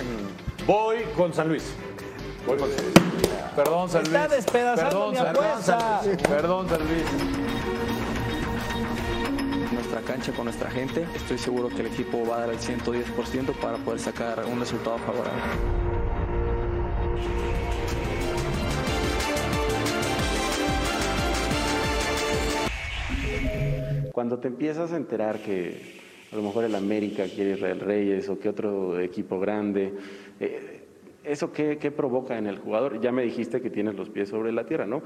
Voy 0.67 1.03
con 1.17 1.35
San 1.35 1.49
Luis. 1.49 1.65
Voy 2.47 2.57
con 2.57 2.71
San 2.71 2.85
Luis. 2.85 2.95
Perdón, 3.57 3.89
San 3.91 4.03
Luis. 4.03 4.15
Está 4.15 4.29
despedazando 4.29 4.91
Perdón, 4.91 5.11
mi 5.11 5.17
San 5.17 5.33
Luis. 5.35 5.45
apuesta. 5.47 6.01
Perdón, 6.29 6.69
San 6.69 6.79
Luis. 6.89 7.03
Nuestra 9.73 10.01
cancha 10.03 10.33
con 10.33 10.45
nuestra 10.45 10.71
gente. 10.71 11.07
Estoy 11.15 11.39
seguro 11.39 11.69
que 11.69 11.81
el 11.81 11.87
equipo 11.89 12.27
va 12.27 12.37
a 12.37 12.41
dar 12.41 12.51
el 12.51 12.59
110% 12.59 13.53
para 13.61 13.79
poder 13.79 14.01
sacar 14.01 14.45
un 14.47 14.61
resultado 14.61 14.99
favorable. 14.99 15.43
Cuando 24.13 24.39
te 24.39 24.49
empiezas 24.49 24.93
a 24.93 24.97
enterar 24.97 25.39
que 25.41 25.81
a 26.33 26.37
lo 26.37 26.43
mejor 26.43 26.65
el 26.65 26.75
América 26.75 27.25
quiere 27.33 27.53
Israel 27.53 27.81
Reyes 27.81 28.29
o 28.29 28.39
que 28.39 28.49
otro 28.49 28.99
equipo 29.01 29.39
grande, 29.39 29.95
eh, 30.41 30.81
¿eso 31.25 31.53
qué, 31.53 31.79
qué 31.79 31.91
provoca 31.91 32.37
en 32.37 32.47
el 32.47 32.59
jugador? 32.59 33.01
Ya 33.01 33.13
me 33.13 33.23
dijiste 33.23 33.61
que 33.61 33.71
tienes 33.71 33.95
los 33.95 34.11
pies 34.11 34.29
sobre 34.29 34.53
la 34.53 34.67
tierra, 34.67 34.87
¿no? 34.87 35.03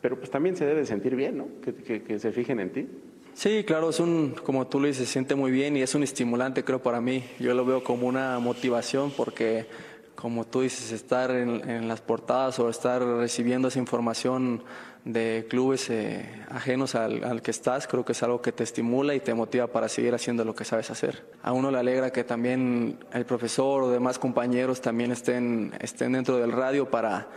Pero 0.00 0.18
pues 0.18 0.30
también 0.30 0.56
se 0.56 0.66
debe 0.66 0.84
sentir 0.84 1.14
bien, 1.16 1.38
¿no? 1.38 1.48
Que, 1.62 1.74
que- 1.74 2.02
que 2.02 2.18
se 2.18 2.32
fijen 2.32 2.60
en 2.60 2.72
ti. 2.72 2.88
Sí, 3.34 3.64
claro, 3.64 3.90
es 3.90 3.98
un, 3.98 4.36
como 4.44 4.68
tú 4.68 4.78
lo 4.78 4.86
dices, 4.86 5.08
se 5.08 5.12
siente 5.12 5.34
muy 5.34 5.50
bien 5.50 5.76
y 5.76 5.82
es 5.82 5.96
un 5.96 6.04
estimulante, 6.04 6.62
creo, 6.62 6.80
para 6.80 7.00
mí. 7.00 7.24
Yo 7.40 7.52
lo 7.52 7.64
veo 7.64 7.82
como 7.82 8.06
una 8.06 8.38
motivación 8.38 9.10
porque, 9.10 9.66
como 10.14 10.46
tú 10.46 10.60
dices, 10.60 10.92
estar 10.92 11.32
en, 11.32 11.88
las 11.88 12.00
portadas 12.00 12.60
o 12.60 12.70
estar 12.70 13.02
recibiendo 13.02 13.68
esa 13.68 13.80
información 13.80 14.62
de 15.04 15.46
clubes 15.50 15.90
eh, 15.90 16.44
ajenos 16.48 16.94
al, 16.94 17.24
al 17.24 17.42
que 17.42 17.50
estás, 17.50 17.88
creo 17.88 18.04
que 18.04 18.12
es 18.12 18.22
algo 18.22 18.40
que 18.40 18.52
te 18.52 18.62
estimula 18.62 19.16
y 19.16 19.20
te 19.20 19.34
motiva 19.34 19.66
para 19.66 19.88
seguir 19.88 20.14
haciendo 20.14 20.44
lo 20.44 20.54
que 20.54 20.64
sabes 20.64 20.90
hacer. 20.90 21.26
A 21.42 21.52
uno 21.52 21.72
le 21.72 21.78
alegra 21.78 22.12
que 22.12 22.22
también 22.22 22.98
el 23.12 23.26
profesor 23.26 23.82
o 23.82 23.90
demás 23.90 24.20
compañeros 24.20 24.80
también 24.80 25.10
estén, 25.10 25.72
estén 25.80 26.12
dentro 26.12 26.38
del 26.38 26.52
radio 26.52 26.88
para 26.88 27.28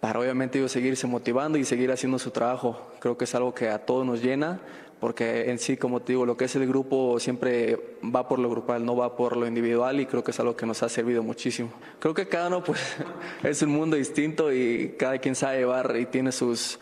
para 0.00 0.20
obviamente 0.20 0.58
ellos 0.58 0.72
seguirse 0.72 1.06
motivando 1.06 1.58
y 1.58 1.64
seguir 1.64 1.90
haciendo 1.90 2.18
su 2.18 2.30
trabajo. 2.30 2.92
Creo 3.00 3.16
que 3.16 3.24
es 3.24 3.34
algo 3.34 3.54
que 3.54 3.70
a 3.70 3.78
todos 3.78 4.04
nos 4.06 4.22
llena, 4.22 4.60
porque 5.06 5.52
en 5.52 5.60
sí, 5.60 5.76
como 5.76 6.00
te 6.00 6.14
digo, 6.14 6.26
lo 6.26 6.36
que 6.36 6.46
es 6.46 6.56
el 6.56 6.66
grupo 6.66 7.20
siempre 7.20 7.78
va 8.02 8.26
por 8.26 8.40
lo 8.40 8.50
grupal, 8.50 8.84
no 8.84 8.96
va 8.96 9.14
por 9.14 9.36
lo 9.36 9.46
individual 9.46 10.00
y 10.00 10.06
creo 10.06 10.24
que 10.24 10.32
es 10.32 10.40
algo 10.40 10.56
que 10.56 10.66
nos 10.66 10.82
ha 10.82 10.88
servido 10.88 11.22
muchísimo. 11.22 11.70
Creo 12.00 12.12
que 12.12 12.26
cada 12.26 12.48
uno 12.48 12.64
pues 12.64 12.96
es 13.44 13.62
un 13.62 13.70
mundo 13.70 13.94
distinto 13.96 14.52
y 14.52 14.96
cada 14.98 15.18
quien 15.18 15.36
sabe 15.36 15.58
llevar 15.58 15.94
y 15.96 16.06
tiene 16.06 16.32
sus 16.32 16.80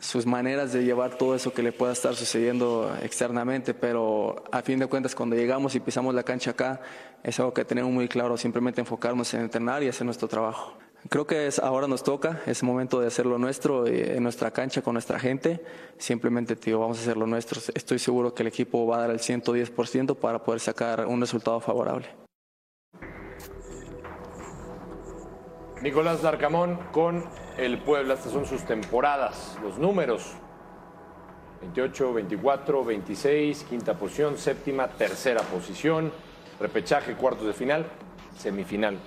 sus 0.00 0.24
maneras 0.24 0.72
de 0.72 0.84
llevar 0.84 1.18
todo 1.18 1.34
eso 1.34 1.52
que 1.52 1.62
le 1.62 1.70
pueda 1.70 1.92
estar 1.92 2.14
sucediendo 2.14 2.96
externamente, 3.02 3.74
pero 3.74 4.42
a 4.50 4.62
fin 4.62 4.78
de 4.78 4.86
cuentas 4.86 5.14
cuando 5.14 5.36
llegamos 5.36 5.74
y 5.74 5.80
pisamos 5.80 6.14
la 6.14 6.22
cancha 6.22 6.52
acá 6.52 6.80
es 7.22 7.38
algo 7.40 7.52
que 7.52 7.66
tenemos 7.66 7.92
muy 7.92 8.08
claro, 8.08 8.38
simplemente 8.38 8.80
enfocarnos 8.80 9.34
en 9.34 9.42
entrenar 9.42 9.82
y 9.82 9.88
hacer 9.88 10.06
nuestro 10.06 10.28
trabajo. 10.28 10.78
Creo 11.08 11.26
que 11.26 11.46
es, 11.46 11.58
ahora 11.58 11.86
nos 11.86 12.02
toca, 12.02 12.40
es 12.46 12.62
momento 12.62 13.00
de 13.00 13.06
hacer 13.06 13.26
lo 13.26 13.38
nuestro 13.38 13.86
eh, 13.86 14.16
en 14.16 14.22
nuestra 14.22 14.50
cancha 14.50 14.82
con 14.82 14.94
nuestra 14.94 15.18
gente. 15.18 15.62
Simplemente, 15.98 16.56
tío, 16.56 16.80
vamos 16.80 16.98
a 16.98 17.02
hacer 17.02 17.16
lo 17.16 17.26
nuestro. 17.26 17.60
Estoy 17.74 17.98
seguro 17.98 18.34
que 18.34 18.42
el 18.42 18.48
equipo 18.48 18.86
va 18.86 18.96
a 18.96 19.00
dar 19.00 19.10
el 19.10 19.18
110% 19.18 20.16
para 20.16 20.42
poder 20.42 20.60
sacar 20.60 21.06
un 21.06 21.20
resultado 21.20 21.60
favorable. 21.60 22.06
Nicolás 25.82 26.22
Larcamón 26.22 26.78
con 26.92 27.24
el 27.58 27.78
Puebla. 27.78 28.14
Estas 28.14 28.32
son 28.32 28.46
sus 28.46 28.64
temporadas, 28.64 29.58
los 29.62 29.78
números 29.78 30.32
28, 31.60 32.14
24, 32.14 32.84
26, 32.84 33.64
quinta 33.64 33.94
posición, 33.94 34.38
séptima, 34.38 34.88
tercera 34.88 35.42
posición, 35.42 36.10
repechaje, 36.58 37.14
cuartos 37.14 37.46
de 37.46 37.52
final, 37.52 37.86
semifinal. 38.38 38.98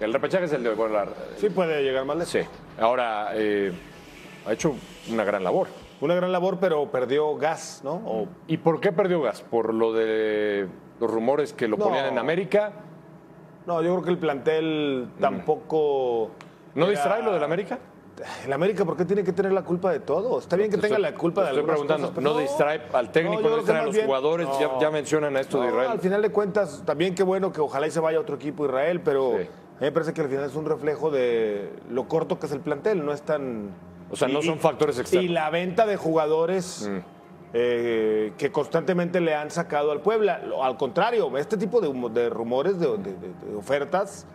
El 0.00 0.12
repechaje 0.12 0.44
es 0.44 0.52
el 0.52 0.62
de 0.62 0.74
bueno, 0.74 0.94
la- 0.94 1.06
Sí 1.36 1.50
puede 1.50 1.82
llegar 1.82 2.04
más 2.04 2.16
lejos. 2.16 2.30
Sí. 2.32 2.40
Ahora 2.80 3.30
eh, 3.34 3.72
ha 4.46 4.52
hecho 4.52 4.74
una 5.10 5.24
gran 5.24 5.42
labor. 5.42 5.66
Una 6.00 6.14
gran 6.14 6.30
labor, 6.30 6.58
pero 6.60 6.88
perdió 6.90 7.34
gas, 7.36 7.80
¿no? 7.82 7.94
O- 8.06 8.28
¿Y 8.46 8.58
por 8.58 8.80
qué 8.80 8.92
perdió 8.92 9.20
gas? 9.20 9.42
¿Por 9.42 9.74
lo 9.74 9.92
de 9.92 10.68
los 11.00 11.10
rumores 11.10 11.52
que 11.52 11.66
lo 11.66 11.76
No. 11.76 11.84
ponían 11.86 12.06
en 12.06 12.18
América? 12.18 12.72
no, 13.66 13.82
yo 13.82 13.92
creo 13.92 14.04
que 14.04 14.10
el 14.10 14.18
plantel 14.18 15.08
tampoco. 15.20 16.30
¿No 16.74 16.84
era- 16.86 16.92
distrae 16.92 17.22
lo 17.22 17.32
del 17.32 17.42
América? 17.44 17.78
El 18.46 18.52
América, 18.52 18.84
¿por 18.84 18.96
qué 18.96 19.04
tiene 19.04 19.22
que 19.22 19.32
tener 19.32 19.52
la 19.52 19.62
culpa 19.62 19.92
de 19.92 20.00
todo? 20.00 20.38
Está 20.38 20.56
bien 20.56 20.70
que 20.70 20.76
Te 20.76 20.82
tenga 20.82 20.96
estoy- 20.96 21.12
la 21.12 21.18
culpa 21.18 21.42
de 21.42 21.46
Estoy 21.48 21.58
algunas 21.60 21.74
preguntando, 21.80 22.08
cosas, 22.08 22.22
¿no 22.24 22.38
distrae 22.38 22.80
al 22.92 23.12
técnico, 23.12 23.42
no, 23.42 23.48
que 23.50 23.54
distrae 23.56 23.80
a 23.80 23.84
los 23.84 23.94
bien- 23.94 24.06
jugadores? 24.06 24.48
Ya, 24.58 24.68
no. 24.68 24.80
ya 24.80 24.90
mencionan 24.90 25.36
a 25.36 25.40
esto 25.40 25.60
de 25.60 25.66
No, 25.66 25.72
Israel. 25.72 25.90
Al 25.92 26.00
final 26.00 26.22
de 26.22 26.30
cuentas, 26.30 26.82
también 26.86 27.14
qué 27.14 27.22
bueno 27.22 27.52
que 27.52 27.60
ojalá 27.60 27.86
y 27.86 27.90
se 27.90 28.00
vaya 28.00 28.18
a 28.18 28.20
otro 28.22 28.36
equipo 28.36 28.64
Israel, 28.64 29.02
pero 29.04 29.32
Sí. 29.38 29.48
A 29.78 29.80
mí 29.80 29.86
me 29.86 29.92
parece 29.92 30.12
que 30.12 30.20
al 30.20 30.28
final 30.28 30.44
es 30.44 30.54
un 30.56 30.64
reflejo 30.66 31.10
de 31.10 31.70
lo 31.90 32.08
corto 32.08 32.38
que 32.38 32.46
es 32.46 32.52
el 32.52 32.60
plantel, 32.60 33.04
no 33.04 33.12
es 33.12 33.22
tan... 33.22 33.70
O 34.10 34.16
sea, 34.16 34.26
no 34.28 34.40
y- 34.40 34.42
son 34.42 34.58
factores 34.58 34.98
externos. 34.98 35.24
Y 35.24 35.28
la 35.28 35.50
venta 35.50 35.86
de 35.86 35.96
jugadores 35.96 36.88
Mm. 36.88 36.98
eh, 37.54 38.32
que 38.36 38.50
constantemente 38.52 39.20
le 39.20 39.34
han 39.34 39.50
sacado 39.50 39.90
al 39.92 40.00
Puebla. 40.00 40.40
Al 40.62 40.76
contrario, 40.76 41.36
este 41.38 41.56
tipo 41.56 41.80
de, 41.80 42.28
rumores, 42.30 42.78
de, 42.78 42.88
de- 42.88 42.96
de- 43.14 43.48
de 43.50 43.56
ofertas, 43.56 44.26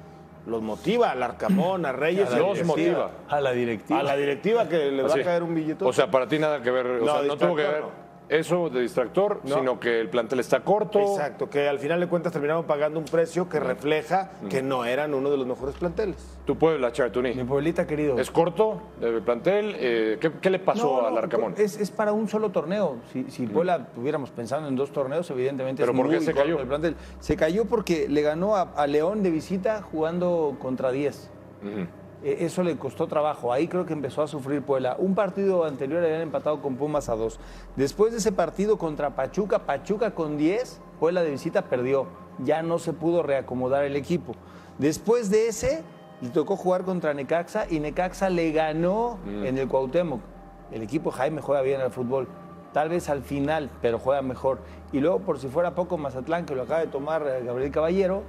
los 0.48 0.62
motiva 0.62 1.12
al 1.12 1.22
Arcamón, 1.24 1.86
a 1.86 1.92
Reyes. 1.92 2.30
y 2.32 2.36
a 2.36 2.40
Los 2.40 2.64
motiva. 2.64 3.12
A 3.30 3.40
la 3.40 3.52
directiva. 3.52 4.00
A 4.00 4.04
la 4.04 4.16
directiva 4.16 4.68
que 4.68 4.92
le 4.92 5.02
va 5.04 5.10
Así. 5.10 5.22
a 5.22 5.24
caer 5.24 5.44
un 5.44 5.54
billete. 5.56 5.86
O 5.86 5.94
sea, 5.94 6.10
para 6.10 6.28
ti 6.28 6.40
nada 6.40 6.62
que 6.62 6.72
ver, 6.72 6.86
o 6.88 7.06
No, 7.06 7.14
sea, 7.14 7.22
no 7.24 7.38
tuvo 7.38 7.56
que 7.56 7.64
ver 7.64 7.84
eso 8.40 8.70
de 8.70 8.82
distractor, 8.82 9.40
No. 9.44 9.56
sino 9.56 9.80
que 9.80 10.00
el 10.00 10.10
plantel 10.10 10.40
está 10.40 10.62
corto. 10.62 11.00
Exacto, 11.00 11.50
que 11.50 11.68
al 11.68 11.80
final 11.80 12.00
de 12.00 12.08
cuentas 12.08 12.32
terminaron 12.32 12.66
pagando 12.66 13.00
un 13.00 13.06
precio 13.06 13.48
que 13.50 13.60
refleja 13.60 14.32
que 14.50 14.62
no 14.62 14.86
eran 14.86 15.14
uno 15.14 15.30
de 15.30 15.38
los 15.38 15.46
mejores 15.48 15.76
planteles. 15.76 16.18
Tu 16.46 16.58
Puebla, 16.58 16.92
Chartuní. 16.92 17.34
Mi 17.34 17.44
pueblita 17.44 17.86
querido. 17.88 18.18
¿Es 18.20 18.32
corto 18.32 18.82
el 19.02 19.22
plantel? 19.22 19.76
Eh, 19.78 20.18
¿qué, 20.20 20.32
qué 20.42 20.50
le 20.50 20.60
pasó 20.60 20.96
No, 20.98 21.02
no, 21.04 21.08
al 21.08 21.18
Arcamón? 21.18 21.54
Es, 21.58 21.80
es 21.80 21.92
para 21.92 22.12
un 22.14 22.28
solo 22.28 22.50
torneo. 22.50 22.98
Si, 23.12 23.30
si 23.30 23.46
Puebla 23.48 23.88
tuviéramos 23.94 24.32
pensando 24.32 24.68
en 24.68 24.76
dos 24.76 24.92
torneos, 24.92 25.30
evidentemente 25.30 25.82
¿Pero 25.84 25.94
es 25.94 25.98
por 25.98 26.10
qué 26.10 26.16
muy 26.18 26.26
se 26.26 26.32
corto 26.34 26.44
cayó? 26.48 26.60
el 26.62 26.68
plantel. 26.68 26.96
Se 27.20 27.36
cayó 27.36 27.66
porque 27.66 28.08
le 28.10 28.22
ganó 28.22 28.56
a, 28.56 28.62
a 28.76 28.88
León 28.88 29.24
de 29.24 29.30
visita 29.32 29.82
jugando 29.82 30.58
contra 30.60 30.92
10. 30.92 31.30
Ujú. 31.64 31.88
Eh, 32.24 32.38
Eso 32.46 32.64
le 32.64 32.78
costó 32.78 33.08
trabajo. 33.08 33.52
Ahí 33.52 33.68
creo 33.68 33.86
que 33.86 33.94
empezó 33.94 34.22
a 34.22 34.28
sufrir 34.28 34.62
Puebla. 34.62 34.96
Un 34.98 35.16
partido 35.16 35.66
anterior 35.66 36.04
habían 36.04 36.22
empatado 36.22 36.62
con 36.62 36.76
Pumas 36.76 37.10
a 37.10 37.16
2. 37.16 37.40
Después 37.76 38.12
de 38.12 38.20
ese 38.20 38.32
partido 38.32 38.78
contra 38.78 39.16
Pachuca, 39.16 39.60
Pachuca 39.60 40.12
con 40.12 40.38
10, 40.38 40.82
Puebla 41.00 41.24
de 41.24 41.32
visita 41.32 41.64
perdió. 41.64 42.08
Ya 42.44 42.64
no 42.64 42.80
se 42.80 42.94
pudo 42.94 43.24
reacomodar 43.24 43.84
el 43.84 43.96
equipo. 43.96 44.34
Después 44.80 45.30
de 45.30 45.48
ese, 45.48 45.84
le 46.22 46.30
tocó 46.30 46.56
jugar 46.56 46.84
contra 46.84 47.14
Necaxa 47.14 47.66
y 47.70 47.80
Necaxa 47.80 48.30
le 48.30 48.52
ganó 48.52 49.20
en 49.28 49.58
el 49.58 49.68
Cuauhtémoc. 49.68 50.22
El 50.72 50.82
equipo 50.82 51.12
Jaime 51.12 51.42
juega 51.42 51.62
bien 51.62 51.82
al 51.82 51.92
fútbol. 51.92 52.28
Tal 52.72 52.90
vez 52.90 53.08
al 53.10 53.22
final, 53.22 53.70
pero 53.84 54.00
juega 54.00 54.24
mejor. 54.24 54.58
Y 54.92 55.00
luego, 55.00 55.20
por 55.20 55.38
si 55.38 55.48
fuera 55.48 55.76
poco, 55.76 56.00
Mazatlán, 56.00 56.48
que 56.48 56.56
lo 56.56 56.64
acaba 56.64 56.80
de 56.80 56.88
tomar 56.88 57.22
eh, 57.28 57.44
Gabriel 57.46 57.70
Caballero, 57.72 58.24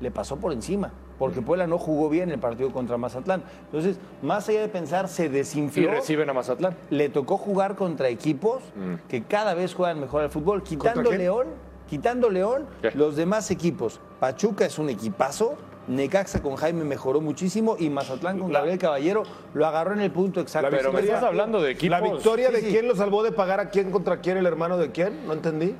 le 0.00 0.10
pasó 0.10 0.36
por 0.36 0.52
encima, 0.52 0.92
porque 1.18 1.42
Puebla 1.42 1.66
no 1.66 1.78
jugó 1.78 2.08
bien 2.08 2.30
el 2.30 2.38
partido 2.38 2.70
contra 2.72 2.96
Mazatlán. 2.96 3.42
Entonces, 3.66 3.98
más 4.22 4.48
allá 4.48 4.60
de 4.60 4.68
pensar, 4.68 5.08
se 5.08 5.26
Y 5.26 5.28
desinfló. 5.28 5.90
reciben 5.90 6.30
a 6.30 6.32
Mazatlán. 6.32 6.76
Le 6.90 7.08
tocó 7.08 7.36
jugar 7.38 7.74
contra 7.74 8.08
equipos 8.08 8.62
Mm. 8.76 8.94
que 9.08 9.22
cada 9.24 9.54
vez 9.54 9.74
juegan 9.74 10.00
mejor 10.00 10.22
al 10.22 10.30
fútbol. 10.30 10.62
Quitando? 10.62 11.10
León, 11.12 11.46
quitando 11.88 12.30
León, 12.30 12.66
¿Qué? 12.82 12.90
los 12.92 13.16
demás 13.16 13.50
equipos. 13.50 14.00
Pachuca 14.20 14.64
es 14.66 14.78
un 14.78 14.88
equipazo. 14.90 15.56
Necaxa 15.88 16.42
con 16.42 16.54
Jaime 16.56 16.84
mejoró 16.84 17.22
muchísimo 17.22 17.74
y 17.78 17.88
Mazatlán 17.88 18.38
con 18.38 18.52
Gabriel 18.52 18.78
Caballero 18.78 19.22
lo 19.54 19.66
agarró 19.66 19.94
en 19.94 20.00
el 20.02 20.10
punto 20.10 20.38
exacto. 20.40 20.68
Pero 20.70 20.92
me 20.92 21.00
estás 21.00 21.22
hablando 21.24 21.62
de 21.62 21.70
equipos. 21.70 21.98
¿La 21.98 22.06
victoria 22.06 22.48
Sí, 22.48 22.54
de 22.56 22.60
sí. 22.60 22.66
quién 22.68 22.86
lo 22.86 22.94
salvó 22.94 23.22
de 23.22 23.32
pagar 23.32 23.58
a 23.58 23.70
quién 23.70 23.90
contra 23.90 24.18
quién, 24.20 24.36
el 24.36 24.44
hermano 24.46 24.76
de 24.76 24.90
quién? 24.92 25.26
No 25.26 25.32
entendí. 25.32 25.74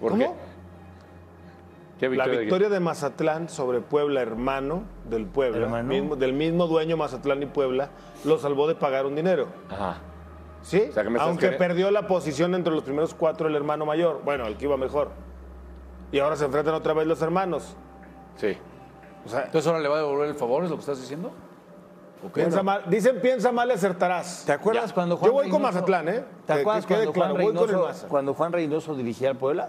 ¿Por 0.00 0.12
¿Cómo? 0.12 0.24
¿Qué? 0.24 0.49
¿Qué 2.00 2.08
La 2.08 2.26
victoria 2.26 2.68
de 2.70 2.80
Mazatlán 2.80 3.48
sobre 3.50 3.80
Puebla, 3.80 4.22
hermano 4.22 4.84
del 5.08 5.26
Puebla, 5.26 5.58
Hermano. 5.66 5.86
mismo- 5.88 6.16
del 6.16 6.32
mismo 6.32 6.66
dueño 6.66 6.96
Mazatlán 6.96 7.42
y 7.42 7.46
Puebla, 7.46 7.90
lo 8.24 8.38
salvó 8.38 8.66
de 8.66 8.74
pagar 8.74 9.04
un 9.04 9.14
dinero. 9.14 9.48
Ajá. 9.68 9.98
¿Sí? 10.62 10.86
O 10.88 10.92
sea, 10.92 11.02
que 11.02 11.10
me 11.10 11.16
estás 11.16 11.28
Aunque 11.28 11.50
perdió 11.52 11.90
la 11.90 12.06
posición 12.06 12.54
entre 12.54 12.72
los 12.72 12.82
primeros 12.84 13.12
cuatro 13.14 13.48
el 13.48 13.54
hermano 13.54 13.84
mayor. 13.84 14.22
Bueno, 14.24 14.46
el 14.46 14.56
que 14.56 14.64
iba 14.64 14.76
mejor. 14.78 15.10
Y 16.10 16.18
ahora 16.18 16.36
se 16.36 16.46
enfrentan 16.46 16.74
otra 16.74 16.94
vez 16.94 17.06
los 17.06 17.20
hermanos. 17.22 17.76
Sí. 18.36 18.56
O 19.26 19.28
sea, 19.28 19.44
Entonces 19.44 19.66
ahora 19.66 19.80
le 19.80 19.88
va 19.88 19.96
a 19.96 19.98
devolver 20.00 20.28
el 20.28 20.34
favor, 20.34 20.64
es 20.64 20.70
lo 20.70 20.76
que 20.76 20.80
estás 20.80 20.98
diciendo. 21.00 21.30
piensa 22.34 22.62
mal, 22.62 22.82
dicen 22.88 23.20
piensa 23.20 23.52
mal 23.52 23.68
y 23.68 23.72
acertarás. 23.72 24.44
¿Te 24.46 24.52
acuerdas 24.52 24.88
Ya. 24.88 24.94
cuando 24.94 25.16
Juan 25.18 25.30
Yo 25.30 25.34
voy 25.34 25.48
con 25.50 25.60
Mazatlán, 25.62 26.08
¿eh? 26.08 26.24
¿Te 26.46 26.52
acuerdas 26.54 26.86
que 26.86 26.94
cuando, 26.94 27.12
Juan 27.12 27.36
Reynoso, 27.36 28.08
cuando 28.08 28.34
Juan 28.34 28.52
Reynoso 28.52 28.94
dirigía 28.94 29.30
al 29.30 29.36
Puebla? 29.36 29.68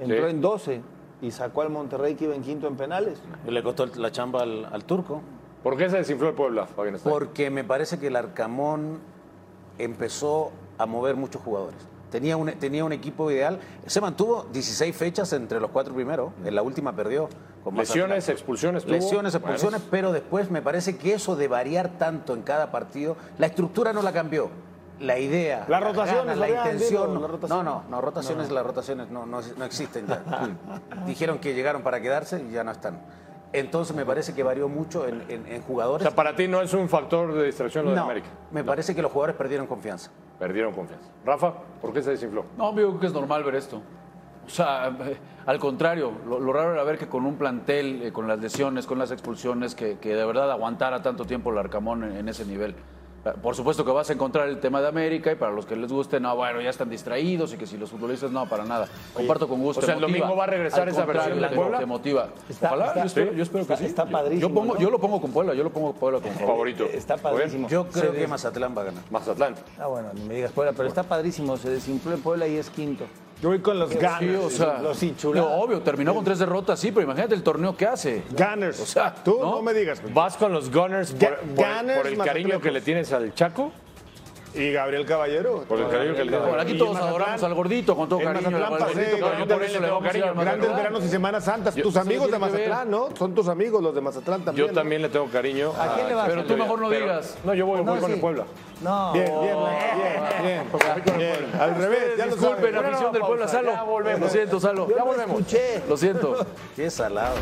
Entró 0.00 0.24
Sí. 0.26 0.30
en 0.30 0.40
12 0.40 0.82
y 1.24 1.30
sacó 1.30 1.62
al 1.62 1.70
Monterrey 1.70 2.14
que 2.14 2.24
iba 2.24 2.34
en 2.34 2.42
quinto 2.42 2.66
en 2.68 2.76
penales. 2.76 3.18
Y 3.46 3.50
le 3.50 3.62
costó 3.62 3.86
la 3.86 4.12
chamba 4.12 4.42
al, 4.42 4.66
al 4.66 4.84
turco. 4.84 5.22
¿Por 5.62 5.78
qué 5.78 5.88
se 5.88 5.96
desinfló 5.96 6.28
el 6.28 6.34
Puebla, 6.34 6.66
Fabián 6.66 6.96
Estay? 6.96 7.10
Porque 7.10 7.48
me 7.48 7.64
parece 7.64 7.98
que 7.98 8.08
el 8.08 8.16
Arcamón 8.16 8.98
empezó 9.78 10.52
a 10.76 10.84
mover 10.84 11.16
muchos 11.16 11.40
jugadores. 11.40 11.78
Tenía 12.10 12.36
un, 12.36 12.52
tenía 12.52 12.84
un 12.84 12.92
equipo 12.92 13.30
ideal. 13.30 13.58
Se 13.86 14.00
mantuvo 14.00 14.46
16 14.52 14.94
fechas 14.94 15.32
entre 15.32 15.60
los 15.60 15.70
cuatro 15.70 15.94
primeros. 15.94 16.32
En 16.44 16.54
la 16.54 16.62
última 16.62 16.94
perdió. 16.94 17.28
Con. 17.64 17.74
Lesiones, 17.76 18.28
expulsiones. 18.28 18.84
tuvo. 18.84 18.92
Lesiones, 18.92 19.34
expulsiones, 19.34 19.80
Bueno, 19.80 19.86
pero 19.90 20.12
después 20.12 20.50
me 20.50 20.60
parece 20.60 20.98
que 20.98 21.14
eso 21.14 21.34
de 21.34 21.48
variar 21.48 21.98
tanto 21.98 22.34
en 22.34 22.42
cada 22.42 22.70
partido, 22.70 23.16
la 23.38 23.46
estructura 23.46 23.94
no 23.94 24.02
la 24.02 24.12
cambió. 24.12 24.50
La 25.00 25.18
idea, 25.18 25.64
Las 25.68 25.82
rotaciones, 25.82 26.36
la 26.38 26.48
intención. 26.48 27.14
no, 27.48 27.62
no, 27.62 27.82
no, 27.90 28.00
rotaciones, 28.00 28.50
las 28.50 28.64
rotaciones 28.64 29.10
no, 29.10 29.26
no, 29.26 29.40
no 29.56 29.64
existen 29.64 30.06
ya. 30.06 30.22
Dijeron 31.06 31.38
que 31.38 31.52
llegaron 31.54 31.82
para 31.82 32.00
quedarse 32.00 32.40
y 32.48 32.52
ya 32.52 32.62
no 32.64 32.70
están. 32.70 33.00
Entonces 33.52 33.94
me 33.94 34.04
parece 34.06 34.34
que 34.34 34.42
varió 34.42 34.68
mucho 34.68 35.06
en, 35.06 35.22
en- 35.28 35.46
en 35.46 35.60
O 35.62 35.64
jugadores. 35.64 36.06
sea, 36.06 36.14
para 36.14 36.34
ti 36.36 36.48
no 36.48 36.60
es 36.60 36.72
un 36.74 36.88
factor 36.88 37.32
de 37.34 37.44
distracción 37.46 37.84
lo 37.84 37.90
de 37.90 37.96
no, 37.96 38.02
América. 38.04 38.26
me 38.50 38.64
parece 38.64 38.94
que 38.94 39.02
los 39.02 39.10
jugadores 39.12 39.36
perdieron 39.36 39.66
confianza. 39.66 40.10
Perdieron 40.38 40.72
confianza. 40.72 41.08
Rafa, 41.24 41.54
¿por 41.80 41.92
qué 41.92 42.02
se 42.02 42.10
desinfló? 42.10 42.44
No, 42.56 42.70
yo 42.70 42.88
creo 42.88 43.00
que 43.00 43.06
es 43.06 43.12
normal 43.12 43.44
ver 43.44 43.54
esto. 43.56 43.80
O 44.46 44.48
sea, 44.50 44.92
al 45.46 45.58
contrario, 45.58 46.12
lo, 46.26 46.38
lo 46.40 46.52
raro 46.52 46.72
era 46.72 46.82
ver 46.84 46.98
que 46.98 47.06
con 47.08 47.26
un 47.26 47.36
plantel, 47.36 48.02
eh, 48.02 48.12
con 48.12 48.26
las 48.26 48.38
lesiones, 48.40 48.86
con 48.86 48.98
las 48.98 49.10
expulsiones, 49.12 49.74
que, 49.74 49.98
que 49.98 50.14
de 50.14 50.24
verdad 50.24 50.50
aguantara 50.50 51.02
tanto 51.02 51.24
tiempo 51.24 51.50
el 51.50 51.58
Arcamón 51.58 52.02
en, 52.04 52.16
en 52.16 52.28
ese 52.28 52.44
nivel. 52.44 52.74
Eh, 53.24 53.32
Por 53.42 53.54
supuesto 53.56 53.84
que 53.84 53.90
vas 53.92 54.10
a 54.10 54.12
encontrar 54.12 54.48
el 54.48 54.60
tema 54.60 54.80
de 54.80 54.88
América 54.88 55.32
y 55.32 55.34
para 55.34 55.50
los 55.52 55.64
que 55.66 55.76
les 55.76 55.90
guste, 55.90 56.20
no, 56.20 56.36
bueno, 56.36 56.60
ya 56.60 56.70
están 56.70 56.90
distraídos 56.90 57.52
y 57.54 57.56
que 57.56 57.66
si 57.66 57.76
los 57.78 57.90
futbolistas, 57.90 58.30
no, 58.30 58.46
para 58.46 58.64
nada. 58.64 58.86
Comparto 59.14 59.48
con 59.48 59.60
gusto. 59.62 59.80
o 59.80 59.84
sea, 59.84 59.94
el 59.94 60.00
motiva. 60.00 60.18
domingo 60.18 60.36
va 60.36 60.44
a 60.44 60.46
regresar 60.48 60.88
esa 60.88 61.04
versión 61.06 61.40
de 61.40 61.48
Puebla. 61.48 61.78
Te 61.78 61.86
motiva. 61.86 62.28
Está- 62.48 62.66
Ojalá, 62.68 62.86
está- 62.88 63.00
yo, 63.00 63.06
espero, 63.06 63.30
sí. 63.32 63.36
yo 63.38 63.42
espero 63.42 63.66
que 63.66 63.72
Está- 63.72 63.84
sí. 63.84 63.88
está 63.90 64.06
padrísimo, 64.06 64.48
Yo, 64.48 64.54
pongo, 64.54 64.74
¿no? 64.74 64.80
yo 64.80 64.90
lo 64.90 64.98
pongo 64.98 65.20
con 65.20 65.32
Puebla, 65.32 65.54
yo 65.54 65.64
lo 65.64 65.70
pongo 65.70 65.92
con 65.92 66.00
Puebla 66.00 66.20
como 66.20 66.34
favorito. 66.46 66.84
Está 66.84 67.16
padrísimo. 67.16 67.68
Yo 67.68 67.86
creo 67.88 68.12
que 68.12 68.26
Mazatlán 68.26 68.76
va 68.76 68.82
a 68.82 68.84
ganar. 68.86 69.02
Mazatlán. 69.10 69.54
Ah, 69.78 69.86
bueno, 69.86 70.08
ni 70.14 70.22
me 70.22 70.34
digas 70.34 70.52
Puebla, 70.52 70.72
pero 70.76 70.88
está 70.88 71.02
padrísimo. 71.02 71.56
Se 71.56 71.70
desinfló 71.70 72.14
el 72.14 72.20
Puebla 72.20 72.46
y 72.46 72.56
es 72.56 72.68
quinto. 72.70 73.04
Yo 73.44 73.50
voy 73.50 73.58
con 73.58 73.78
los 73.78 73.92
Gunners. 73.92 74.18
Sí, 74.20 74.34
o 74.36 74.48
sea, 74.48 74.80
Los 74.80 75.02
no, 75.34 75.46
obvio, 75.56 75.82
terminó 75.82 76.14
con 76.14 76.24
tres 76.24 76.38
derrotas, 76.38 76.80
sí, 76.80 76.90
pero 76.92 77.02
imagínate 77.04 77.34
el 77.34 77.42
torneo 77.42 77.76
que 77.76 77.86
hace. 77.86 78.22
Gunners. 78.30 78.80
O 78.80 78.86
sea, 78.86 79.14
Tú 79.22 79.36
no, 79.38 79.56
¿no? 79.56 79.60
me 79.62 79.74
digas. 79.74 80.00
¿Vas 80.14 80.38
con 80.38 80.50
los 80.54 80.72
Gunners 80.72 81.12
por, 81.12 81.28
Ga- 81.28 81.36
por- 81.40 81.54
Gunners, 81.66 81.98
por 81.98 82.06
el 82.06 82.16
cariño 82.16 82.58
que 82.58 82.70
le 82.70 82.80
tienes 82.80 83.12
al 83.12 83.34
Chaco? 83.34 83.70
Y 84.54 84.70
Gabriel 84.72 85.04
Caballero. 85.04 85.64
Por 85.68 85.80
el 85.80 85.88
cariño 85.88 86.14
que 86.14 86.24
le 86.24 86.30
Bueno, 86.30 86.46
tienes. 86.54 86.64
aquí 86.66 86.78
todos 86.78 86.96
adoramos 86.96 87.42
al 87.42 87.54
gordito 87.54 87.96
con 87.96 88.08
todo 88.08 88.20
cariño. 88.20 88.50
Mazatlán 88.50 88.72
al 88.72 88.78
pasé 88.78 88.94
gordito, 88.94 89.10
pero 89.10 89.20
yo 89.20 89.28
grandes- 89.34 89.54
por 89.56 89.64
eso 89.64 89.80
le 89.80 89.86
tengo 89.86 90.00
cariño 90.00 90.24
Grandes 90.26 90.44
Mazatlán. 90.46 90.76
veranos 90.76 91.04
y 91.04 91.08
Semanas 91.08 91.44
Santas. 91.44 91.74
Tus 91.74 91.96
amigos 91.96 92.30
de. 92.30 92.38
Mazatlán, 92.38 92.90
¿no? 92.90 93.08
Son 93.16 93.34
tus 93.34 93.48
amigos 93.48 93.82
los 93.82 93.94
de 93.94 94.00
Mazatlán 94.00 94.44
también. 94.44 94.66
Yo 94.68 94.72
¿no? 94.72 94.78
también 94.80 95.02
le 95.02 95.08
tengo 95.08 95.26
cariño. 95.26 95.72
¿A 95.78 95.94
quién 95.94 96.08
le 96.08 96.14
vas? 96.14 96.28
Pero 96.28 96.44
tú 96.44 96.56
mejor 96.56 96.78
no 96.80 96.88
Pero- 96.88 97.00
digas. 97.04 97.36
No, 97.44 97.54
yo 97.54 97.66
voy, 97.66 97.84
con 97.84 98.12
el 98.12 98.20
Puebla. 98.20 98.44
No. 98.82 99.12
Bien, 99.12 99.24
bien, 99.24 99.56
bien, 100.42 100.62
bien, 101.04 101.18
bien. 101.18 101.60
Al 101.60 101.74
revés, 101.76 102.16
ya 102.18 102.26
lo 102.26 102.36
Disculpen, 102.36 102.76
afición 102.76 103.12
del 103.12 103.22
Puebla, 103.22 103.48
Salo. 103.48 103.72
ya 103.72 103.82
volvemos. 103.82 104.20
Lo 104.20 104.28
siento, 104.28 104.60
Salo. 104.60 104.86
No 104.88 105.14
escuché. 105.14 105.82
Lo 105.88 105.96
siento. 105.96 106.46
Qué 106.76 106.90
salado. 106.90 107.34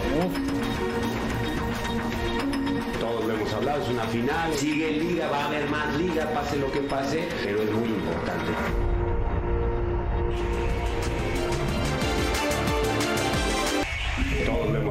Todos 3.13 3.27
lo 3.27 3.35
hemos 3.35 3.53
hablado, 3.53 3.83
es 3.83 3.89
una 3.91 4.05
final. 4.05 4.55
Sigue 4.55 4.93
liga, 4.93 5.29
va 5.29 5.45
a 5.45 5.47
haber 5.49 5.69
más 5.69 5.95
liga, 5.99 6.33
pase 6.33 6.57
lo 6.57 6.73
que 6.73 6.81
pase, 6.81 7.29
pero 7.45 7.63
es 7.63 7.71
muy 7.71 7.89
importante. 7.91 8.53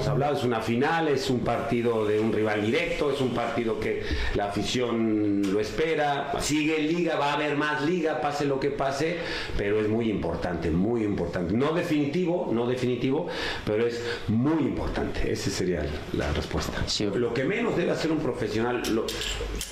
Hemos 0.01 0.07
hablado. 0.07 0.35
es 0.35 0.43
una 0.43 0.61
final, 0.61 1.07
es 1.09 1.29
un 1.29 1.39
partido 1.41 2.05
de 2.05 2.19
un 2.19 2.33
rival 2.33 2.65
directo, 2.65 3.11
es 3.11 3.21
un 3.21 3.33
partido 3.33 3.79
que 3.79 4.03
la 4.35 4.45
afición 4.45 5.41
lo 5.53 5.59
espera. 5.59 6.31
Sigue 6.39 6.79
en 6.81 6.87
liga, 6.87 7.17
va 7.17 7.31
a 7.31 7.33
haber 7.33 7.55
más 7.55 7.83
liga, 7.85 8.19
pase 8.21 8.45
lo 8.45 8.59
que 8.59 8.71
pase, 8.71 9.17
pero 9.57 9.79
es 9.79 9.87
muy 9.87 10.09
importante, 10.09 10.71
muy 10.71 11.03
importante. 11.03 11.53
No 11.53 11.73
definitivo, 11.73 12.49
no 12.51 12.65
definitivo, 12.67 13.27
pero 13.65 13.85
es 13.85 14.01
muy 14.27 14.63
importante. 14.63 15.31
Esa 15.31 15.49
sería 15.51 15.85
la 16.13 16.31
respuesta. 16.33 16.83
Lo 17.15 17.33
que 17.33 17.43
menos 17.43 17.75
debe 17.77 17.91
hacer 17.91 18.11
un 18.11 18.19
profesional, 18.19 18.81
lo- 18.93 19.05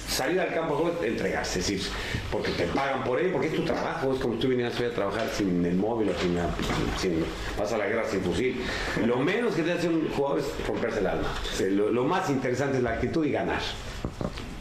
salir 0.08 0.40
al 0.42 0.54
campo 0.54 0.92
entregarse, 1.04 1.60
es 1.60 1.68
decir, 1.68 1.88
porque 2.32 2.52
te 2.52 2.64
pagan 2.66 3.04
por 3.04 3.20
ello, 3.20 3.32
porque 3.32 3.48
es 3.48 3.56
tu 3.56 3.64
trabajo, 3.64 4.12
es 4.14 4.20
como 4.20 4.34
si 4.36 4.40
tú 4.42 4.48
vinieras 4.50 4.78
hoy 4.80 4.88
a 4.88 4.92
trabajar 4.94 5.30
sin 5.36 5.64
el 5.66 5.76
móvil 5.76 6.10
o 6.10 6.20
sin, 6.22 6.36
la- 6.36 6.50
sin 6.98 7.24
vas 7.58 7.72
a 7.74 7.78
la 7.78 7.88
guerra 7.88 8.04
sin 8.10 8.22
fusil. 8.22 8.62
Lo 9.06 9.18
menos 9.18 9.56
que 9.56 9.62
debe 9.64 9.78
hacer 9.78 9.90
un 9.92 10.08
jugador 10.20 10.39
es 10.39 10.67
romperse 10.67 10.99
el 10.99 11.07
alma. 11.07 11.28
Lo, 11.72 11.89
lo 11.91 12.03
más 12.03 12.30
interesante 12.30 12.78
es 12.78 12.84
la 12.84 12.91
actitud 12.91 13.26
y 13.26 13.32
ganar. 13.32 13.61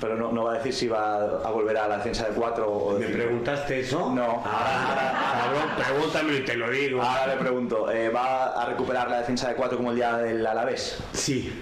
Pero 0.00 0.14
no, 0.14 0.30
no 0.30 0.44
va 0.44 0.52
a 0.52 0.56
decir 0.59 0.72
si 0.72 0.86
va 0.88 1.16
a 1.16 1.50
volver 1.50 1.76
a 1.76 1.88
la 1.88 1.96
defensa 1.96 2.28
de 2.28 2.34
cuatro 2.34 2.70
o 2.70 2.94
de 2.94 3.00
¿Me 3.00 3.06
cinco. 3.06 3.18
preguntaste 3.18 3.80
eso? 3.80 4.12
No. 4.14 4.42
Ah, 4.46 5.42
cabrón, 5.42 5.70
pregúntame 5.76 6.36
y 6.36 6.44
te 6.44 6.54
lo 6.56 6.70
digo. 6.70 7.02
Ahora 7.02 7.34
le 7.34 7.40
pregunto, 7.40 7.90
eh, 7.90 8.09
¿va 8.09 8.52
a 8.62 8.66
recuperar 8.66 9.11
la 9.11 9.18
defensa 9.18 9.48
de 9.48 9.54
cuatro 9.56 9.76
como 9.76 9.90
el 9.90 9.96
día 9.96 10.16
del 10.18 10.46
Alavés? 10.46 11.02
Sí, 11.12 11.52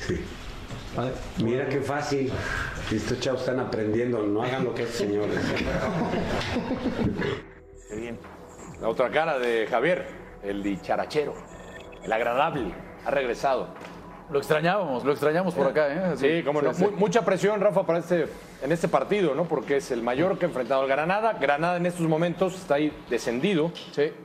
sí. 0.00 0.20
Mira 1.38 1.68
qué 1.68 1.80
fácil. 1.80 2.32
Estos 2.92 3.20
chavos 3.20 3.40
están 3.40 3.60
aprendiendo, 3.60 4.22
no 4.22 4.42
hagan 4.42 4.64
lo 4.64 4.74
que 4.74 4.82
es 4.82 4.90
señores. 4.90 5.38
La 8.80 8.88
otra 8.88 9.10
cara 9.10 9.38
de 9.38 9.66
Javier, 9.68 10.06
el 10.42 10.62
dicharachero, 10.62 11.34
el 12.02 12.12
agradable, 12.12 12.74
ha 13.04 13.10
regresado. 13.10 13.68
Lo 14.30 14.38
extrañábamos, 14.38 15.04
lo 15.04 15.12
extrañamos 15.12 15.52
por 15.52 15.66
acá, 15.66 16.12
¿eh? 16.14 16.16
Sí, 16.16 16.42
cómo 16.42 16.62
no. 16.62 16.72
sí, 16.72 16.82
sí. 16.82 16.90
Mu- 16.90 16.96
mucha 16.96 17.22
presión, 17.26 17.60
Rafa, 17.60 17.84
para 17.84 17.98
este, 17.98 18.26
en 18.62 18.72
este 18.72 18.88
partido, 18.88 19.34
¿no? 19.34 19.44
Porque 19.44 19.76
es 19.76 19.90
el 19.90 20.02
Mallorca 20.02 20.46
enfrentado 20.46 20.80
al 20.80 20.88
Granada. 20.88 21.34
Granada 21.34 21.76
en 21.76 21.84
estos 21.84 22.08
momentos 22.08 22.54
está 22.54 22.76
ahí 22.76 22.90
descendido, 23.10 23.70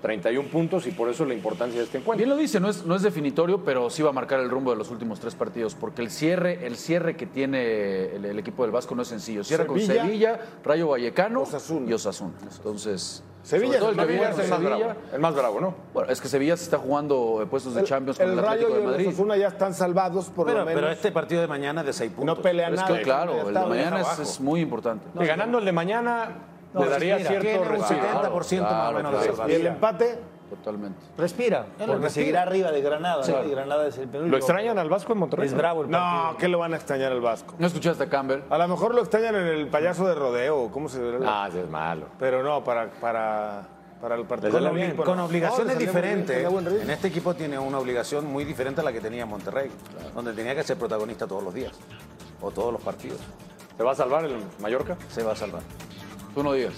31 0.02 0.48
puntos, 0.48 0.88
y 0.88 0.92
por 0.92 1.10
eso 1.10 1.26
la 1.26 1.34
importancia 1.34 1.80
de 1.80 1.86
este 1.86 1.98
encuentro. 1.98 2.26
Bien 2.26 2.30
lo 2.30 2.42
dice, 2.42 2.62
no 2.62 2.70
es, 2.70 2.86
no 2.86 2.96
es 2.96 3.02
definitorio, 3.02 3.62
pero 3.66 3.90
sí 3.90 4.02
va 4.02 4.12
a 4.12 4.14
marcar 4.14 4.40
el 4.40 4.50
rumbo 4.50 4.72
de 4.72 4.78
los 4.78 4.90
últimos 4.90 5.20
tres 5.20 5.36
partidos, 5.36 5.76
porque 5.76 6.02
el 6.02 6.10
cierre, 6.10 6.66
el 6.66 6.78
cierre 6.78 7.18
que 7.18 7.26
tiene 7.26 8.16
el, 8.16 8.24
el 8.24 8.40
equipo 8.40 8.64
del 8.64 8.72
Vasco 8.72 8.96
no 8.96 9.02
es 9.02 9.10
sencillo. 9.10 9.44
Cierra 9.44 9.68
con 9.68 9.82
Sevilla, 9.82 10.40
Rayo 10.64 10.88
Vallecano 10.88 11.44
y 11.86 11.92
Osasuna. 11.94 12.38
Entonces, 12.56 13.22
Sevilla 13.42 13.78
es 13.78 13.82
el 13.84 13.90
el 13.90 13.92
que 13.92 13.96
más 13.98 14.08
viene 14.08 14.24
el 14.24 14.30
más 14.30 14.46
Sevilla. 14.46 14.78
bravo, 14.78 14.94
el 15.14 15.20
más 15.20 15.36
bravo, 15.36 15.62
¿no? 15.62 15.74
Bueno, 15.94 16.12
es 16.12 16.20
que 16.22 16.28
Sevilla 16.28 16.58
se 16.58 16.64
está 16.66 16.78
jugando 16.78 17.40
eh, 17.42 17.46
puestos 17.46 17.74
de 17.74 17.84
Champions 17.84 18.18
con 18.18 18.28
el, 18.28 18.34
el 18.38 18.44
Rayo 18.46 18.52
Atlético 18.68 18.70
y 18.70 18.74
de 18.74 18.80
el 18.86 18.92
Madrid. 18.92 19.08
Osasuna 19.08 19.38
ya 19.38 19.48
están 19.48 19.74
salvados 19.74 20.26
por 20.30 20.46
Pero, 20.46 20.60
lo 20.60 20.66
menos. 20.66 20.82
pero 20.82 20.92
este 20.92 21.12
partido 21.12 21.42
de 21.42 21.48
mañana 21.48 21.82
es 21.82 21.88
de 21.88 21.94
seis 21.94 22.12
puntos. 22.12 22.38
no 22.38 22.42
pelean 22.42 22.72
Pero 22.72 22.82
es 22.82 22.88
nada. 22.90 22.98
que, 23.00 23.04
claro, 23.04 23.48
el 23.48 23.54
de 23.54 23.66
mañana 23.66 24.02
es, 24.02 24.20
es 24.20 24.40
muy 24.42 24.60
importante. 24.62 25.06
Y 25.20 25.26
ganando 25.26 25.58
el 25.60 25.66
de 25.66 25.72
mañana, 25.72 26.30
No, 26.74 26.84
le 26.84 26.90
daría 26.90 27.16
respira, 27.18 27.42
cierto 27.42 27.60
tiene 27.66 27.76
un 27.76 27.80
respiro. 27.80 28.02
70% 28.04 28.10
más 28.12 28.52
o 28.54 28.68
claro, 28.68 28.98
menos 28.98 29.22
de 29.24 29.30
claro. 29.30 29.50
Y 29.52 29.54
el 29.56 29.66
empate, 29.68 30.20
Totalmente. 30.50 31.00
Respira, 31.18 31.66
porque 31.78 31.86
respira. 31.94 32.10
seguirá 32.10 32.42
arriba 32.42 32.72
de 32.72 32.82
Granada. 32.82 33.24
¿no? 33.28 33.46
Y 33.46 33.52
Granada 33.52 33.88
es 33.88 33.98
el 33.98 34.08
penúltimo. 34.08 34.32
¿Lo 34.32 34.38
extrañan 34.38 34.80
al 34.80 34.90
Vasco 34.90 35.14
en 35.14 35.20
Monterrey? 35.20 35.48
Es 35.48 35.54
bravo 35.54 35.84
el 35.84 35.90
no, 35.92 35.98
partido. 35.98 36.38
¿qué 36.38 36.48
lo 36.48 36.60
van 36.60 36.74
a 36.74 36.78
extrañar 36.78 37.12
al 37.12 37.22
Vasco? 37.22 37.56
¿No 37.60 37.68
escuchaste 37.68 38.04
a 38.04 38.10
Campbell? 38.10 38.42
A 38.50 38.58
lo 38.58 38.68
mejor 38.68 38.96
lo 38.96 39.02
extrañan 39.02 39.36
en 39.36 39.48
el 39.48 39.68
payaso 39.68 40.08
de 40.08 40.16
rodeo, 40.16 40.70
¿cómo 40.72 40.90
se 40.90 41.00
Ah, 41.26 41.48
ese 41.50 41.62
es 41.62 41.70
malo. 41.70 42.08
Pero 42.18 42.44
no, 42.44 42.64
para, 42.64 42.90
para, 42.90 43.68
para 44.02 44.16
el 44.16 44.26
partido. 44.26 44.52
Con, 44.52 44.64
No, 44.98 45.04
con 45.04 45.20
obligaciones 45.20 45.76
No, 45.76 45.80
diferentes. 45.80 46.46
En 46.82 46.90
este 46.90 47.08
equipo 47.10 47.34
tiene 47.36 47.60
una 47.60 47.78
obligación 47.80 48.26
muy 48.26 48.44
diferente 48.46 48.82
a 48.82 48.84
la 48.84 48.92
que 48.92 49.02
tenía 49.02 49.26
Monterrey, 49.26 49.70
donde 50.16 50.34
tenía 50.34 50.56
que 50.56 50.64
ser 50.64 50.78
protagonista 50.78 51.28
todos 51.28 51.44
los 51.44 51.54
días 51.54 51.74
o 52.42 52.52
todos 52.52 52.74
los 52.74 52.82
partidos. 52.82 53.20
¿Te 53.78 53.84
va 53.84 53.92
a 53.92 53.96
salvar 53.96 54.26
el 54.26 54.36
Mallorca? 54.60 54.98
Se 55.10 55.24
va 55.24 55.34
a 55.34 55.36
salvar. 55.36 55.62
Tú 56.40 56.44
no 56.44 56.54
digas. 56.54 56.74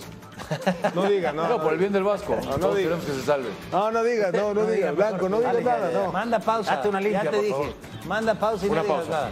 No 0.95 1.03
digas, 1.03 1.35
no. 1.35 1.43
No, 1.43 1.49
no. 1.49 1.61
por 1.63 1.73
el 1.73 1.77
bien 1.77 1.93
del 1.93 2.03
Vasco. 2.03 2.35
no 2.35 2.41
Todos 2.57 2.75
digas. 2.77 2.93
queremos 2.95 3.05
que 3.05 3.11
se 3.11 3.21
salve. 3.21 3.49
No, 3.71 3.91
no 3.91 4.03
digas, 4.03 4.33
no, 4.33 4.55
no 4.55 4.65
digas, 4.65 4.95
Blanco, 4.95 5.29
no 5.29 5.37
digas 5.37 5.63
nada, 5.63 5.91
ya, 5.91 5.99
ya. 5.99 6.05
no. 6.07 6.11
Manda 6.11 6.39
pausa. 6.39 6.73
Hazte 6.73 6.89
una 6.89 6.99
limpia, 6.99 7.23
Ya 7.25 7.29
te 7.29 7.35
por 7.37 7.45
dije. 7.45 7.53
favor. 7.53 7.73
Manda 8.07 8.33
pausa 8.33 8.65
y 8.65 8.69
Una 8.69 8.77
no 8.81 8.83
digas 8.87 8.97
pausa. 9.05 9.11
nada. 9.11 9.29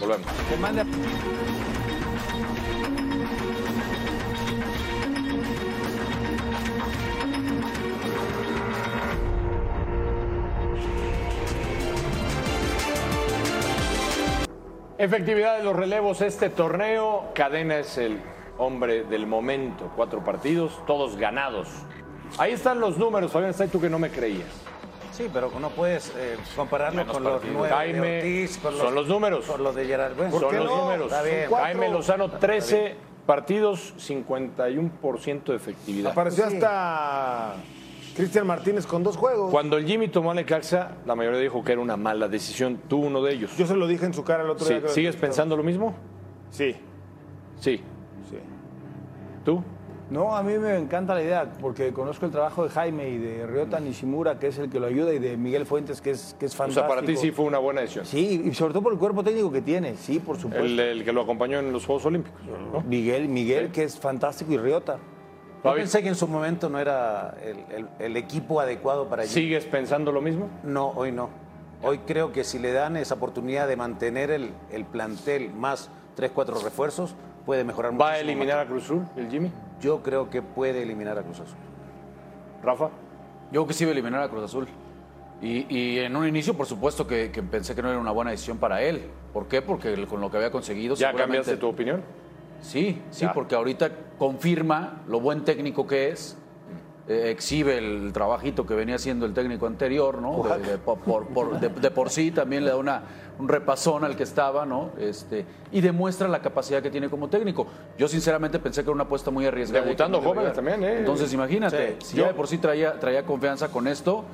Volvemos. 0.00 0.26
Que 0.48 0.56
mande- 0.56 0.86
Efectividad 14.98 15.58
de 15.58 15.64
los 15.64 15.74
relevos, 15.74 16.20
este 16.20 16.48
torneo. 16.48 17.30
Cadena 17.34 17.78
es 17.78 17.98
el 17.98 18.20
hombre 18.58 19.04
del 19.04 19.26
momento. 19.26 19.90
Cuatro 19.96 20.22
partidos, 20.24 20.72
todos 20.86 21.16
ganados. 21.16 21.68
Ahí 22.38 22.52
están 22.52 22.80
los 22.80 22.96
números, 22.98 23.32
Fabián, 23.32 23.50
está 23.50 23.66
tú 23.66 23.80
que 23.80 23.90
no 23.90 23.98
me 23.98 24.10
creías. 24.10 24.48
Sí, 25.12 25.28
pero 25.30 25.50
no 25.60 25.68
puedes 25.70 26.10
eh, 26.16 26.36
compararlo 26.56 26.98
Menos 27.00 27.12
con 27.12 27.22
los 27.22 27.32
partidos. 27.34 27.56
nueve 27.58 27.74
Jaime, 27.74 28.06
de 28.08 28.16
Ortiz, 28.18 28.58
con 28.58 28.76
son 28.78 28.94
los 28.94 29.06
números. 29.06 29.44
Con 29.44 29.62
los 29.62 29.74
de 29.74 29.84
Gerard. 29.84 30.16
Bueno, 30.16 30.40
Son 30.40 30.56
los 30.56 30.64
no? 30.64 30.76
números. 30.84 31.12
Jaime 31.12 31.88
Lozano, 31.90 32.30
13 32.30 32.96
partidos, 33.26 33.92
51% 33.98 35.44
de 35.44 35.56
efectividad. 35.56 36.12
Apareció 36.12 36.46
hasta 36.46 37.56
Cristian 38.16 38.46
Martínez 38.46 38.86
con 38.86 39.02
dos 39.02 39.18
juegos. 39.18 39.50
Cuando 39.50 39.76
el 39.76 39.84
Jimmy 39.86 40.08
tomó 40.08 40.30
a 40.30 40.34
Necaxa, 40.34 40.92
la 41.04 41.14
mayoría 41.14 41.40
dijo 41.40 41.62
que 41.62 41.72
era 41.72 41.80
una 41.82 41.98
mala 41.98 42.28
decisión. 42.28 42.80
Tú 42.88 42.98
uno 43.02 43.22
de 43.22 43.34
ellos. 43.34 43.54
Yo 43.58 43.66
se 43.66 43.76
lo 43.76 43.86
dije 43.86 44.06
en 44.06 44.14
su 44.14 44.24
cara 44.24 44.44
el 44.44 44.50
otro 44.50 44.66
Sí, 44.66 44.74
día. 44.74 44.88
¿Sigues 44.88 45.16
pensando 45.16 45.56
lo 45.58 45.62
mismo? 45.62 45.94
Sí, 46.50 46.74
Sí. 47.60 47.82
¿Tú? 49.44 49.62
No, 50.10 50.36
a 50.36 50.42
mí 50.42 50.58
me 50.58 50.76
encanta 50.76 51.14
la 51.14 51.22
idea, 51.22 51.50
porque 51.60 51.92
conozco 51.94 52.26
el 52.26 52.32
trabajo 52.32 52.64
de 52.64 52.68
Jaime 52.70 53.08
y 53.08 53.16
de 53.18 53.46
Ryota 53.46 53.80
Nishimura, 53.80 54.38
que 54.38 54.48
es 54.48 54.58
el 54.58 54.68
que 54.68 54.78
lo 54.78 54.86
ayuda, 54.86 55.14
y 55.14 55.18
de 55.18 55.38
Miguel 55.38 55.64
Fuentes, 55.64 56.02
que 56.02 56.10
es, 56.10 56.36
que 56.38 56.46
es 56.46 56.52
O 56.54 56.56
fantástico. 56.58 56.86
sea, 56.86 56.94
para 56.96 57.06
ti 57.06 57.16
sí 57.16 57.30
fue 57.30 57.46
una 57.46 57.56
buena 57.58 57.80
decisión. 57.80 58.04
Sí, 58.04 58.42
y 58.44 58.52
sobre 58.52 58.74
todo 58.74 58.82
por 58.82 58.92
el 58.92 58.98
cuerpo 58.98 59.24
técnico 59.24 59.50
que 59.50 59.62
tiene, 59.62 59.96
sí, 59.96 60.18
por 60.18 60.36
supuesto. 60.36 60.66
El, 60.66 60.78
el 60.78 61.04
que 61.04 61.12
lo 61.14 61.22
acompañó 61.22 61.60
en 61.60 61.72
los 61.72 61.86
Juegos 61.86 62.04
Olímpicos. 62.04 62.40
¿no? 62.72 62.82
Miguel, 62.82 63.26
Miguel, 63.28 63.70
que 63.72 63.84
es 63.84 63.98
fantástico, 63.98 64.52
y 64.52 64.58
Ryota. 64.58 64.98
Yo 65.64 65.74
pensé 65.74 66.02
que 66.02 66.08
en 66.08 66.16
su 66.16 66.26
momento 66.26 66.68
no 66.68 66.78
era 66.80 67.34
el, 67.42 67.56
el- 67.74 67.88
el 68.00 68.16
equipo 68.18 68.60
adecuado 68.60 69.06
para 69.08 69.22
allí. 69.22 69.30
¿Sigues 69.32 69.64
pensando 69.64 70.10
lo 70.12 70.20
mismo? 70.20 70.50
No, 70.64 70.88
hoy 70.88 71.10
no. 71.12 71.30
Hoy 71.84 71.98
creo 72.06 72.32
que 72.32 72.44
si 72.44 72.58
le 72.58 72.72
dan 72.72 72.96
esa 72.96 73.14
oportunidad 73.14 73.66
de 73.68 73.76
mantener 73.76 74.30
el, 74.30 74.50
el 74.72 74.84
plantel 74.84 75.52
más 75.54 75.88
tres, 76.16 76.32
cuatro 76.34 76.58
refuerzos, 76.62 77.14
puede 77.44 77.64
mejorar 77.64 77.98
¿Va 78.00 78.12
a 78.12 78.18
eliminar 78.18 78.56
más. 78.58 78.66
a 78.66 78.68
Cruz 78.68 78.84
Azul, 78.84 79.02
el 79.16 79.28
Jimmy? 79.30 79.50
Yo 79.80 80.02
creo 80.02 80.30
que 80.30 80.42
puede 80.42 80.82
eliminar 80.82 81.18
a 81.18 81.22
Cruz 81.22 81.40
Azul. 81.40 81.56
Rafa. 82.62 82.86
Yo 83.50 83.60
creo 83.62 83.66
que 83.66 83.74
sí 83.74 83.84
iba 83.84 83.90
a 83.90 83.92
eliminar 83.94 84.22
a 84.22 84.28
Cruz 84.28 84.44
Azul. 84.44 84.68
Y, 85.40 85.66
y 85.76 85.98
en 85.98 86.14
un 86.14 86.26
inicio, 86.28 86.54
por 86.54 86.66
supuesto, 86.66 87.06
que, 87.06 87.32
que 87.32 87.42
pensé 87.42 87.74
que 87.74 87.82
no 87.82 87.90
era 87.90 87.98
una 87.98 88.12
buena 88.12 88.30
decisión 88.30 88.58
para 88.58 88.80
él. 88.82 89.02
¿Por 89.32 89.48
qué? 89.48 89.60
Porque 89.60 90.06
con 90.06 90.20
lo 90.20 90.30
que 90.30 90.36
había 90.36 90.50
conseguido. 90.52 90.94
¿Ya 90.94 91.08
seguramente- 91.08 91.38
cambiaste 91.38 91.56
tu 91.56 91.68
opinión? 91.68 92.02
Sí, 92.60 93.02
sí, 93.10 93.22
Ya. 93.22 93.32
porque 93.32 93.56
ahorita 93.56 93.90
confirma 94.18 95.02
lo 95.08 95.18
buen 95.20 95.44
técnico 95.44 95.86
que 95.86 96.10
es. 96.10 96.38
eh, 97.08 97.30
exhibe 97.32 97.78
el 97.78 98.12
trabajito 98.12 98.64
que 98.64 98.74
venía 98.74 98.94
haciendo 98.94 99.26
el 99.26 99.34
técnico 99.34 99.66
anterior, 99.66 100.22
¿no? 100.22 100.44
De, 100.44 100.58
de- 100.60 100.78
por, 100.78 100.98
por- 101.00 101.26
por- 101.26 101.58
de- 101.58 101.68
de 101.68 101.90
por 101.90 102.10
sí 102.10 102.30
también 102.30 102.62
le 102.64 102.70
da 102.70 102.76
una, 102.76 103.02
un 103.38 103.48
repasón 103.48 104.04
al 104.04 104.16
que 104.16 104.22
estaba, 104.22 104.64
¿no? 104.66 104.90
Este, 104.98 105.44
y 105.72 105.80
demuestra 105.80 106.28
la 106.28 106.40
capacidad 106.42 106.82
que 106.82 106.90
tiene 106.90 107.08
como 107.08 107.28
técnico. 107.28 107.66
Yo 107.98 108.06
sinceramente 108.08 108.58
pensé 108.58 108.82
que 108.82 108.90
era 108.90 108.94
una 108.94 109.04
apuesta 109.04 109.30
muy 109.30 109.46
arriesgada. 109.46 109.84
Debutando 109.84 110.20
no 110.20 110.28
jóvenes 110.28 110.52
también, 110.52 110.82
¿eh? 110.84 110.98
Entonces 110.98 111.32
imagínate, 111.32 111.96
Sí. 112.00 112.06
si 112.08 112.16
Yo- 112.16 112.22
ya 112.24 112.28
de 112.28 112.34
por 112.34 112.46
sí 112.46 112.58
traía, 112.58 112.98
traía 113.00 113.24
confianza 113.24 113.68
con 113.68 113.88
esto, 113.88 114.24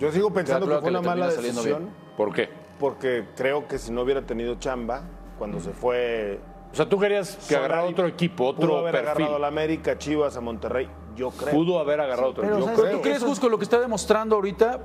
Yo 0.00 0.10
sigo 0.10 0.32
pensando 0.32 0.66
que 0.66 0.72
fue 0.74 0.82
que 0.82 0.88
una 0.88 1.02
mala 1.02 1.28
decisión 1.28 1.64
bien. 1.64 1.88
¿Por 2.16 2.32
qué? 2.32 2.48
porque 2.80 3.24
creo 3.36 3.68
que 3.68 3.78
si 3.78 3.92
no 3.92 4.02
hubiera 4.02 4.20
tenido 4.22 4.56
chamba, 4.56 5.02
cuando 5.38 5.60
se 5.60 5.70
fue... 5.70 6.40
O 6.72 6.74
sea, 6.76 6.88
tú 6.88 6.98
querías 6.98 7.36
que 7.48 7.54
agarrara 7.54 7.84
otro 7.84 8.08
equipo, 8.08 8.52
Pudo 8.56 8.66
otro 8.66 8.78
haber 8.78 8.92
perfil. 8.92 9.08
agarrado 9.10 9.36
a 9.36 9.38
la 9.38 9.46
América, 9.46 9.96
Chivas, 9.96 10.36
a 10.36 10.40
Monterrey, 10.40 10.88
yo 11.14 11.30
creo. 11.30 11.54
Pudo 11.54 11.78
haber 11.78 12.00
agarrado 12.00 12.30
otro 12.30 12.42
pero, 12.42 12.56
equipo. 12.56 12.66
¿sabes 12.74 12.80
Yo 12.82 12.90
qué? 12.90 12.96
¿tú 12.96 13.02
crees, 13.02 13.22
Jusco, 13.22 13.48
lo 13.48 13.58
que 13.58 13.64
está 13.64 13.78
demostrando 13.78 14.34
ahorita? 14.34 14.80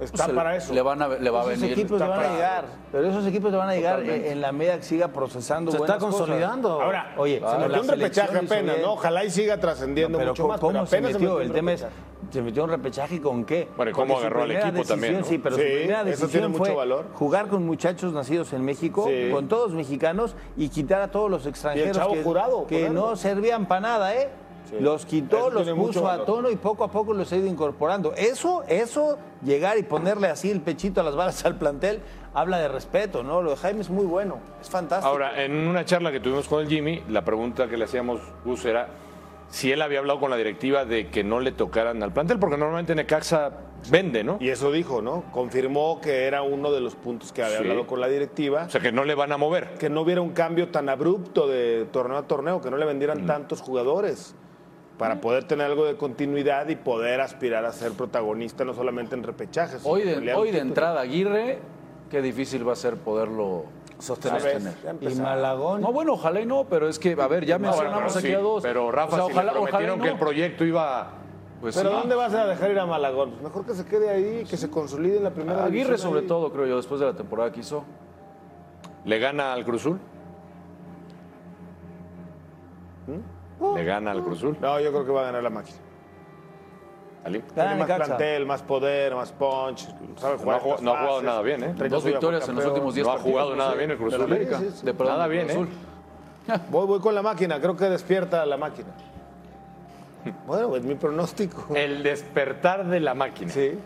Está 0.00 0.24
pues, 0.24 0.36
para 0.36 0.56
eso. 0.56 0.74
Le, 0.74 0.82
van 0.82 1.00
a, 1.02 1.08
le 1.08 1.30
va 1.30 1.40
a 1.42 1.44
esos 1.44 1.60
venir. 1.60 1.72
equipos 1.78 1.98
le 2.00 2.04
está 2.04 2.08
van 2.08 2.18
a 2.18 2.22
para- 2.22 2.34
llegar, 2.34 2.64
pero 2.90 3.08
esos 3.08 3.26
equipos 3.26 3.52
le 3.52 3.58
van 3.58 3.68
a 3.68 3.74
llegar 3.74 4.00
en, 4.02 4.24
en 4.24 4.40
la 4.40 4.50
medida 4.52 4.76
que 4.76 4.82
siga 4.82 5.08
procesando 5.08 5.70
Se 5.70 5.78
buenas 5.78 5.96
está 5.96 6.06
cosas. 6.06 6.20
consolidando. 6.20 6.80
Ahora, 6.82 7.14
Oye, 7.16 7.40
se 7.40 7.58
metió 7.58 7.80
un 7.82 7.88
repechaje 7.88 8.38
apenas. 8.38 8.76
¿no? 8.82 8.92
Ojalá 8.94 9.24
y 9.24 9.30
siga 9.30 9.58
trascendiendo 9.60 10.18
pero 10.18 10.30
mucho 10.32 10.42
¿cómo, 10.42 10.52
más. 10.52 10.60
cómo 10.60 10.72
pero 10.72 10.86
se 10.86 11.00
metió? 11.00 11.36
un 11.36 11.42
El 11.42 11.52
tema 11.52 11.72
es, 11.74 11.86
se 12.30 12.42
metió 12.42 12.64
un 12.64 12.70
repechaje 12.70 13.20
con 13.20 13.44
qué? 13.44 13.68
Bueno, 13.76 13.90
¿y 13.92 13.94
Porque 13.94 14.08
cómo 14.12 14.18
agarró 14.18 14.42
al 14.42 14.50
equipo 14.50 14.82
también, 14.84 15.18
decisión, 15.18 15.20
no? 15.20 15.26
Sí, 15.26 15.38
pero 15.38 15.56
Sí, 15.56 15.62
su 15.62 15.68
primera 15.68 16.00
eso 16.00 16.06
decisión 16.08 16.30
tiene 16.30 16.48
mucho 16.48 16.64
fue 16.64 16.74
valor. 16.74 17.04
jugar 17.14 17.46
con 17.46 17.64
muchachos 17.64 18.12
nacidos 18.12 18.52
en 18.52 18.64
México, 18.64 19.04
Sí. 19.08 19.30
con 19.30 19.46
todos 19.46 19.72
mexicanos 19.72 20.34
y 20.56 20.70
quitar 20.70 21.02
a 21.02 21.08
todos 21.12 21.30
los 21.30 21.46
extranjeros 21.46 21.96
que, 22.66 22.90
no 22.90 23.14
servían 23.14 23.66
para 23.66 23.80
nada, 23.80 24.14
¿eh? 24.16 24.28
Los 24.80 25.06
quitó, 25.06 25.48
Eso 25.48 25.50
los 25.50 25.70
puso 25.70 26.08
a 26.08 26.24
tono 26.24 26.50
y 26.50 26.56
poco 26.56 26.84
a 26.84 26.90
poco 26.90 27.12
los 27.14 27.32
ha 27.32 27.36
ido 27.36 27.46
incorporando. 27.46 28.12
Eso, 28.16 28.64
eso, 28.68 29.18
llegar 29.44 29.78
y 29.78 29.82
ponerle 29.82 30.28
así 30.28 30.50
el 30.50 30.60
pechito 30.60 31.00
a 31.00 31.04
las 31.04 31.14
balas 31.16 31.44
al 31.44 31.56
plantel, 31.56 32.00
habla 32.32 32.58
de 32.58 32.68
respeto, 32.68 33.22
¿no? 33.22 33.42
Lo 33.42 33.50
de 33.50 33.56
Jaime 33.56 33.80
es 33.82 33.90
muy 33.90 34.06
bueno, 34.06 34.38
es 34.60 34.68
fantástico. 34.70 35.08
Ahora, 35.08 35.42
en 35.44 35.52
una 35.68 35.84
charla 35.84 36.10
que 36.10 36.20
tuvimos 36.20 36.48
con 36.48 36.60
el 36.62 36.68
Jimmy, 36.68 37.02
la 37.08 37.24
pregunta 37.24 37.68
que 37.68 37.76
le 37.76 37.84
hacíamos, 37.84 38.20
Gus, 38.44 38.64
era 38.64 38.88
si 39.48 39.70
él 39.70 39.82
había 39.82 40.00
hablado 40.00 40.18
con 40.18 40.30
la 40.30 40.36
directiva 40.36 40.84
de 40.84 41.08
que 41.10 41.22
no 41.22 41.38
le 41.40 41.52
tocaran 41.52 42.02
al 42.02 42.12
plantel, 42.12 42.38
porque 42.40 42.56
normalmente 42.56 42.94
Necaxa 42.94 43.52
vende, 43.90 44.24
¿no? 44.24 44.38
Y 44.40 44.48
eso 44.48 44.72
dijo, 44.72 45.02
¿no? 45.02 45.24
Confirmó 45.30 46.00
que 46.00 46.24
era 46.24 46.42
uno 46.42 46.72
de 46.72 46.80
los 46.80 46.94
puntos 46.96 47.32
que 47.32 47.42
había 47.44 47.58
Sí. 47.58 47.62
hablado 47.64 47.86
con 47.86 48.00
la 48.00 48.08
directiva. 48.08 48.64
O 48.64 48.70
sea, 48.70 48.80
que 48.80 48.90
no 48.90 49.04
le 49.04 49.14
van 49.14 49.30
a 49.30 49.36
mover. 49.36 49.74
que 49.78 49.90
no 49.90 50.00
hubiera 50.00 50.22
un 50.22 50.30
cambio 50.32 50.68
tan 50.70 50.88
abrupto 50.88 51.46
de 51.46 51.84
torneo 51.92 52.16
a 52.16 52.22
torneo, 52.22 52.60
que 52.62 52.70
no 52.70 52.78
le 52.78 52.86
vendieran 52.86 53.24
Mm. 53.24 53.26
tantos 53.26 53.60
jugadores 53.60 54.34
para 54.98 55.20
poder 55.20 55.44
tener 55.44 55.66
algo 55.66 55.84
de 55.86 55.96
continuidad 55.96 56.68
y 56.68 56.76
poder 56.76 57.20
aspirar 57.20 57.64
a 57.64 57.72
ser 57.72 57.92
protagonista 57.92 58.64
no 58.64 58.74
solamente 58.74 59.14
en 59.14 59.22
repechajes. 59.22 59.80
Hoy 59.84 60.02
de, 60.02 60.34
hoy 60.34 60.50
de 60.50 60.58
entrada, 60.58 61.00
Aguirre, 61.00 61.58
qué 62.10 62.22
difícil 62.22 62.66
va 62.66 62.74
a 62.74 62.76
ser 62.76 62.96
poderlo 62.96 63.64
Sostener. 63.98 64.60
Y. 65.00 65.14
Malagón. 65.14 65.80
No, 65.80 65.92
bueno, 65.92 66.14
ojalá 66.14 66.40
y 66.40 66.46
no, 66.46 66.64
pero 66.64 66.88
es 66.88 66.98
que, 66.98 67.16
a 67.18 67.26
ver, 67.26 67.44
ya 67.44 67.58
No, 67.58 67.68
mencionamos 67.68 68.12
pero 68.12 68.18
aquí 68.18 68.28
sí, 68.28 68.34
a 68.34 68.38
dos. 68.38 68.62
Pero 68.62 68.90
Rafa, 68.90 69.14
O 69.14 69.16
sea, 69.16 69.26
si 69.26 69.32
ojalá, 69.32 69.52
le 69.52 69.58
prometieron 69.58 69.90
ojalá 69.90 69.96
y 69.96 70.02
que 70.02 70.12
el 70.12 70.18
proyecto 70.18 70.64
iba... 70.64 71.10
Pues 71.60 71.76
Pero 71.76 71.90
sí. 71.90 71.96
¿dónde 71.96 72.14
vas 72.14 72.34
a 72.34 72.46
dejar 72.46 72.70
ir 72.72 72.78
a 72.78 72.86
Malagón? 72.86 73.30
Pues 73.30 73.42
Mejor 73.42 73.64
que 73.64 73.74
se 73.74 73.86
quede 73.86 74.10
ahí, 74.10 74.44
que 74.44 74.56
se 74.56 74.68
consolide 74.68 75.16
en 75.18 75.24
la 75.24 75.30
primera 75.30 75.64
Aguirre 75.64 75.84
división 75.90 76.10
sobre 76.10 76.20
ahí. 76.20 76.26
todo, 76.26 76.52
creo 76.52 76.66
yo, 76.66 76.76
después 76.76 77.00
de 77.00 77.06
la 77.06 77.14
temporada 77.14 77.50
que 77.52 77.60
hizo. 77.60 77.84
¿Le 79.06 79.18
gana 79.18 79.52
al 79.54 79.64
Cruzul? 79.64 79.98
¿Mm? 83.06 83.20
¿Le 83.74 83.84
gana 83.84 84.10
al 84.10 84.22
Cruzul? 84.22 84.56
No, 84.60 84.78
yo 84.80 84.90
creo 84.90 85.04
que 85.04 85.12
va 85.12 85.22
a 85.22 85.24
ganar 85.26 85.42
la 85.42 85.50
máquina. 85.50 85.78
Ali. 87.24 87.40
Tiene 87.40 87.68
más 87.70 87.78
Necaxa. 87.78 88.04
plantel, 88.04 88.46
más 88.46 88.62
poder, 88.62 89.14
más 89.14 89.32
punch, 89.32 89.86
sabe 90.18 90.34
No 90.34 90.38
jugar. 90.38 90.56
ha 90.56 90.60
jugado- 90.60 90.68
estas 90.70 90.82
no 90.82 90.90
ha 90.92 90.96
jugado 90.98 91.14
fases. 91.14 91.24
nada 91.26 91.42
bien, 91.42 91.62
¿eh? 91.64 91.72
Treinta 91.76 91.96
Dos 91.96 92.04
victorias 92.04 92.48
en 92.48 92.54
los 92.54 92.64
campeón. 92.64 92.72
últimos 92.72 92.94
10 92.94 93.06
No 93.06 93.12
ha 93.12 93.14
partidos. 93.16 93.32
jugado 93.42 93.56
nada 93.56 93.74
bien 93.74 93.90
el 93.92 93.96
Cruz 93.96 94.14
Azul. 94.14 94.24
América. 94.26 94.58
Sí, 94.58 94.64
sí, 94.70 94.76
sí. 94.80 94.86
De, 94.86 94.94
perdón, 94.94 95.14
Nada 95.14 95.26
bien, 95.28 95.46
Cruz 95.48 95.56
¿eh? 95.56 96.52
Azul. 96.52 96.60
Voy, 96.70 96.86
voy 96.86 97.00
con 97.00 97.14
la 97.14 97.22
máquina, 97.22 97.58
creo 97.60 97.74
que 97.76 97.86
despierta 97.86 98.44
la 98.44 98.56
máquina. 98.56 98.88
Bueno, 100.46 100.74
es 100.76 100.84
mi 100.84 100.94
pronóstico. 100.94 101.74
El 101.74 102.02
despertar 102.02 102.86
de 102.86 103.00
la 103.00 103.14
máquina. 103.14 103.50
Sí. 103.50 103.78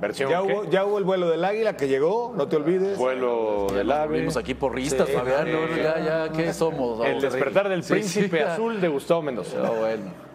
Versión 0.00 0.30
Ya 0.30 0.42
hubo, 0.42 0.64
ya 0.64 0.84
hubo 0.84 0.98
el 0.98 1.04
vuelo 1.04 1.28
del 1.30 1.42
águila 1.44 1.76
que 1.76 1.88
llegó, 1.88 2.32
no 2.36 2.48
te 2.48 2.56
olvides. 2.56 2.98
Vuelo 2.98 3.66
del 3.72 3.90
ave. 3.90 4.18
Vimos 4.20 4.36
aquí 4.36 4.54
porristas, 4.54 5.06
Sí, 5.08 5.14
Fabián. 5.14 5.46
Ya, 5.76 5.98
ya, 6.26 6.32
¿qué 6.32 6.52
somos? 6.54 7.04
El 7.06 7.20
despertar 7.20 7.68
del 7.68 7.82
Sí, 7.82 7.94
príncipe 7.94 8.38
sí. 8.38 8.42
azul 8.42 8.80
de 8.80 8.88
Gustavo 8.88 9.22
Mendoza. 9.22 9.56
Ah, 9.64 9.70
bueno. 9.78 10.26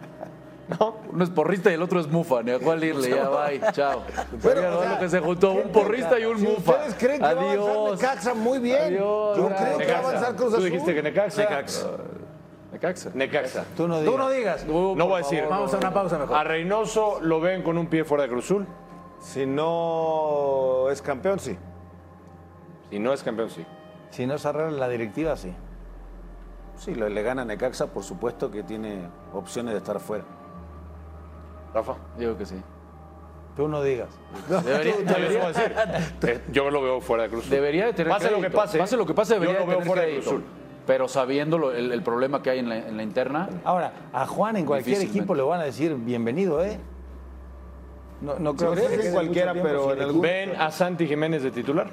Uno 1.12 1.22
es 1.24 1.30
porrista 1.30 1.70
y 1.70 1.74
el 1.74 1.82
otro 1.82 2.00
es 2.00 2.08
mufa, 2.08 2.42
ni 2.42 2.50
a 2.52 2.58
cuál 2.58 2.82
irle, 2.84 3.10
ya, 3.10 3.28
bye, 3.28 3.60
chao. 3.72 4.02
Bueno, 4.42 4.78
o 4.78 4.82
sea, 4.82 4.94
lo 4.94 4.98
que 5.00 5.08
se 5.08 5.20
juntó, 5.20 5.52
un 5.52 5.68
porrista 5.70 6.18
y 6.18 6.24
un 6.24 6.38
Si 6.38 6.46
mufa. 6.46 6.72
ustedes 6.72 6.94
creen 6.94 7.16
que 7.18 7.22
va 7.22 7.28
a 7.28 7.32
avanzar 7.32 7.58
Adiós. 7.58 8.00
Necaxa 8.00 8.34
muy 8.34 8.58
bien. 8.58 8.82
Adiós, 8.82 9.36
Yo 9.36 9.48
creo 9.48 9.78
que 9.78 9.86
va 9.92 9.94
a 9.94 9.98
avanzar 9.98 10.34
Cruz 10.36 10.50
Tú 10.50 10.56
Azul. 10.56 10.64
dijiste 10.70 10.94
que 10.94 11.02
Necaxa. 11.02 11.42
Necaxa. 11.42 11.86
Necaxa. 12.72 13.10
Necaxa. 13.14 13.64
Tú 13.76 13.86
no 13.86 13.96
Tú 13.98 14.02
digas. 14.02 14.18
no 14.18 14.30
digas. 14.30 14.64
No 14.66 15.06
voy 15.06 15.14
a 15.14 15.18
decir. 15.18 15.44
Vamos 15.48 15.74
a 15.74 15.76
una 15.76 15.92
pausa 15.92 16.18
mejor. 16.18 16.36
A 16.36 16.42
Reynoso 16.44 17.18
lo 17.20 17.38
ven 17.40 17.62
con 17.62 17.76
un 17.76 17.86
pie 17.86 18.04
fuera 18.04 18.22
de 18.24 18.30
Cruzul. 18.30 18.66
Si 19.22 19.46
no 19.46 20.90
es 20.90 21.00
campeón, 21.00 21.38
sí. 21.38 21.56
Si 22.90 22.98
no 22.98 23.12
es 23.12 23.22
campeón, 23.22 23.48
sí. 23.50 23.64
Si 24.10 24.26
no 24.26 24.36
se 24.36 24.48
arregla 24.48 24.78
la 24.78 24.88
directiva, 24.88 25.36
sí. 25.36 25.54
Sí, 26.76 26.94
le, 26.94 27.08
le 27.08 27.22
gana 27.22 27.42
a 27.42 27.44
Necaxa, 27.44 27.86
por 27.86 28.02
supuesto 28.02 28.50
que 28.50 28.62
tiene 28.64 29.06
opciones 29.32 29.72
de 29.74 29.78
estar 29.78 30.00
fuera. 30.00 30.24
Rafa. 31.72 31.94
Digo 32.18 32.36
que 32.36 32.44
sí. 32.44 32.56
Tú 33.56 33.68
no 33.68 33.82
digas. 33.82 34.08
Debería, 34.48 34.96
debería- 35.06 35.48
decir. 35.48 35.72
Eh, 36.22 36.42
Yo 36.50 36.70
lo 36.70 36.82
veo 36.82 37.00
fuera 37.00 37.22
de 37.24 37.28
Cruzul. 37.30 37.50
debería 37.50 37.86
de 37.86 37.92
tener 37.92 38.12
Pase 38.12 38.30
lo 38.30 38.40
que 38.40 38.50
pase. 38.50 38.78
Pase 38.78 38.96
lo 38.96 39.06
que 39.06 39.14
pase, 39.14 39.34
debería 39.34 39.54
Yo 39.54 39.60
lo 39.60 39.66
de 39.66 39.70
veo 39.76 39.78
tener 39.84 39.88
fuera 39.94 40.02
de. 40.02 40.20
Cruz 40.20 40.42
Pero 40.86 41.06
sabiendo 41.08 41.58
lo- 41.58 41.72
el, 41.72 41.92
el 41.92 42.02
problema 42.02 42.42
que 42.42 42.50
hay 42.50 42.58
en 42.58 42.68
la, 42.68 42.76
en 42.78 42.96
la 42.96 43.02
interna, 43.02 43.48
Ahora, 43.64 43.92
a 44.12 44.26
Juan 44.26 44.56
en 44.56 44.66
cualquier 44.66 45.00
equipo 45.02 45.34
le 45.34 45.42
van 45.42 45.60
a 45.60 45.64
decir 45.64 45.94
bienvenido, 45.94 46.62
¿eh? 46.64 46.78
No, 48.22 48.38
no 48.38 48.54
creo 48.54 48.74
que 48.74 49.06
en 49.06 49.12
cualquiera, 49.12 49.52
pero 49.52 49.92
en 49.94 50.02
algún- 50.02 50.22
¿Ven 50.22 50.52
a 50.60 50.70
Santi 50.70 51.06
Jiménez 51.06 51.42
de 51.42 51.50
titular? 51.50 51.88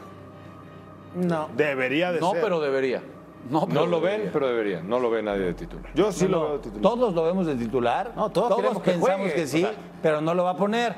No. 1.16 1.50
Debería 1.58 2.12
de 2.12 2.20
no, 2.20 2.32
ser. 2.34 2.42
pero 2.42 2.60
debería. 2.60 3.02
No, 3.50 3.66
pero 3.68 3.82
No 3.82 3.88
lo 3.88 4.02
ven, 4.02 4.12
debería. 4.12 4.32
pero 4.34 4.48
debería. 4.48 4.82
No 4.82 5.00
lo 5.00 5.10
ve 5.10 5.24
nadie 5.24 5.42
de 5.46 5.54
titular. 5.54 5.92
Yo 5.96 6.12
sí 6.12 6.26
No, 6.26 6.30
lo 6.32 6.38
no, 6.40 6.48
veo 6.50 6.60
titular. 6.60 6.82
Todos 6.84 7.14
lo 7.16 7.24
vemos 7.24 7.48
de 7.48 7.56
titular. 7.56 8.12
No, 8.16 8.30
todos 8.30 8.56
que 8.82 8.92
pensamos 8.92 9.18
juegue. 9.20 9.34
que 9.34 9.48
sí, 9.48 9.64
O 9.64 9.68
sea, 9.70 9.78
pero 10.04 10.22
no 10.22 10.34
lo 10.36 10.44
va 10.44 10.52
a 10.52 10.56
poner. 10.58 10.94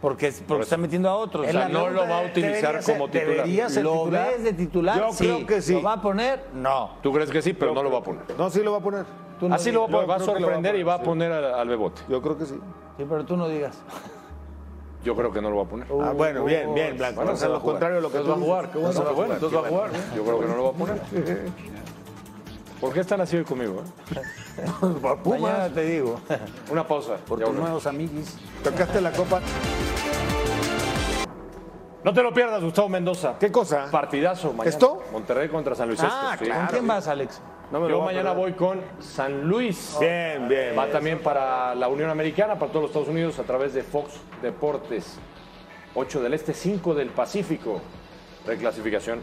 Porque, 0.00 0.32
porque 0.46 0.64
está 0.64 0.76
metiendo 0.76 1.08
a 1.08 1.14
otros. 1.16 1.46
O 1.46 1.50
sea, 1.50 1.68
no 1.68 1.88
lo 1.88 2.02
va 2.08 2.18
a 2.20 2.26
utilizar 2.26 2.82
como 2.84 3.08
titular. 3.08 3.36
Debería 3.36 3.68
ser 3.68 3.84
¿Lo 3.84 3.92
titular? 3.98 4.28
ves 4.30 4.44
de 4.44 4.52
titular? 4.52 4.98
Yo 4.98 5.12
Sí. 5.12 5.24
creo 5.24 5.46
que 5.46 5.62
sí. 5.62 5.72
¿Lo 5.74 5.82
va 5.82 5.92
a 5.94 6.02
poner? 6.02 6.44
No. 6.54 6.90
¿Tú 7.02 7.12
crees 7.12 7.30
que 7.30 7.40
sí, 7.42 7.52
pero 7.52 7.72
no 7.72 7.82
lo 7.82 7.90
va 7.90 7.98
a 7.98 8.02
poner? 8.02 8.22
No, 8.36 8.50
sí 8.50 8.62
lo 8.62 8.72
va 8.72 8.78
a 8.78 8.82
poner. 8.82 9.04
No 9.40 9.54
Así 9.54 9.72
lo 9.72 9.80
va 9.80 9.86
a 9.86 9.90
poner. 9.90 10.10
Va 10.10 10.14
a 10.14 10.18
que 10.18 10.24
sorprender 10.24 10.76
y 10.76 10.82
va 10.84 10.94
a 10.94 11.02
poner, 11.02 11.30
poner 11.32 11.44
al, 11.52 11.54
al 11.60 11.68
Bebote. 11.68 12.02
Yo 12.08 12.22
creo 12.22 12.38
que 12.38 12.46
sí. 12.46 12.54
Sí, 12.96 13.04
pero 13.08 13.24
tú 13.24 13.36
no 13.36 13.48
digas. 13.48 13.80
Yo 15.04 15.16
creo 15.16 15.32
que 15.32 15.40
no 15.42 15.50
lo 15.50 15.56
va 15.56 15.62
a 15.62 15.66
poner. 15.66 15.86
Ah, 16.00 16.12
bueno, 16.16 16.44
bien, 16.44 16.72
bien, 16.74 16.96
Blanco. 16.96 17.22
Bueno, 17.22 17.30
a 17.30 17.34
lo 17.34 17.60
jugar. 17.60 17.62
contrario 17.62 17.96
de 17.96 18.02
lo 18.02 18.10
que 18.12 18.18
Entonces 18.18 18.34
tú 18.44 18.50
va 18.50 18.58
a 18.58 18.60
jugar, 18.62 18.70
qué 18.72 18.78
bueno, 18.78 19.04
qué 19.04 19.12
bueno, 19.14 19.34
entonces 19.34 19.58
va 19.58 19.66
a 19.66 19.68
jugar. 19.70 19.90
Yo 20.16 20.24
creo 20.24 20.40
que 20.40 20.46
no 20.46 20.56
lo 20.56 20.62
va 20.64 20.70
a 20.70 20.72
poner. 20.72 21.00
¿Por 22.80 22.92
qué 22.92 23.00
están 23.00 23.20
así 23.20 23.36
hoy 23.36 23.44
conmigo? 23.44 23.82
eh? 24.14 24.68
Mañana 25.28 25.68
te 25.68 25.82
digo. 25.84 26.20
Una 26.70 26.86
pausa. 26.86 27.16
Por 27.26 27.40
tus 27.40 27.54
nuevos 27.54 27.86
amiguis. 27.86 28.36
Tocaste 28.62 29.00
la 29.00 29.12
copa. 29.12 29.40
No 32.04 32.12
te 32.12 32.22
lo 32.22 32.32
pierdas, 32.34 32.62
Gustavo 32.62 32.88
Mendoza. 32.88 33.36
¿Qué 33.38 33.52
cosa? 33.52 33.86
Partidazo 33.90 34.48
mañana. 34.52 34.68
¿Esto? 34.70 35.02
Monterrey 35.12 35.48
contra 35.48 35.74
San 35.76 35.86
Luis 35.88 36.00
Ah, 36.02 36.30
Este, 36.32 36.46
sí. 36.46 36.50
¿Con 36.50 36.66
quién 36.66 36.86
vas, 36.88 37.06
Alex? 37.06 37.40
No 37.72 37.80
me 37.80 37.88
lo 37.88 37.94
Yo 37.94 37.96
voy 38.00 38.02
a 38.02 38.06
mañana 38.18 38.34
perder. 38.34 38.50
voy 38.50 38.52
con 38.52 38.80
San 39.00 39.44
Luis. 39.48 39.96
Bien, 39.98 40.46
bien. 40.48 40.74
Va 40.76 40.82
bien. 40.84 40.92
también 40.92 41.18
para 41.20 41.74
la 41.74 41.88
Unión 41.88 42.10
Americana, 42.10 42.58
para 42.58 42.70
todos 42.70 42.82
los 42.82 42.90
Estados 42.90 43.08
Unidos, 43.08 43.38
a 43.38 43.44
través 43.44 43.72
de 43.74 43.82
Fox 43.82 44.20
Deportes. 44.42 45.18
8 45.94 46.22
del 46.22 46.34
Este, 46.34 46.52
5 46.54 46.94
del 46.94 47.08
Pacífico. 47.08 47.80
Reclasificación. 48.46 49.20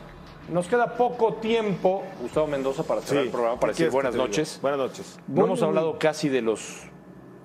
Nos 0.49 0.67
queda 0.67 0.95
poco 0.95 1.35
tiempo, 1.35 2.03
Gustavo 2.21 2.47
Mendoza, 2.47 2.83
para 2.83 3.01
cerrar 3.01 3.21
Sí. 3.23 3.27
el 3.27 3.31
programa, 3.31 3.59
para 3.59 3.73
¿Qué 3.73 3.83
decir 3.83 3.91
buenas 3.93 4.15
noches. 4.15 4.59
Buenas 4.61 4.79
noches. 4.79 5.19
No 5.27 5.45
hemos 5.45 5.61
hablado 5.61 5.99
casi 5.99 6.27
de 6.29 6.41
los 6.41 6.87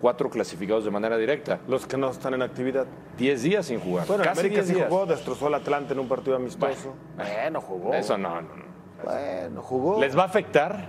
cuatro 0.00 0.30
clasificados 0.30 0.84
de 0.86 0.90
manera 0.90 1.18
directa. 1.18 1.61
Los 1.68 1.86
que 1.86 1.96
no 1.98 2.11
están 2.11 2.32
en 2.34 2.40
actividad. 2.42 2.86
10 3.18 3.42
días 3.42 3.66
sin 3.66 3.78
jugar. 3.80 4.07
Bueno, 4.07 4.24
casi 4.24 4.40
América 4.40 4.62
10 4.62 4.68
sí 4.68 4.74
días. 4.74 4.88
jugó, 4.88 5.05
destrozó 5.07 5.48
al 5.48 5.55
Atlante 5.55 5.92
en 5.92 5.98
un 5.98 6.09
partido 6.09 6.36
amistoso. 6.36 6.94
Bueno, 7.16 7.61
jugó. 7.61 7.92
Eso 7.92 8.16
no, 8.16 8.40
no, 8.40 8.57
no. 8.57 8.74
Bueno, 9.05 9.62
jugó. 9.62 10.00
¿Les 10.00 10.16
va 10.16 10.22
a 10.22 10.26
afectar? 10.26 10.88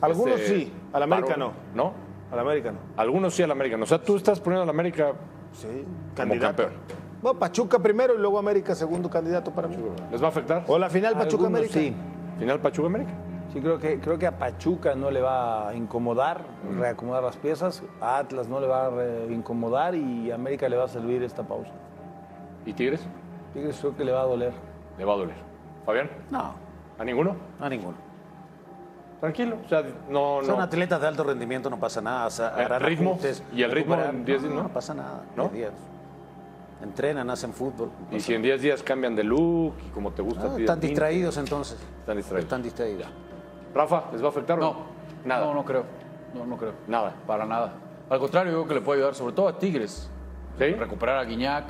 Algunos 0.00 0.40
este 0.40 0.46
sí, 0.60 0.72
al 0.92 1.02
América 1.02 1.34
parón? 1.34 1.52
no. 1.74 1.84
¿No? 1.84 1.92
Al 2.32 2.38
América 2.38 2.72
no. 2.72 2.78
Algunos 2.96 3.34
sí 3.34 3.42
al 3.42 3.50
América. 3.50 3.76
no. 3.76 3.84
O 3.84 3.86
sea, 3.86 4.00
tú 4.02 4.16
estás 4.16 4.38
poniendo 4.40 4.62
al 4.64 4.70
América 4.70 5.12
Sí, 5.52 5.66
como 5.66 6.14
candidato. 6.14 6.62
campeón. 6.64 6.80
Bueno, 7.22 7.38
Pachuca 7.38 7.78
primero 7.80 8.14
y 8.14 8.18
luego 8.18 8.38
América 8.38 8.74
segundo 8.74 9.10
candidato 9.10 9.50
para 9.50 9.66
mí. 9.66 9.76
¿Les 10.12 10.22
va 10.22 10.26
a 10.26 10.28
afectar? 10.30 10.64
O 10.68 10.78
la 10.78 10.88
final 10.88 11.14
Pachuca 11.14 11.44
Algunos 11.46 11.60
América. 11.60 11.72
Sí. 11.80 11.94
Final 12.38 12.60
Pachuca 12.60 12.86
América. 12.86 13.10
Sí, 13.52 13.60
creo 13.60 13.78
que, 13.78 13.98
creo 13.98 14.18
que 14.18 14.26
a 14.26 14.38
Pachuca 14.38 14.94
no 14.94 15.10
le 15.10 15.22
va 15.22 15.68
a 15.70 15.74
incomodar, 15.74 16.42
reacomodar 16.78 17.22
las 17.24 17.36
piezas. 17.38 17.82
A 18.00 18.18
Atlas 18.18 18.46
no 18.46 18.60
le 18.60 18.66
va 18.66 18.86
a 18.88 19.24
incomodar 19.32 19.94
y 19.94 20.30
a 20.30 20.34
América 20.34 20.68
le 20.68 20.76
va 20.76 20.84
a 20.84 20.88
servir 20.88 21.22
esta 21.22 21.42
pausa. 21.42 21.72
¿Y 22.66 22.74
Tigres? 22.74 23.00
Tigres 23.54 23.78
creo 23.80 23.96
que 23.96 24.04
le 24.04 24.12
va 24.12 24.20
a 24.20 24.24
doler. 24.26 24.52
Le 24.98 25.04
va 25.04 25.14
a 25.14 25.16
doler. 25.16 25.36
¿Fabián? 25.86 26.10
No, 26.30 26.52
¿A 26.98 27.04
ninguno? 27.04 27.36
a 27.60 27.68
ninguno. 27.68 27.96
Tranquilo. 29.20 29.56
O 29.64 29.68
sea, 29.68 29.82
no, 30.08 30.40
Son 30.44 30.56
no. 30.56 30.62
atletas 30.62 31.00
de 31.00 31.06
alto 31.08 31.24
rendimiento, 31.24 31.68
no 31.70 31.78
pasa 31.78 32.00
nada. 32.00 32.26
o 32.26 32.30
sea, 32.30 32.54
Eh, 32.56 32.78
ritmo, 32.78 33.10
ajustes, 33.10 33.42
y 33.52 33.62
el 33.62 33.72
ritmo 33.72 33.94
en 33.94 34.00
recuperar. 34.00 34.24
10 34.26 34.42
días, 34.42 34.52
no, 34.54 34.56
¿no? 34.62 34.68
no 34.68 34.74
pasa 34.74 34.94
nada. 34.94 35.22
¿No? 35.36 35.42
10 35.44 35.52
días. 35.54 35.72
Entrenan, 36.82 37.28
hacen 37.30 37.52
fútbol. 37.52 37.90
no 38.10 38.16
Y 38.16 38.20
si 38.20 38.34
en 38.34 38.42
10 38.42 38.62
días 38.62 38.82
cambian 38.84 39.16
de 39.16 39.24
look 39.24 39.74
y 39.86 39.90
como 39.90 40.12
te 40.12 40.22
gusta 40.22 40.52
Ah, 40.54 40.56
están 40.58 40.78
distraídos 40.78 41.36
entonces. 41.36 41.76
Están 42.00 42.16
distraídos. 42.16 42.44
Están 42.44 42.62
distraídos. 42.62 43.08
Rafa, 43.74 44.04
¿les 44.12 44.22
va 44.22 44.26
a 44.26 44.30
afectar 44.30 44.58
o 44.58 44.62
No, 44.62 44.76
Nada. 45.24 45.46
No, 45.46 45.54
no 45.54 45.64
creo. 45.64 45.84
No, 46.34 46.46
no 46.46 46.56
creo. 46.56 46.72
Nada. 46.86 47.14
Para 47.26 47.44
nada. 47.44 47.72
Al 48.08 48.18
contrario, 48.20 48.52
yo 48.52 48.58
creo 48.58 48.68
que 48.68 48.74
le 48.74 48.80
puede 48.82 49.00
ayudar, 49.00 49.14
sobre 49.16 49.34
todo 49.34 49.48
a 49.48 49.58
Tigres. 49.58 50.08
¿Sí? 50.58 50.64
Recuperar 50.74 51.18
a 51.18 51.24
Guiñac. 51.24 51.64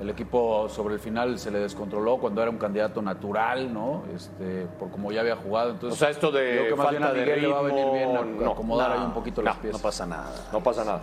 El 0.00 0.10
equipo 0.10 0.68
sobre 0.68 0.94
el 0.94 1.00
final 1.00 1.38
se 1.38 1.50
le 1.52 1.60
descontroló 1.60 2.18
cuando 2.18 2.42
era 2.42 2.50
un 2.50 2.58
candidato 2.58 3.00
natural, 3.00 3.72
¿no? 3.72 4.02
Este, 4.12 4.66
por 4.78 4.90
como 4.90 5.12
ya 5.12 5.20
había 5.20 5.36
jugado. 5.36 5.70
Entonces, 5.70 5.96
O 5.96 5.98
sea, 5.98 6.10
esto 6.10 6.32
de 6.32 6.50
creo 6.58 6.68
que 6.68 6.74
más 6.82 6.90
bien 6.90 7.02
a 7.04 7.12
de 7.12 7.24
le 7.36 7.46
va 7.46 7.58
a 7.60 7.62
venir 7.62 7.86
bien 7.92 8.16
a- 8.16 8.22
no. 8.24 8.50
acomodar 8.52 8.90
No, 8.90 8.96
ahí 9.00 9.06
un 9.06 9.12
poquito 9.14 9.40
no, 9.40 9.46
las 9.46 9.56
piezas. 9.58 9.80
No 9.80 9.82
pasa 9.82 10.04
nada. 10.06 10.32
No 10.52 10.60
pasa 10.60 10.84
nada. 10.84 11.02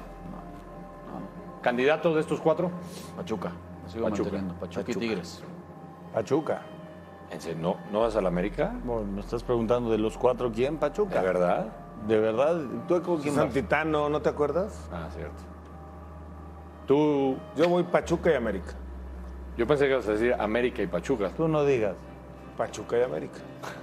¿Candidatos 1.62 2.16
de 2.16 2.22
estos 2.22 2.42
cuatro? 2.42 2.72
Pachuca. 3.16 3.52
Sigo 3.88 4.06
Pachuca. 4.06 4.24
manteniendo. 4.32 4.54
Pachuca, 4.60 4.92
y 4.92 4.96
Tigres. 4.96 5.44
Pachuca. 6.14 6.62
¿No, 7.62 7.78
¿No 7.94 8.02
vas 8.02 8.16
a 8.18 8.22
la 8.22 8.28
América? 8.28 8.74
Bueno, 8.84 9.04
me 9.04 9.22
estás 9.22 9.42
preguntando 9.44 9.89
de 9.89 9.98
los 9.98 10.18
cuatro 10.18 10.52
quién, 10.52 10.78
Pachuca. 10.78 11.16
¿La 11.16 11.22
verdad? 11.22 11.68
De 12.08 12.20
verdad, 12.20 12.60
¿tú 12.89 13.02
con 13.02 13.22
quién? 13.22 13.36
Santitano, 13.36 14.10
¿no 14.10 14.22
te 14.22 14.28
acuerdas? 14.28 14.89
Ah, 14.92 15.08
cierto. 15.14 15.44
Tú, 16.88 17.38
Yo 17.56 17.70
voy 17.70 17.84
Pachuca 17.84 18.32
y 18.32 18.34
América. 18.36 18.74
Yo 19.62 19.68
pensé 19.68 19.86
que 19.86 19.91
ibas 19.91 20.07
a 20.07 20.14
decir 20.14 20.34
América 20.39 20.82
y 20.82 20.88
Pachuca. 20.88 21.30
Tú 21.38 21.47
no 21.47 21.64
digas. 21.64 21.93
Pachuca 22.57 22.97
y 22.97 23.03
América. 23.03 23.38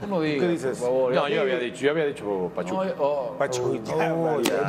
No 0.08 0.20
digas, 0.20 0.40
¿Qué 0.40 0.48
dices? 0.48 0.78
por 0.78 0.88
favor. 0.88 1.14
No, 1.14 1.28
yo 1.28 1.40
había 1.42 1.56
dicho, 1.56 1.82
yo 1.82 1.90
había 1.92 2.06
dicho 2.06 2.50
Pachuca. 2.52 2.84
No, 2.86 2.94
oh, 2.98 3.36
Pachuca. 3.38 4.14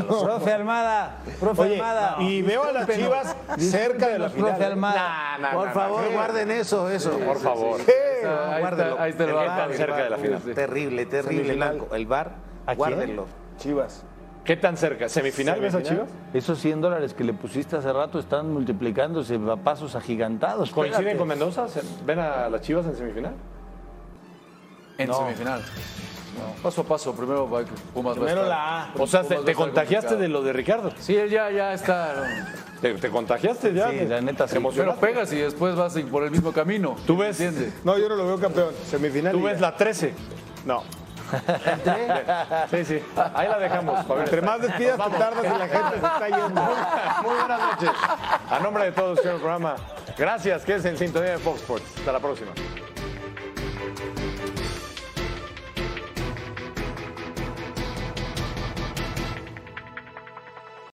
Profe 0.08 0.54
Almada, 0.54 1.18
profe 1.40 1.62
Oye, 1.64 1.74
Almada. 1.74 2.18
y 2.20 2.44
veo 2.44 2.64
a 2.64 2.72
las 2.74 2.88
Chivas 2.88 3.36
cerca 3.58 4.08
de 4.08 4.20
la 4.20 4.30
Profe 4.30 4.54
final. 4.54 4.72
Almada. 4.72 4.96
Nah, 5.00 5.38
nah, 5.40 5.52
Por 5.52 5.66
nah, 5.66 5.74
favor, 5.74 6.04
nah. 6.04 6.14
guarden 6.14 6.52
eso, 6.52 6.92
eso. 6.92 7.18
Por 7.18 7.40
favor. 7.40 7.82
ahí, 7.82 8.62
guárdelo. 8.62 8.90
está, 8.92 9.04
ahí 9.04 9.10
está 9.10 9.24
el 9.24 9.34
bar. 9.34 9.74
cerca 9.74 10.04
de 10.04 10.10
la 10.12 10.18
final. 10.20 10.42
Terrible, 10.44 11.06
terrible. 11.08 11.60
El 11.92 12.06
bar, 12.06 12.36
guárdenlo. 12.78 13.26
Chivas. 13.58 14.06
¿Qué 14.50 14.58
tan 14.58 14.78
cerca? 14.78 15.08
¿Semifinal 15.08 15.60
ves 15.62 15.76
a 15.76 15.78
Semifinal. 15.78 16.08
Chivas? 16.08 16.20
Esos 16.34 16.58
100 16.60 16.82
dólares 16.82 17.14
que 17.14 17.24
le 17.24 17.34
pusiste 17.34 17.76
hace 17.76 17.94
rato 17.94 18.18
están 18.18 18.52
multiplicándose 18.52 19.36
a 19.48 19.56
pasos 19.58 19.94
agigantados. 19.96 20.72
¿Coinciden 20.72 21.02
Espérate. 21.02 21.20
con 21.20 21.28
Mendoza? 21.28 21.68
¿Se- 21.68 21.84
¿Ven 22.04 22.18
a 22.18 22.50
las 22.50 22.60
Chivas 22.62 22.88
en 22.88 22.96
semifinal? 22.96 23.34
En 24.98 25.08
No. 25.08 25.14
semifinal. 25.20 25.62
Paso 26.64 26.82
a 26.82 26.84
paso, 26.84 27.14
primero 27.14 27.48
va- 27.48 27.62
Pumas 27.94 28.18
va 28.18 28.24
a 28.24 28.26
Primero 28.26 28.42
estar- 28.42 28.48
la 28.48 28.84
A. 28.86 28.92
O 28.98 29.06
sea, 29.06 29.22
Pumas 29.22 29.46
te, 29.46 29.54
contagiaste 29.54 30.16
de 30.16 30.28
lo 30.28 30.42
de 30.42 30.52
Ricardo. 30.52 30.94
Sí, 30.98 31.16
él 31.16 31.30
ya, 31.30 31.52
ya 31.52 31.72
está. 31.76 32.16
¿Te, 32.82 32.96
te 32.96 33.10
contagiaste 33.12 33.72
ya? 33.76 33.92
Sí, 33.92 34.00
la 34.08 34.20
neta 34.20 34.48
sí. 34.48 34.56
¿Te 34.56 34.62
Pero 34.76 34.96
pegas 34.96 35.32
y 35.32 35.36
después 35.36 35.76
vas 35.76 35.96
por 36.10 36.24
el 36.24 36.32
mismo 36.32 36.52
camino. 36.52 36.96
¿Tú 37.06 37.16
ves? 37.18 37.40
¿Entiendes? 37.40 37.76
No, 37.84 38.00
yo 38.00 38.10
no 38.10 38.16
lo 38.16 38.26
veo 38.26 38.40
campeón. 38.40 38.74
Semifinal. 38.88 39.32
¿Tú 39.32 39.44
ves 39.44 39.62
la 39.62 39.76
13? 39.78 40.16
No. 40.66 40.82
Sí, 42.72 42.86
sí. 42.86 43.04
Ahí 43.34 43.48
la 43.48 43.60
dejamos. 43.60 44.06
Entre 44.20 44.42
más 44.42 44.62
despidas, 44.62 44.98
te 44.98 45.18
tardas 45.18 45.46
y 45.46 45.58
la 45.58 45.68
gente 45.68 46.00
se 46.00 46.06
está 46.06 46.28
yendo. 46.28 46.62
Muy 47.24 47.36
buenas 47.36 47.60
noches. 47.60 47.90
A 48.50 48.60
nombre 48.60 48.86
de 48.86 48.92
todos, 48.92 49.22
que 49.22 49.30
el 49.30 49.38
programa. 49.38 49.76
Gracias, 50.18 50.64
quédense 50.64 50.90
en 50.90 50.98
sintonía 50.98 51.32
de 51.32 51.38
Fox 51.38 51.62
Sports. 51.62 51.86
Hasta 51.98 52.12
la 52.12 52.20
próxima. 52.20 52.52